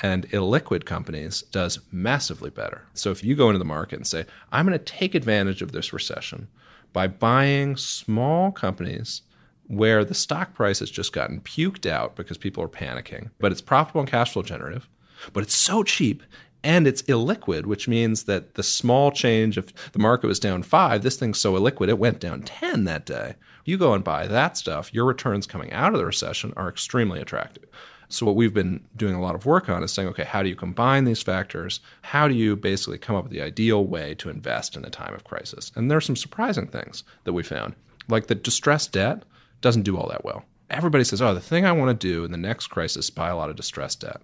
and 0.00 0.28
illiquid 0.30 0.84
companies 0.84 1.42
does 1.42 1.80
massively 1.90 2.50
better. 2.50 2.86
So 2.94 3.10
if 3.10 3.22
you 3.22 3.34
go 3.34 3.48
into 3.48 3.58
the 3.58 3.64
market 3.64 3.96
and 3.96 4.06
say, 4.06 4.24
I'm 4.50 4.66
going 4.66 4.78
to 4.78 4.84
take 4.84 5.14
advantage 5.14 5.62
of 5.62 5.72
this 5.72 5.92
recession 5.92 6.48
by 6.92 7.06
buying 7.06 7.76
small 7.76 8.52
companies 8.52 9.22
where 9.66 10.04
the 10.04 10.14
stock 10.14 10.54
price 10.54 10.80
has 10.80 10.90
just 10.90 11.12
gotten 11.12 11.40
puked 11.40 11.86
out 11.86 12.16
because 12.16 12.38
people 12.38 12.62
are 12.62 12.68
panicking, 12.68 13.30
but 13.38 13.52
it's 13.52 13.60
profitable 13.60 14.00
and 14.00 14.10
cash 14.10 14.32
flow 14.32 14.42
generative, 14.42 14.88
but 15.32 15.42
it's 15.42 15.54
so 15.54 15.82
cheap 15.82 16.22
and 16.64 16.86
it's 16.86 17.02
illiquid, 17.02 17.66
which 17.66 17.88
means 17.88 18.24
that 18.24 18.54
the 18.54 18.62
small 18.62 19.10
change 19.10 19.56
of 19.56 19.72
the 19.92 19.98
market 19.98 20.26
was 20.26 20.38
down 20.38 20.62
five, 20.62 21.02
this 21.02 21.16
thing's 21.16 21.40
so 21.40 21.54
illiquid 21.54 21.88
it 21.88 21.98
went 21.98 22.20
down 22.20 22.42
10 22.42 22.84
that 22.84 23.06
day. 23.06 23.34
You 23.64 23.78
go 23.78 23.94
and 23.94 24.04
buy 24.04 24.26
that 24.26 24.56
stuff, 24.56 24.92
your 24.92 25.04
returns 25.04 25.46
coming 25.46 25.72
out 25.72 25.92
of 25.92 25.98
the 25.98 26.06
recession 26.06 26.52
are 26.56 26.68
extremely 26.68 27.20
attractive. 27.20 27.64
So, 28.12 28.26
what 28.26 28.36
we've 28.36 28.52
been 28.52 28.84
doing 28.94 29.14
a 29.14 29.22
lot 29.22 29.34
of 29.34 29.46
work 29.46 29.70
on 29.70 29.82
is 29.82 29.90
saying, 29.90 30.08
okay, 30.08 30.24
how 30.24 30.42
do 30.42 30.50
you 30.50 30.54
combine 30.54 31.04
these 31.04 31.22
factors? 31.22 31.80
How 32.02 32.28
do 32.28 32.34
you 32.34 32.56
basically 32.56 32.98
come 32.98 33.16
up 33.16 33.24
with 33.24 33.32
the 33.32 33.40
ideal 33.40 33.86
way 33.86 34.14
to 34.16 34.28
invest 34.28 34.76
in 34.76 34.84
a 34.84 34.90
time 34.90 35.14
of 35.14 35.24
crisis? 35.24 35.72
And 35.74 35.90
there 35.90 35.96
are 35.96 36.02
some 36.02 36.16
surprising 36.16 36.66
things 36.66 37.04
that 37.24 37.32
we 37.32 37.42
found, 37.42 37.74
like 38.08 38.26
the 38.26 38.34
distressed 38.34 38.92
debt 38.92 39.22
doesn't 39.62 39.84
do 39.84 39.96
all 39.96 40.08
that 40.08 40.26
well. 40.26 40.44
Everybody 40.68 41.04
says, 41.04 41.22
oh, 41.22 41.32
the 41.32 41.40
thing 41.40 41.64
I 41.64 41.72
want 41.72 41.98
to 41.98 42.06
do 42.06 42.24
in 42.24 42.32
the 42.32 42.36
next 42.36 42.66
crisis 42.66 43.06
is 43.06 43.10
buy 43.10 43.30
a 43.30 43.36
lot 43.36 43.48
of 43.48 43.56
distressed 43.56 44.00
debt. 44.00 44.20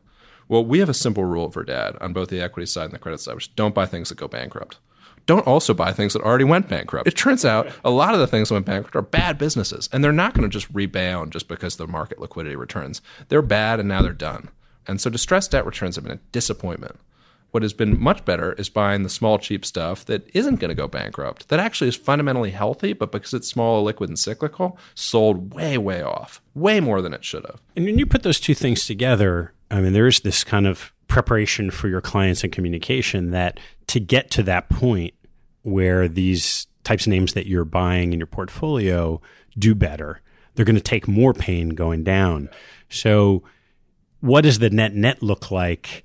Well, 0.48 0.64
we 0.64 0.80
have 0.80 0.88
a 0.90 0.94
simple 0.94 1.24
rule 1.24 1.50
for 1.50 1.64
dad 1.64 1.96
on 2.00 2.12
both 2.12 2.28
the 2.28 2.42
equity 2.42 2.66
side 2.66 2.84
and 2.84 2.92
the 2.92 2.98
credit 2.98 3.20
side, 3.20 3.36
which 3.36 3.54
don't 3.56 3.74
buy 3.74 3.86
things 3.86 4.10
that 4.10 4.18
go 4.18 4.28
bankrupt. 4.28 4.78
Don't 5.28 5.46
also 5.46 5.74
buy 5.74 5.92
things 5.92 6.14
that 6.14 6.22
already 6.22 6.44
went 6.44 6.68
bankrupt. 6.68 7.06
It 7.06 7.14
turns 7.14 7.44
out 7.44 7.70
a 7.84 7.90
lot 7.90 8.14
of 8.14 8.18
the 8.18 8.26
things 8.26 8.48
that 8.48 8.54
went 8.54 8.64
bankrupt 8.64 8.96
are 8.96 9.02
bad 9.02 9.36
businesses, 9.36 9.86
and 9.92 10.02
they're 10.02 10.10
not 10.10 10.32
going 10.32 10.48
to 10.48 10.52
just 10.52 10.72
rebound 10.72 11.32
just 11.32 11.48
because 11.48 11.76
the 11.76 11.86
market 11.86 12.18
liquidity 12.18 12.56
returns. 12.56 13.02
They're 13.28 13.42
bad, 13.42 13.78
and 13.78 13.86
now 13.86 14.00
they're 14.00 14.14
done. 14.14 14.48
And 14.86 15.02
so 15.02 15.10
distressed 15.10 15.50
debt 15.50 15.66
returns 15.66 15.96
have 15.96 16.04
been 16.04 16.16
a 16.16 16.20
disappointment. 16.32 16.98
What 17.50 17.62
has 17.62 17.74
been 17.74 18.00
much 18.00 18.24
better 18.24 18.54
is 18.54 18.70
buying 18.70 19.02
the 19.02 19.10
small, 19.10 19.38
cheap 19.38 19.66
stuff 19.66 20.02
that 20.06 20.26
isn't 20.32 20.60
going 20.60 20.70
to 20.70 20.74
go 20.74 20.88
bankrupt, 20.88 21.50
that 21.50 21.60
actually 21.60 21.88
is 21.88 21.96
fundamentally 21.96 22.50
healthy, 22.50 22.94
but 22.94 23.12
because 23.12 23.34
it's 23.34 23.48
small, 23.48 23.82
liquid, 23.82 24.08
and 24.08 24.18
cyclical, 24.18 24.78
sold 24.94 25.52
way, 25.52 25.76
way 25.76 26.00
off, 26.00 26.40
way 26.54 26.80
more 26.80 27.02
than 27.02 27.12
it 27.12 27.22
should 27.22 27.44
have. 27.44 27.60
And 27.76 27.84
when 27.84 27.98
you 27.98 28.06
put 28.06 28.22
those 28.22 28.40
two 28.40 28.54
things 28.54 28.86
together, 28.86 29.52
I 29.70 29.82
mean, 29.82 29.92
there 29.92 30.06
is 30.06 30.20
this 30.20 30.42
kind 30.42 30.66
of 30.66 30.94
preparation 31.06 31.70
for 31.70 31.88
your 31.88 32.00
clients 32.00 32.44
and 32.44 32.52
communication 32.52 33.30
that 33.32 33.60
to 33.88 34.00
get 34.00 34.30
to 34.30 34.42
that 34.42 34.68
point 34.68 35.14
where 35.62 36.08
these 36.08 36.66
types 36.84 37.06
of 37.06 37.10
names 37.10 37.34
that 37.34 37.46
you're 37.46 37.64
buying 37.64 38.12
in 38.12 38.18
your 38.18 38.26
portfolio 38.26 39.20
do 39.58 39.74
better, 39.74 40.20
they're 40.54 40.64
going 40.64 40.76
to 40.76 40.80
take 40.80 41.06
more 41.06 41.34
pain 41.34 41.70
going 41.70 42.04
down. 42.04 42.48
So, 42.88 43.42
what 44.20 44.42
does 44.42 44.58
the 44.58 44.70
net 44.70 44.94
net 44.94 45.22
look 45.22 45.50
like 45.50 46.02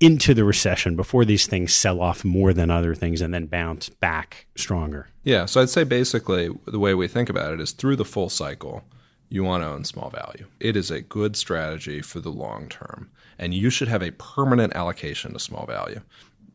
into 0.00 0.34
the 0.34 0.44
recession 0.44 0.96
before 0.96 1.24
these 1.24 1.46
things 1.46 1.72
sell 1.72 2.00
off 2.00 2.24
more 2.24 2.52
than 2.52 2.70
other 2.70 2.94
things 2.94 3.20
and 3.20 3.32
then 3.32 3.46
bounce 3.46 3.88
back 3.88 4.46
stronger? 4.56 5.08
Yeah. 5.22 5.46
So, 5.46 5.60
I'd 5.60 5.70
say 5.70 5.84
basically 5.84 6.50
the 6.66 6.78
way 6.78 6.94
we 6.94 7.06
think 7.08 7.28
about 7.28 7.52
it 7.52 7.60
is 7.60 7.72
through 7.72 7.96
the 7.96 8.04
full 8.04 8.28
cycle 8.28 8.84
you 9.28 9.42
want 9.42 9.62
to 9.62 9.68
own 9.68 9.84
small 9.84 10.10
value. 10.10 10.46
It 10.60 10.76
is 10.76 10.90
a 10.90 11.00
good 11.00 11.36
strategy 11.36 12.00
for 12.00 12.20
the 12.20 12.30
long 12.30 12.68
term, 12.68 13.10
and 13.38 13.52
you 13.52 13.70
should 13.70 13.88
have 13.88 14.02
a 14.02 14.12
permanent 14.12 14.74
allocation 14.74 15.32
to 15.32 15.38
small 15.38 15.66
value. 15.66 16.00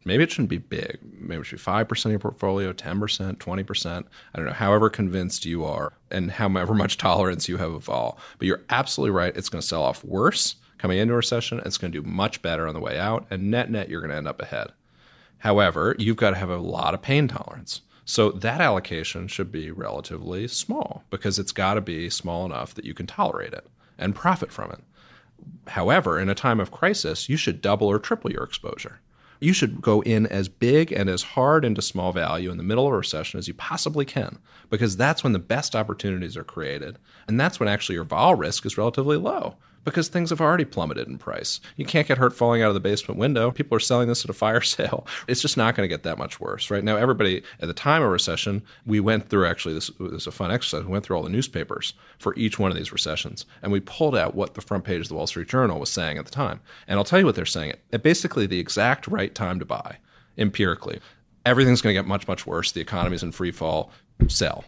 Maybe 0.10 0.24
it 0.24 0.32
shouldn't 0.32 0.50
be 0.50 0.58
big. 0.58 0.98
Maybe 1.04 1.42
it 1.42 1.44
should 1.44 1.60
be 1.60 1.64
5% 1.64 2.06
of 2.06 2.12
your 2.12 2.18
portfolio, 2.18 2.74
10%, 2.74 3.38
20%. 3.38 4.04
I 4.34 4.38
don't 4.38 4.48
know, 4.48 4.54
however 4.54 4.90
convinced 4.90 5.46
you 5.46 5.64
are 5.64 5.94
and 6.10 6.32
however 6.32 6.74
much 6.74 6.98
tolerance 6.98 7.48
you 7.48 7.58
have 7.58 7.72
of 7.72 7.88
all. 7.90 8.18
But 8.40 8.48
you're 8.48 8.64
absolutely 8.72 9.12
right. 9.12 9.38
It's 9.38 9.50
going 9.50 9.62
to 9.62 9.68
sell 9.68 9.84
off 9.84 10.04
worse 10.04 10.56
coming 10.80 10.98
into 10.98 11.14
a 11.14 11.18
recession. 11.18 11.62
It's 11.64 11.78
going 11.78 11.92
to 11.92 12.02
do 12.02 12.10
much 12.10 12.42
better 12.42 12.68
on 12.68 12.74
the 12.74 12.80
way 12.80 12.98
out. 12.98 13.28
And 13.30 13.52
net 13.52 13.70
net, 13.70 13.88
you're 13.88 14.02
going 14.02 14.10
to 14.10 14.18
end 14.18 14.28
up 14.28 14.42
ahead. 14.42 14.70
However, 15.38 15.96
you've 16.00 16.18
got 16.18 16.32
to 16.32 16.38
have 16.38 16.50
a 16.50 16.58
lot 16.58 16.96
of 16.96 17.04
pain 17.04 17.28
tolerance. 17.28 17.82
So 18.04 18.32
that 18.32 18.62
allocation 18.62 19.28
should 19.28 19.52
be 19.52 19.70
relatively 19.70 20.48
small 20.48 21.04
because 21.12 21.38
it's 21.38 21.52
got 21.52 21.76
to 21.76 21.82
be 21.82 22.10
small 22.10 22.48
enough 22.48 22.74
that 22.74 22.86
you 22.86 22.96
can 22.96 23.06
tolerate 23.06 23.54
it 23.54 23.68
and 24.00 24.16
profit 24.16 24.52
from 24.52 24.72
it. 24.72 24.80
However, 25.68 26.20
in 26.20 26.30
a 26.30 26.36
time 26.36 26.60
of 26.60 26.72
crisis, 26.72 27.30
you 27.30 27.38
should 27.38 27.62
double 27.62 27.86
or 27.88 28.00
triple 28.00 28.32
your 28.32 28.44
exposure. 28.44 29.02
You 29.40 29.54
should 29.54 29.82
go 29.82 30.02
in 30.02 30.28
as 30.28 30.50
big 30.50 30.92
and 30.92 31.10
as 31.10 31.24
hard 31.24 31.64
into 31.64 31.82
small 31.82 32.12
value 32.12 32.52
in 32.52 32.58
the 32.58 32.64
middle 32.64 32.88
of 32.88 32.94
a 32.94 32.98
recession 32.98 33.38
as 33.38 33.48
you 33.48 33.54
possibly 33.54 34.06
can, 34.06 34.40
because 34.70 34.98
that's 34.98 35.24
when 35.24 35.34
the 35.34 35.40
best 35.40 35.76
opportunities 35.76 36.36
are 36.36 36.44
created. 36.44 37.00
And 37.28 37.40
that's 37.40 37.60
when 37.60 37.70
actually 37.70 37.96
your 37.96 38.04
vol 38.04 38.36
risk 38.36 38.66
is 38.66 38.78
relatively 38.78 39.18
low 39.18 39.56
because 39.84 40.08
things 40.08 40.30
have 40.30 40.42
already 40.42 40.66
plummeted 40.66 41.08
in 41.08 41.18
price. 41.18 41.60
You 41.76 41.86
can't 41.86 42.08
get 42.08 42.18
hurt 42.18 42.36
falling 42.36 42.62
out 42.62 42.70
of 42.70 42.74
the 42.74 42.80
basement 42.80 43.20
window. 43.20 43.52
People 43.52 43.76
are 43.76 43.80
selling 43.80 44.08
this 44.08 44.24
at 44.24 44.30
a 44.30 44.34
fire 44.34 44.62
sale. 44.62 45.06
It's 45.28 45.42
just 45.42 45.58
not 45.58 45.76
going 45.76 45.88
to 45.88 45.94
get 45.94 46.04
that 46.04 46.18
much 46.18 46.40
worse. 46.40 46.70
Right 46.70 46.84
now, 46.84 46.98
everybody 46.98 47.44
at 47.60 47.68
the 47.68 47.74
time 47.74 48.02
of 48.02 48.10
recession, 48.10 48.64
we 48.86 49.00
went 49.00 49.30
through 49.30 49.46
actually 49.46 49.74
this 49.74 49.90
was 50.00 50.28
a 50.28 50.32
fun 50.32 50.52
exercise. 50.52 50.84
We 50.84 50.92
went 50.92 51.06
through 51.06 51.18
all 51.18 51.24
the 51.24 51.30
newspapers 51.30 51.94
for 52.18 52.36
each 52.36 52.60
one 52.60 52.72
of 52.72 52.78
these 52.78 52.92
recessions, 52.92 53.46
and 53.62 53.72
we 53.72 53.80
pulled 53.80 54.16
out 54.16 54.36
what 54.36 54.54
the 54.54 54.62
front 54.62 54.84
page 54.84 55.02
of 55.02 55.08
the 55.08 55.16
Wall 55.16 55.28
Street 55.28 55.48
Journal 55.48 55.80
was 55.80 55.90
saying 55.90 56.18
at 56.18 56.26
the 56.26 56.32
time. 56.32 56.60
And 56.88 56.98
I'll 56.98 57.06
tell 57.06 57.20
you 57.20 57.26
what 57.26 57.36
they're 57.36 57.46
saying. 57.46 57.74
At 57.92 58.04
basically 58.04 58.46
the 58.46 58.60
exact 58.60 59.08
right 59.08 59.34
time 59.34 59.60
to 59.60 59.66
buy, 59.66 59.98
empirically. 60.38 61.00
Everything's 61.46 61.82
going 61.82 61.96
to 61.96 62.00
get 62.00 62.08
much, 62.08 62.28
much 62.28 62.46
worse. 62.46 62.72
The 62.72 62.82
economy's 62.82 63.24
in 63.24 63.32
free 63.32 63.52
fall. 63.52 63.92
Sell 64.28 64.66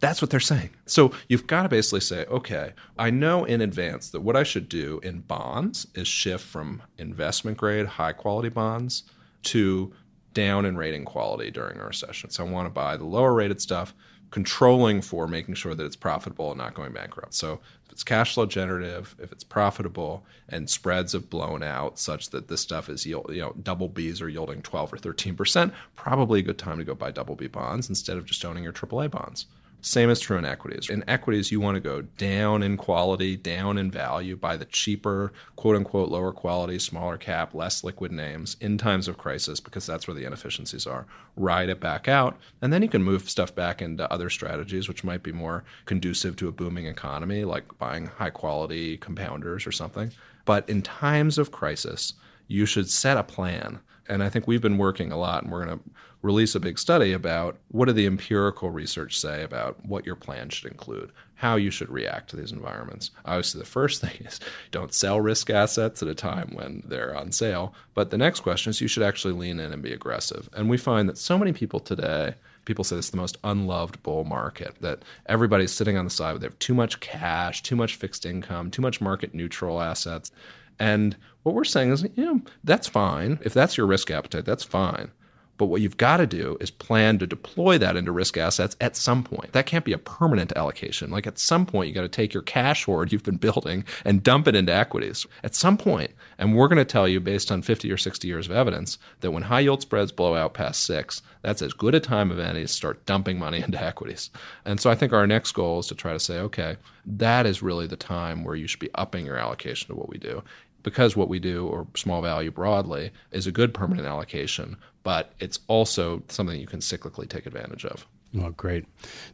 that's 0.00 0.20
what 0.20 0.30
they're 0.30 0.40
saying. 0.40 0.70
So 0.86 1.12
you've 1.28 1.46
got 1.46 1.62
to 1.62 1.68
basically 1.68 2.00
say, 2.00 2.24
okay, 2.26 2.72
I 2.98 3.10
know 3.10 3.44
in 3.44 3.60
advance 3.60 4.10
that 4.10 4.20
what 4.20 4.36
I 4.36 4.42
should 4.42 4.68
do 4.68 5.00
in 5.02 5.20
bonds 5.20 5.86
is 5.94 6.08
shift 6.08 6.44
from 6.44 6.82
investment 6.98 7.56
grade, 7.56 7.86
high 7.86 8.12
quality 8.12 8.48
bonds 8.48 9.04
to 9.44 9.92
down 10.34 10.64
in 10.64 10.76
rating 10.76 11.04
quality 11.04 11.50
during 11.50 11.78
a 11.78 11.84
recession. 11.84 12.30
So 12.30 12.44
I 12.44 12.50
want 12.50 12.66
to 12.66 12.70
buy 12.70 12.96
the 12.96 13.04
lower 13.04 13.32
rated 13.32 13.60
stuff, 13.60 13.94
controlling 14.30 15.00
for 15.00 15.28
making 15.28 15.54
sure 15.54 15.74
that 15.74 15.84
it's 15.84 15.96
profitable 15.96 16.50
and 16.50 16.58
not 16.58 16.74
going 16.74 16.92
bankrupt. 16.92 17.34
So 17.34 17.60
if 17.86 17.92
it's 17.92 18.02
cash 18.02 18.34
flow 18.34 18.46
generative, 18.46 19.14
if 19.20 19.30
it's 19.30 19.44
profitable, 19.44 20.26
and 20.48 20.68
spreads 20.68 21.12
have 21.12 21.30
blown 21.30 21.62
out 21.62 21.98
such 21.98 22.30
that 22.30 22.48
this 22.48 22.60
stuff 22.60 22.88
is 22.88 23.06
yield, 23.06 23.30
you 23.30 23.40
know 23.40 23.54
double 23.62 23.88
Bs 23.88 24.20
are 24.20 24.28
yielding 24.28 24.60
12 24.60 24.92
or 24.92 24.98
13 24.98 25.36
percent, 25.36 25.72
probably 25.94 26.40
a 26.40 26.42
good 26.42 26.58
time 26.58 26.78
to 26.78 26.84
go 26.84 26.94
buy 26.94 27.12
double 27.12 27.36
B 27.36 27.46
bonds 27.46 27.88
instead 27.88 28.16
of 28.16 28.26
just 28.26 28.44
owning 28.44 28.64
your 28.64 28.72
AAA 28.72 29.10
bonds. 29.10 29.46
Same 29.84 30.08
is 30.08 30.18
true 30.18 30.38
in 30.38 30.46
equities. 30.46 30.88
In 30.88 31.04
equities, 31.06 31.52
you 31.52 31.60
want 31.60 31.74
to 31.74 31.80
go 31.80 32.00
down 32.00 32.62
in 32.62 32.78
quality, 32.78 33.36
down 33.36 33.76
in 33.76 33.90
value, 33.90 34.34
buy 34.34 34.56
the 34.56 34.64
cheaper, 34.64 35.30
quote 35.56 35.76
unquote, 35.76 36.08
lower 36.08 36.32
quality, 36.32 36.78
smaller 36.78 37.18
cap, 37.18 37.52
less 37.52 37.84
liquid 37.84 38.10
names 38.10 38.56
in 38.62 38.78
times 38.78 39.08
of 39.08 39.18
crisis 39.18 39.60
because 39.60 39.84
that's 39.84 40.08
where 40.08 40.14
the 40.14 40.24
inefficiencies 40.24 40.86
are. 40.86 41.06
Ride 41.36 41.68
it 41.68 41.80
back 41.80 42.08
out, 42.08 42.38
and 42.62 42.72
then 42.72 42.80
you 42.80 42.88
can 42.88 43.02
move 43.02 43.28
stuff 43.28 43.54
back 43.54 43.82
into 43.82 44.10
other 44.10 44.30
strategies 44.30 44.88
which 44.88 45.04
might 45.04 45.22
be 45.22 45.32
more 45.32 45.64
conducive 45.84 46.34
to 46.36 46.48
a 46.48 46.52
booming 46.52 46.86
economy, 46.86 47.44
like 47.44 47.76
buying 47.76 48.06
high 48.06 48.30
quality 48.30 48.96
compounders 48.96 49.66
or 49.66 49.72
something. 49.72 50.12
But 50.46 50.66
in 50.66 50.80
times 50.80 51.36
of 51.36 51.52
crisis, 51.52 52.14
you 52.48 52.64
should 52.64 52.88
set 52.88 53.18
a 53.18 53.22
plan. 53.22 53.80
And 54.08 54.22
I 54.22 54.30
think 54.30 54.46
we've 54.46 54.62
been 54.62 54.78
working 54.78 55.12
a 55.12 55.18
lot, 55.18 55.42
and 55.42 55.52
we're 55.52 55.64
going 55.66 55.78
to 55.78 55.84
release 56.24 56.54
a 56.54 56.60
big 56.60 56.78
study 56.78 57.12
about 57.12 57.58
what 57.68 57.84
do 57.84 57.92
the 57.92 58.06
empirical 58.06 58.70
research 58.70 59.20
say 59.20 59.42
about 59.42 59.84
what 59.84 60.06
your 60.06 60.16
plan 60.16 60.48
should 60.48 60.70
include, 60.70 61.12
how 61.34 61.54
you 61.54 61.70
should 61.70 61.90
react 61.90 62.30
to 62.30 62.36
these 62.36 62.50
environments. 62.50 63.10
Obviously, 63.26 63.60
the 63.60 63.66
first 63.66 64.00
thing 64.00 64.26
is 64.26 64.40
don't 64.70 64.94
sell 64.94 65.20
risk 65.20 65.50
assets 65.50 66.02
at 66.02 66.08
a 66.08 66.14
time 66.14 66.48
when 66.54 66.82
they're 66.86 67.14
on 67.14 67.30
sale. 67.30 67.74
But 67.92 68.10
the 68.10 68.16
next 68.16 68.40
question 68.40 68.70
is 68.70 68.80
you 68.80 68.88
should 68.88 69.02
actually 69.02 69.34
lean 69.34 69.60
in 69.60 69.70
and 69.70 69.82
be 69.82 69.92
aggressive. 69.92 70.48
And 70.54 70.70
we 70.70 70.78
find 70.78 71.10
that 71.10 71.18
so 71.18 71.36
many 71.36 71.52
people 71.52 71.78
today, 71.78 72.36
people 72.64 72.84
say 72.84 72.96
it's 72.96 73.10
the 73.10 73.18
most 73.18 73.36
unloved 73.44 74.02
bull 74.02 74.24
market, 74.24 74.76
that 74.80 75.02
everybody's 75.26 75.72
sitting 75.72 75.98
on 75.98 76.06
the 76.06 76.10
side, 76.10 76.40
they 76.40 76.46
have 76.46 76.58
too 76.58 76.74
much 76.74 77.00
cash, 77.00 77.62
too 77.62 77.76
much 77.76 77.96
fixed 77.96 78.24
income, 78.24 78.70
too 78.70 78.82
much 78.82 79.02
market 79.02 79.34
neutral 79.34 79.78
assets. 79.78 80.32
And 80.78 81.18
what 81.42 81.54
we're 81.54 81.64
saying 81.64 81.92
is, 81.92 82.02
you 82.16 82.24
know, 82.24 82.40
that's 82.64 82.88
fine. 82.88 83.38
If 83.42 83.52
that's 83.52 83.76
your 83.76 83.86
risk 83.86 84.10
appetite, 84.10 84.46
that's 84.46 84.64
fine. 84.64 85.10
But 85.56 85.66
what 85.66 85.80
you've 85.80 85.96
got 85.96 86.16
to 86.16 86.26
do 86.26 86.56
is 86.60 86.70
plan 86.70 87.18
to 87.18 87.26
deploy 87.26 87.78
that 87.78 87.96
into 87.96 88.10
risk 88.10 88.36
assets 88.36 88.76
at 88.80 88.96
some 88.96 89.22
point. 89.22 89.52
That 89.52 89.66
can't 89.66 89.84
be 89.84 89.92
a 89.92 89.98
permanent 89.98 90.52
allocation. 90.56 91.10
Like 91.10 91.26
at 91.26 91.38
some 91.38 91.64
point, 91.64 91.88
you 91.88 91.94
got 91.94 92.02
to 92.02 92.08
take 92.08 92.34
your 92.34 92.42
cash 92.42 92.84
hoard 92.84 93.12
you've 93.12 93.22
been 93.22 93.36
building 93.36 93.84
and 94.04 94.22
dump 94.22 94.48
it 94.48 94.56
into 94.56 94.74
equities 94.74 95.26
at 95.44 95.54
some 95.54 95.76
point. 95.76 96.10
And 96.38 96.56
we're 96.56 96.68
going 96.68 96.78
to 96.78 96.84
tell 96.84 97.06
you, 97.06 97.20
based 97.20 97.52
on 97.52 97.62
50 97.62 97.90
or 97.90 97.96
60 97.96 98.26
years 98.26 98.46
of 98.46 98.52
evidence, 98.52 98.98
that 99.20 99.30
when 99.30 99.44
high 99.44 99.60
yield 99.60 99.82
spreads 99.82 100.10
blow 100.10 100.34
out 100.34 100.54
past 100.54 100.82
six, 100.82 101.22
that's 101.42 101.62
as 101.62 101.72
good 101.72 101.94
a 101.94 102.00
time 102.00 102.30
of 102.30 102.40
any 102.40 102.62
to 102.62 102.68
start 102.68 103.06
dumping 103.06 103.38
money 103.38 103.62
into 103.62 103.82
equities. 103.82 104.30
And 104.64 104.80
so 104.80 104.90
I 104.90 104.96
think 104.96 105.12
our 105.12 105.26
next 105.26 105.52
goal 105.52 105.78
is 105.78 105.86
to 105.88 105.94
try 105.94 106.12
to 106.12 106.20
say, 106.20 106.38
okay, 106.40 106.76
that 107.06 107.46
is 107.46 107.62
really 107.62 107.86
the 107.86 107.96
time 107.96 108.44
where 108.44 108.56
you 108.56 108.66
should 108.66 108.80
be 108.80 108.90
upping 108.94 109.26
your 109.26 109.36
allocation 109.36 109.88
to 109.88 109.94
what 109.94 110.08
we 110.08 110.18
do 110.18 110.42
because 110.84 111.16
what 111.16 111.28
we 111.28 111.40
do, 111.40 111.66
or 111.66 111.88
small 111.96 112.22
value 112.22 112.52
broadly, 112.52 113.10
is 113.32 113.46
a 113.46 113.52
good 113.52 113.74
permanent 113.74 114.06
allocation, 114.06 114.76
but 115.04 115.32
it's 115.38 115.60
also 115.68 116.24
something 116.28 116.58
you 116.58 116.66
can 116.66 116.80
cyclically 116.80 117.28
take 117.28 117.46
advantage 117.46 117.84
of. 117.84 118.06
Oh, 118.36 118.50
great. 118.50 118.84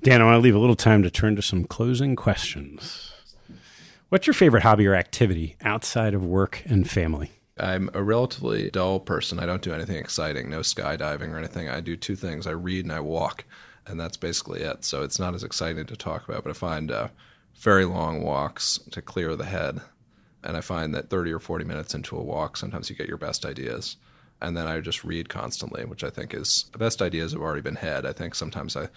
Dan, 0.03 0.21
I 0.21 0.27
want 0.27 0.35
to 0.35 0.41
leave 0.41 0.55
a 0.55 0.59
little 0.59 0.77
time 0.77 1.03
to 1.03 1.11
turn 1.11 1.35
to 1.37 1.43
some 1.43 1.65
closing 1.65 2.17
questions. 2.17 3.13
What's 4.11 4.27
your 4.27 4.35
favorite 4.35 4.65
hobby 4.65 4.87
or 4.87 4.95
activity 4.95 5.57
outside 5.63 6.13
of 6.13 6.23
work 6.25 6.63
and 6.67 6.91
family? 6.91 7.31
I'm 7.59 7.89
a 7.95 8.03
relatively 8.03 8.71
dull 8.71 9.01
person. 9.01 9.39
I 9.39 9.47
don't 9.47 9.63
do 9.63 9.73
anything 9.73 9.97
exciting, 9.97 10.51
no 10.51 10.61
skydiving 10.61 11.31
or 11.31 11.39
anything. 11.39 11.69
I 11.69 11.81
do 11.81 11.97
two 11.97 12.17
things 12.17 12.47
I 12.47 12.53
read 12.53 12.85
and 12.85 12.93
I 12.93 13.01
walk, 13.01 13.45
and 13.87 14.01
that's 14.01 14.17
basically 14.17 14.61
it. 14.61 14.85
So 14.85 15.03
it's 15.03 15.19
not 15.19 15.35
as 15.35 15.45
exciting 15.45 15.87
to 15.87 15.97
talk 15.97 16.29
about, 16.29 16.43
but 16.43 16.51
I 16.51 16.55
find 16.55 16.91
uh, 16.91 17.09
very 17.57 17.85
long 17.85 18.23
walks 18.23 18.79
to 18.91 19.01
clear 19.01 19.37
the 19.37 19.45
head. 19.45 19.81
And 20.43 20.57
I 20.57 20.63
find 20.63 20.95
that 20.95 21.11
30 21.11 21.33
or 21.33 21.39
40 21.39 21.65
minutes 21.65 21.95
into 21.95 22.17
a 22.17 22.23
walk, 22.23 22.57
sometimes 22.57 22.89
you 22.91 22.97
get 22.97 23.09
your 23.09 23.19
best 23.19 23.45
ideas. 23.45 23.97
And 24.43 24.57
then 24.57 24.67
I 24.67 24.81
just 24.81 25.05
read 25.05 25.29
constantly, 25.29 25.85
which 25.85 26.03
I 26.03 26.11
think 26.11 26.33
is 26.35 26.67
the 26.73 26.79
best 26.79 27.03
ideas 27.03 27.33
have 27.33 27.43
already 27.43 27.61
been 27.61 27.77
had. 27.77 28.07
I 28.07 28.13
think 28.13 28.35
sometimes 28.35 28.77
I, 28.77 28.89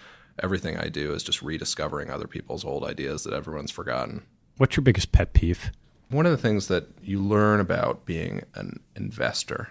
everything 0.41 0.77
I 0.77 0.89
do 0.89 1.13
is 1.13 1.23
just 1.23 1.41
rediscovering 1.41 2.09
other 2.09 2.27
people's 2.27 2.63
old 2.63 2.83
ideas 2.83 3.23
that 3.23 3.33
everyone's 3.33 3.71
forgotten. 3.71 4.23
What's 4.57 4.77
your 4.77 4.83
biggest 4.83 5.11
pet 5.11 5.33
peeve? 5.33 5.71
One 6.09 6.25
of 6.25 6.31
the 6.31 6.37
things 6.37 6.67
that 6.67 6.87
you 7.01 7.19
learn 7.19 7.59
about 7.59 8.05
being 8.05 8.43
an 8.55 8.79
investor 8.95 9.69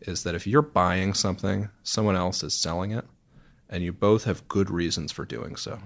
is 0.00 0.24
that 0.24 0.34
if 0.34 0.46
you're 0.46 0.62
buying 0.62 1.14
something, 1.14 1.68
someone 1.82 2.16
else 2.16 2.42
is 2.42 2.54
selling 2.54 2.90
it, 2.92 3.04
and 3.68 3.84
you 3.84 3.92
both 3.92 4.24
have 4.24 4.48
good 4.48 4.70
reasons 4.70 5.12
for 5.12 5.24
doing 5.24 5.54
so. 5.56 5.78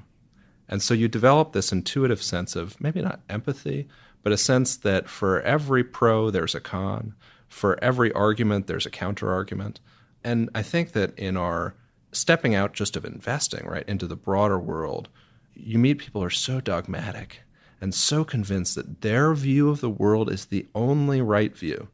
And 0.68 0.82
so 0.82 0.95
you 0.95 1.09
develop 1.09 1.53
this 1.53 1.72
intuitive 1.72 2.22
sense 2.22 2.57
of 2.57 2.80
maybe 2.80 3.03
not 3.03 3.20
empathy, 3.28 3.89
but 4.22 4.32
a 4.32 4.37
sense 4.37 4.76
that 4.78 5.09
for 5.09 5.41
every 5.43 5.84
pro, 5.84 6.30
there's 6.30 6.55
a 6.55 6.61
con. 6.61 7.14
For 7.57 7.82
every 7.82 8.12
argument, 8.12 8.66
there's 8.66 8.84
a 8.84 8.90
counter 8.90 9.32
argument. 9.32 9.80
And 10.22 10.50
I 10.54 10.61
think 10.61 10.92
that 10.92 11.18
in 11.18 11.38
our 11.38 11.74
stepping 12.12 12.54
out 12.54 12.74
just 12.74 12.98
of 12.98 13.04
investing, 13.07 13.64
right, 13.64 13.88
into 13.88 14.07
the 14.07 14.14
broader 14.14 14.59
world, 14.59 15.09
you 15.54 15.78
meet 15.78 15.96
people 15.96 16.20
who 16.20 16.26
are 16.26 16.30
so 16.30 16.61
dogmatic 16.61 17.40
and 17.80 17.94
so 17.94 18.24
convinced 18.24 18.74
that 18.74 19.00
their 19.00 19.32
view 19.32 19.70
of 19.70 19.80
the 19.80 19.88
world 19.88 20.30
is 20.30 20.44
the 20.44 20.66
only 20.74 21.22
right 21.22 21.57
view. 21.57 21.88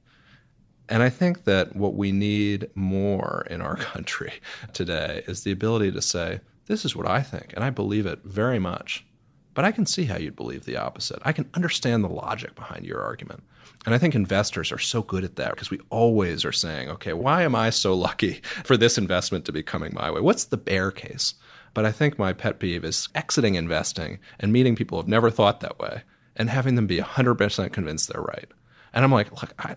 And 0.88 1.00
I 1.00 1.10
think 1.10 1.44
that 1.44 1.76
what 1.76 1.94
we 1.94 2.10
need 2.10 2.68
more 2.74 3.46
in 3.48 3.60
our 3.60 3.76
country 3.92 4.32
today 4.72 5.22
is 5.28 5.44
the 5.44 5.52
ability 5.52 5.92
to 5.92 6.02
say, 6.02 6.40
this 6.66 6.84
is 6.84 6.96
what 6.96 7.06
I 7.06 7.22
think, 7.22 7.52
and 7.54 7.62
I 7.62 7.70
believe 7.70 8.06
it 8.06 8.18
very 8.24 8.58
much. 8.58 9.06
But 9.54 9.64
I 9.64 9.72
can 9.72 9.86
see 9.86 10.04
how 10.04 10.16
you'd 10.16 10.36
believe 10.36 10.64
the 10.64 10.76
opposite. 10.76 11.20
I 11.24 11.32
can 11.32 11.48
understand 11.54 12.02
the 12.02 12.08
logic 12.08 12.54
behind 12.54 12.86
your 12.86 13.02
argument. 13.02 13.42
And 13.84 13.94
I 13.94 13.98
think 13.98 14.14
investors 14.14 14.70
are 14.72 14.78
so 14.78 15.02
good 15.02 15.24
at 15.24 15.36
that 15.36 15.50
because 15.50 15.70
we 15.70 15.80
always 15.90 16.44
are 16.44 16.52
saying, 16.52 16.88
okay, 16.88 17.12
why 17.12 17.42
am 17.42 17.54
I 17.54 17.70
so 17.70 17.94
lucky 17.94 18.34
for 18.64 18.76
this 18.76 18.96
investment 18.96 19.44
to 19.46 19.52
be 19.52 19.62
coming 19.62 19.92
my 19.94 20.10
way? 20.10 20.20
What's 20.20 20.44
the 20.44 20.56
bear 20.56 20.90
case? 20.90 21.34
But 21.74 21.84
I 21.84 21.92
think 21.92 22.18
my 22.18 22.32
pet 22.32 22.58
peeve 22.58 22.84
is 22.84 23.08
exiting 23.14 23.54
investing 23.54 24.18
and 24.38 24.52
meeting 24.52 24.76
people 24.76 24.98
who 24.98 25.02
have 25.02 25.08
never 25.08 25.30
thought 25.30 25.60
that 25.60 25.78
way 25.78 26.02
and 26.36 26.48
having 26.48 26.74
them 26.74 26.86
be 26.86 26.98
100% 26.98 27.72
convinced 27.72 28.08
they're 28.08 28.22
right. 28.22 28.48
And 28.94 29.04
I'm 29.04 29.12
like, 29.12 29.30
look, 29.40 29.54
I, 29.58 29.76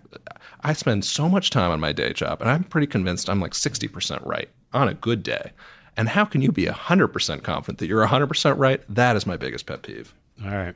I 0.62 0.74
spend 0.74 1.06
so 1.06 1.30
much 1.30 1.50
time 1.50 1.72
on 1.72 1.80
my 1.80 1.94
day 1.94 2.12
job, 2.12 2.42
and 2.42 2.50
I'm 2.50 2.66
pretty 2.66 2.88
convinced 2.88 3.30
I'm 3.30 3.40
like 3.40 3.54
60% 3.54 4.26
right 4.26 4.50
on 4.74 4.90
a 4.90 4.94
good 4.94 5.24
day. 5.24 5.52
And 5.98 6.10
how 6.10 6.26
can 6.26 6.42
you 6.42 6.52
be 6.52 6.66
100% 6.66 7.44
confident 7.44 7.80
that 7.80 7.88
you're 7.88 8.06
100% 8.06 8.58
right? 8.58 8.84
That 8.90 9.16
is 9.16 9.26
my 9.26 9.38
biggest 9.38 9.66
pet 9.66 9.82
peeve. 9.84 10.14
All 10.44 10.52
right. 10.52 10.76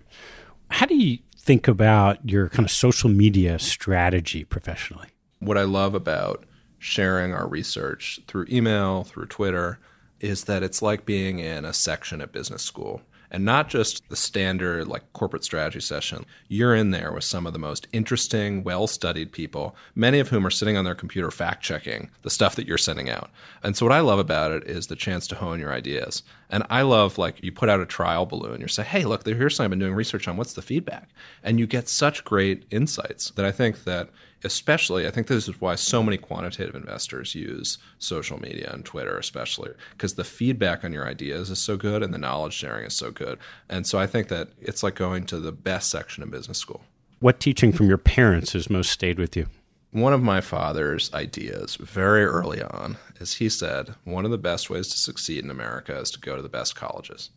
How 0.69 0.85
do 0.85 0.95
you 0.95 1.19
think 1.37 1.67
about 1.67 2.27
your 2.29 2.49
kind 2.49 2.65
of 2.65 2.71
social 2.71 3.09
media 3.09 3.59
strategy 3.59 4.43
professionally? 4.45 5.07
What 5.39 5.57
I 5.57 5.63
love 5.63 5.95
about 5.95 6.45
sharing 6.77 7.33
our 7.33 7.47
research 7.47 8.19
through 8.27 8.45
email, 8.49 9.03
through 9.03 9.25
Twitter, 9.25 9.79
is 10.19 10.45
that 10.45 10.63
it's 10.63 10.81
like 10.81 11.05
being 11.05 11.39
in 11.39 11.65
a 11.65 11.73
section 11.73 12.21
at 12.21 12.31
business 12.31 12.61
school 12.61 13.01
and 13.31 13.45
not 13.45 13.69
just 13.69 14.07
the 14.09 14.15
standard 14.15 14.87
like 14.87 15.11
corporate 15.13 15.43
strategy 15.43 15.79
session. 15.79 16.25
You're 16.47 16.75
in 16.75 16.91
there 16.91 17.11
with 17.11 17.23
some 17.23 17.45
of 17.45 17.53
the 17.53 17.59
most 17.59 17.87
interesting, 17.91 18.63
well 18.63 18.87
studied 18.87 19.31
people, 19.31 19.75
many 19.95 20.19
of 20.19 20.29
whom 20.29 20.45
are 20.45 20.51
sitting 20.51 20.77
on 20.77 20.85
their 20.85 20.95
computer 20.95 21.31
fact 21.31 21.63
checking 21.63 22.09
the 22.21 22.29
stuff 22.29 22.55
that 22.55 22.67
you're 22.67 22.77
sending 22.77 23.09
out. 23.09 23.29
And 23.63 23.75
so, 23.75 23.85
what 23.85 23.93
I 23.93 23.99
love 23.99 24.19
about 24.19 24.51
it 24.51 24.63
is 24.65 24.87
the 24.87 24.95
chance 24.95 25.27
to 25.27 25.35
hone 25.35 25.59
your 25.59 25.73
ideas. 25.73 26.23
And 26.49 26.63
I 26.69 26.81
love 26.81 27.17
like 27.17 27.43
you 27.43 27.51
put 27.51 27.69
out 27.69 27.79
a 27.79 27.85
trial 27.85 28.25
balloon, 28.25 28.61
you 28.61 28.67
say, 28.67 28.83
hey, 28.83 29.05
look, 29.05 29.25
here's 29.25 29.55
something 29.55 29.65
I've 29.65 29.69
been 29.71 29.79
doing 29.79 29.93
research 29.93 30.27
on. 30.27 30.37
What's 30.37 30.53
the 30.53 30.61
feedback? 30.61 31.09
And 31.43 31.59
you 31.59 31.67
get 31.67 31.87
such 31.87 32.23
great 32.23 32.65
insights 32.71 33.31
that 33.31 33.45
I 33.45 33.51
think 33.51 33.83
that 33.83 34.09
especially 34.43 35.07
i 35.07 35.11
think 35.11 35.27
this 35.27 35.47
is 35.47 35.61
why 35.61 35.75
so 35.75 36.01
many 36.01 36.17
quantitative 36.17 36.75
investors 36.75 37.35
use 37.35 37.77
social 37.97 38.39
media 38.39 38.69
and 38.73 38.85
twitter 38.85 39.17
especially 39.17 39.71
because 39.91 40.13
the 40.15 40.23
feedback 40.23 40.83
on 40.83 40.93
your 40.93 41.05
ideas 41.05 41.49
is 41.49 41.59
so 41.59 41.77
good 41.77 42.01
and 42.01 42.13
the 42.13 42.17
knowledge 42.17 42.53
sharing 42.53 42.85
is 42.85 42.93
so 42.93 43.11
good. 43.11 43.39
And 43.69 43.85
so 43.85 43.99
i 43.99 44.07
think 44.07 44.27
that 44.29 44.49
it's 44.59 44.83
like 44.83 44.95
going 44.95 45.25
to 45.25 45.39
the 45.39 45.51
best 45.51 45.89
section 45.89 46.23
of 46.23 46.31
business 46.31 46.57
school. 46.57 46.81
What 47.19 47.39
teaching 47.39 47.71
from 47.71 47.87
your 47.87 47.97
parents 47.97 48.53
has 48.53 48.69
most 48.69 48.91
stayed 48.91 49.19
with 49.19 49.35
you? 49.35 49.47
One 49.91 50.13
of 50.13 50.21
my 50.21 50.39
father's 50.39 51.11
ideas 51.13 51.75
very 51.75 52.23
early 52.23 52.61
on 52.61 52.97
is 53.19 53.35
he 53.35 53.49
said 53.49 53.95
one 54.03 54.23
of 54.23 54.31
the 54.31 54.37
best 54.37 54.69
ways 54.69 54.87
to 54.89 54.97
succeed 54.97 55.43
in 55.43 55.49
america 55.49 55.97
is 55.97 56.11
to 56.11 56.19
go 56.19 56.35
to 56.35 56.41
the 56.41 56.49
best 56.49 56.75
colleges. 56.75 57.29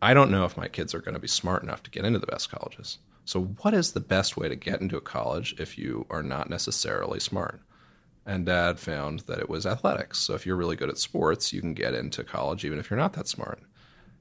I 0.00 0.14
don't 0.14 0.30
know 0.30 0.44
if 0.44 0.56
my 0.56 0.68
kids 0.68 0.94
are 0.94 1.00
going 1.00 1.14
to 1.14 1.20
be 1.20 1.28
smart 1.28 1.62
enough 1.62 1.82
to 1.84 1.90
get 1.90 2.04
into 2.04 2.18
the 2.18 2.26
best 2.26 2.50
colleges 2.50 2.98
so, 3.26 3.42
what 3.60 3.74
is 3.74 3.90
the 3.90 3.98
best 3.98 4.36
way 4.36 4.48
to 4.48 4.54
get 4.54 4.80
into 4.80 4.96
a 4.96 5.00
college 5.00 5.56
if 5.58 5.76
you 5.76 6.06
are 6.08 6.22
not 6.22 6.48
necessarily 6.48 7.18
smart? 7.18 7.60
And 8.24 8.46
dad 8.46 8.78
found 8.78 9.20
that 9.20 9.40
it 9.40 9.50
was 9.50 9.66
athletics. 9.66 10.20
So, 10.20 10.34
if 10.34 10.46
you're 10.46 10.54
really 10.54 10.76
good 10.76 10.90
at 10.90 10.96
sports, 10.96 11.52
you 11.52 11.60
can 11.60 11.74
get 11.74 11.92
into 11.92 12.22
college 12.22 12.64
even 12.64 12.78
if 12.78 12.88
you're 12.88 12.96
not 12.96 13.14
that 13.14 13.26
smart. 13.26 13.60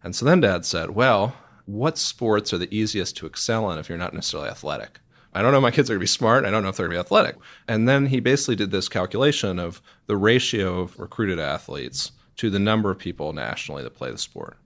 And 0.03 0.15
so 0.15 0.25
then 0.25 0.41
dad 0.41 0.65
said, 0.65 0.89
Well, 0.89 1.35
what 1.65 1.99
sports 1.99 2.51
are 2.51 2.57
the 2.57 2.75
easiest 2.75 3.15
to 3.17 3.27
excel 3.27 3.69
in 3.71 3.77
if 3.77 3.89
you're 3.89 3.97
not 3.99 4.15
necessarily 4.15 4.49
athletic? 4.49 4.99
I 5.35 5.43
don't 5.43 5.51
know 5.51 5.59
if 5.59 5.63
my 5.63 5.71
kids 5.71 5.91
are 5.91 5.93
going 5.93 5.99
to 5.99 6.03
be 6.03 6.07
smart. 6.07 6.43
I 6.43 6.49
don't 6.49 6.63
know 6.63 6.69
if 6.69 6.77
they're 6.77 6.87
going 6.87 6.97
to 6.97 7.03
be 7.03 7.05
athletic. 7.05 7.35
And 7.67 7.87
then 7.87 8.07
he 8.07 8.19
basically 8.19 8.55
did 8.55 8.71
this 8.71 8.89
calculation 8.89 9.59
of 9.59 9.83
the 10.07 10.17
ratio 10.17 10.79
of 10.79 10.97
recruited 10.97 11.39
athletes 11.39 12.11
to 12.37 12.49
the 12.49 12.57
number 12.57 12.89
of 12.89 12.97
people 12.97 13.33
nationally 13.33 13.83
that 13.83 13.95
play 13.95 14.09
the 14.09 14.17
sport. 14.17 14.57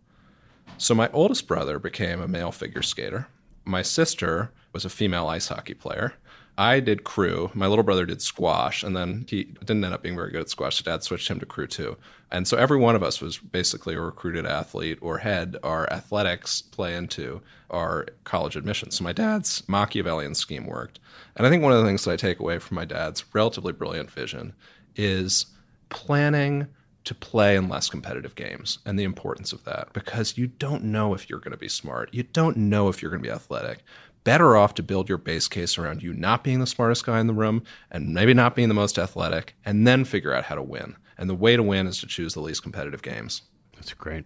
So 0.77 0.95
my 0.95 1.09
oldest 1.11 1.45
brother 1.45 1.77
became 1.77 2.21
a 2.21 2.27
male 2.27 2.53
figure 2.53 2.83
skater 2.83 3.27
my 3.65 3.81
sister 3.81 4.51
was 4.73 4.85
a 4.85 4.89
female 4.89 5.27
ice 5.27 5.47
hockey 5.47 5.73
player. 5.73 6.13
I 6.59 6.81
did 6.81 7.05
crew. 7.05 7.51
My 7.53 7.67
little 7.67 7.85
brother 7.85 8.05
did 8.05 8.21
squash, 8.21 8.83
and 8.83 8.93
then 8.93 9.25
he 9.29 9.45
didn't 9.45 9.81
end 9.81 9.93
up 9.93 10.03
being 10.03 10.17
very 10.17 10.29
good 10.31 10.41
at 10.41 10.49
squash. 10.49 10.77
So 10.77 10.83
dad 10.83 11.03
switched 11.03 11.29
him 11.29 11.39
to 11.39 11.45
crew 11.45 11.67
too. 11.67 11.95
And 12.31 12.45
so 12.45 12.57
every 12.57 12.77
one 12.77 12.97
of 12.97 13.03
us 13.03 13.21
was 13.21 13.37
basically 13.37 13.95
a 13.95 14.01
recruited 14.01 14.45
athlete 14.45 14.99
or 15.01 15.19
had 15.19 15.55
our 15.63 15.89
athletics 15.89 16.61
play 16.61 16.95
into 16.95 17.41
our 17.69 18.07
college 18.25 18.57
admissions. 18.57 18.95
So 18.95 19.05
my 19.05 19.13
dad's 19.13 19.63
Machiavellian 19.69 20.35
scheme 20.35 20.67
worked. 20.67 20.99
And 21.37 21.47
I 21.47 21.49
think 21.49 21.63
one 21.63 21.71
of 21.71 21.79
the 21.79 21.85
things 21.85 22.03
that 22.03 22.11
I 22.11 22.17
take 22.17 22.41
away 22.41 22.59
from 22.59 22.75
my 22.75 22.85
dad's 22.85 23.23
relatively 23.33 23.71
brilliant 23.71 24.11
vision 24.11 24.53
is 24.97 25.45
planning 25.87 26.67
to 27.05 27.15
play 27.15 27.55
in 27.55 27.69
less 27.69 27.89
competitive 27.89 28.35
games 28.35 28.79
and 28.85 28.97
the 28.99 29.03
importance 29.03 29.53
of 29.53 29.63
that 29.63 29.91
because 29.93 30.37
you 30.37 30.47
don't 30.47 30.83
know 30.83 31.13
if 31.13 31.29
you're 31.29 31.39
going 31.39 31.51
to 31.51 31.57
be 31.57 31.69
smart. 31.69 32.13
You 32.13 32.23
don't 32.23 32.57
know 32.57 32.89
if 32.89 33.01
you're 33.01 33.11
going 33.11 33.23
to 33.23 33.27
be 33.27 33.33
athletic. 33.33 33.79
Better 34.23 34.57
off 34.57 34.75
to 34.75 34.83
build 34.83 35.09
your 35.09 35.17
base 35.17 35.47
case 35.47 35.77
around 35.77 36.03
you 36.03 36.13
not 36.13 36.43
being 36.43 36.59
the 36.59 36.67
smartest 36.67 37.05
guy 37.05 37.19
in 37.19 37.27
the 37.27 37.33
room 37.33 37.63
and 37.89 38.13
maybe 38.13 38.33
not 38.33 38.55
being 38.55 38.67
the 38.67 38.73
most 38.73 38.99
athletic 38.99 39.55
and 39.65 39.87
then 39.87 40.03
figure 40.05 40.33
out 40.33 40.43
how 40.43 40.55
to 40.55 40.61
win. 40.61 40.95
And 41.17 41.29
the 41.29 41.35
way 41.35 41.55
to 41.55 41.63
win 41.63 41.87
is 41.87 41.99
to 41.99 42.07
choose 42.07 42.33
the 42.33 42.41
least 42.41 42.63
competitive 42.63 43.01
games. 43.01 43.41
That's 43.75 43.93
great. 43.93 44.25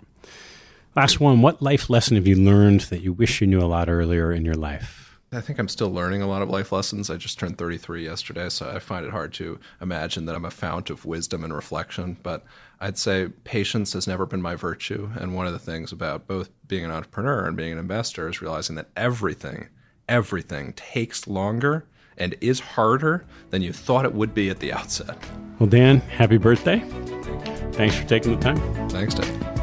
Last 0.96 1.20
one. 1.20 1.42
What 1.42 1.62
life 1.62 1.90
lesson 1.90 2.18
have 2.18 2.28
you 2.28 2.36
learned 2.36 2.82
that 2.82 3.02
you 3.02 3.14
wish 3.14 3.42
you 3.42 3.48
knew 3.48 3.60
a 3.60 3.66
lot 3.66 3.90
earlier 3.90 4.32
in 4.32 4.46
your 4.46 4.56
life? 4.56 5.03
I 5.34 5.42
think 5.42 5.60
I'm 5.60 5.68
still 5.68 5.92
learning 5.92 6.22
a 6.22 6.28
lot 6.28 6.42
of 6.42 6.50
life 6.50 6.72
lessons. 6.72 7.10
I 7.10 7.18
just 7.18 7.40
turned 7.40 7.58
33 7.58 8.04
yesterday, 8.04 8.50
so 8.50 8.70
I 8.70 8.80
find 8.80 9.06
it 9.06 9.12
hard 9.12 9.34
to 9.34 9.60
imagine 9.82 10.26
that 10.26 10.36
I'm 10.36 10.46
a 10.46 10.52
fount 10.52 10.90
of 10.90 11.06
wisdom 11.06 11.44
and 11.44 11.54
reflection. 11.54 12.18
But 12.22 12.44
I'd 12.80 12.98
say 12.98 13.30
patience 13.44 13.94
has 13.94 14.08
never 14.08 14.26
been 14.26 14.42
my 14.42 14.56
virtue. 14.56 15.10
And 15.16 15.36
one 15.36 15.48
of 15.48 15.54
the 15.54 15.60
things 15.60 15.92
about 15.92 16.28
both 16.28 16.50
being 16.68 16.86
an 16.86 16.92
entrepreneur 16.92 17.48
and 17.48 17.58
being 17.58 17.72
an 17.72 17.80
investor 17.80 18.30
is 18.30 18.42
realizing 18.42 18.76
that 18.76 18.90
everything, 18.96 19.70
everything 20.08 20.74
takes 20.74 21.28
longer 21.28 21.86
and 22.18 22.36
is 22.42 22.60
harder 22.60 23.26
than 23.50 23.62
you 23.62 23.74
thought 23.74 24.06
it 24.06 24.14
would 24.14 24.34
be 24.34 24.50
at 24.50 24.60
the 24.60 24.72
outset. 24.72 25.18
Well, 25.58 25.70
Dan, 25.70 26.00
happy 26.02 26.38
birthday. 26.38 26.80
Thanks 27.72 27.96
for 27.96 28.06
taking 28.06 28.36
the 28.36 28.42
time. 28.42 28.90
Thanks, 28.90 29.16
Dave. 29.16 29.63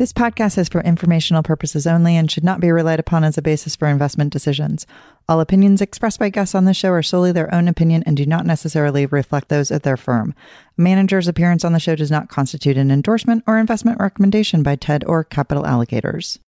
This 0.00 0.14
podcast 0.14 0.56
is 0.56 0.70
for 0.70 0.80
informational 0.80 1.42
purposes 1.42 1.86
only 1.86 2.16
and 2.16 2.30
should 2.30 2.42
not 2.42 2.58
be 2.58 2.70
relied 2.70 2.98
upon 2.98 3.22
as 3.22 3.36
a 3.36 3.42
basis 3.42 3.76
for 3.76 3.86
investment 3.86 4.32
decisions. 4.32 4.86
All 5.28 5.40
opinions 5.40 5.82
expressed 5.82 6.18
by 6.18 6.30
guests 6.30 6.54
on 6.54 6.64
the 6.64 6.72
show 6.72 6.88
are 6.92 7.02
solely 7.02 7.32
their 7.32 7.54
own 7.54 7.68
opinion 7.68 8.02
and 8.06 8.16
do 8.16 8.24
not 8.24 8.46
necessarily 8.46 9.04
reflect 9.04 9.50
those 9.50 9.70
of 9.70 9.82
their 9.82 9.98
firm. 9.98 10.34
A 10.78 10.80
manager's 10.80 11.28
appearance 11.28 11.66
on 11.66 11.74
the 11.74 11.78
show 11.78 11.96
does 11.96 12.10
not 12.10 12.30
constitute 12.30 12.78
an 12.78 12.90
endorsement 12.90 13.44
or 13.46 13.58
investment 13.58 14.00
recommendation 14.00 14.62
by 14.62 14.74
Ted 14.74 15.04
or 15.04 15.22
Capital 15.22 15.64
Allocators. 15.64 16.38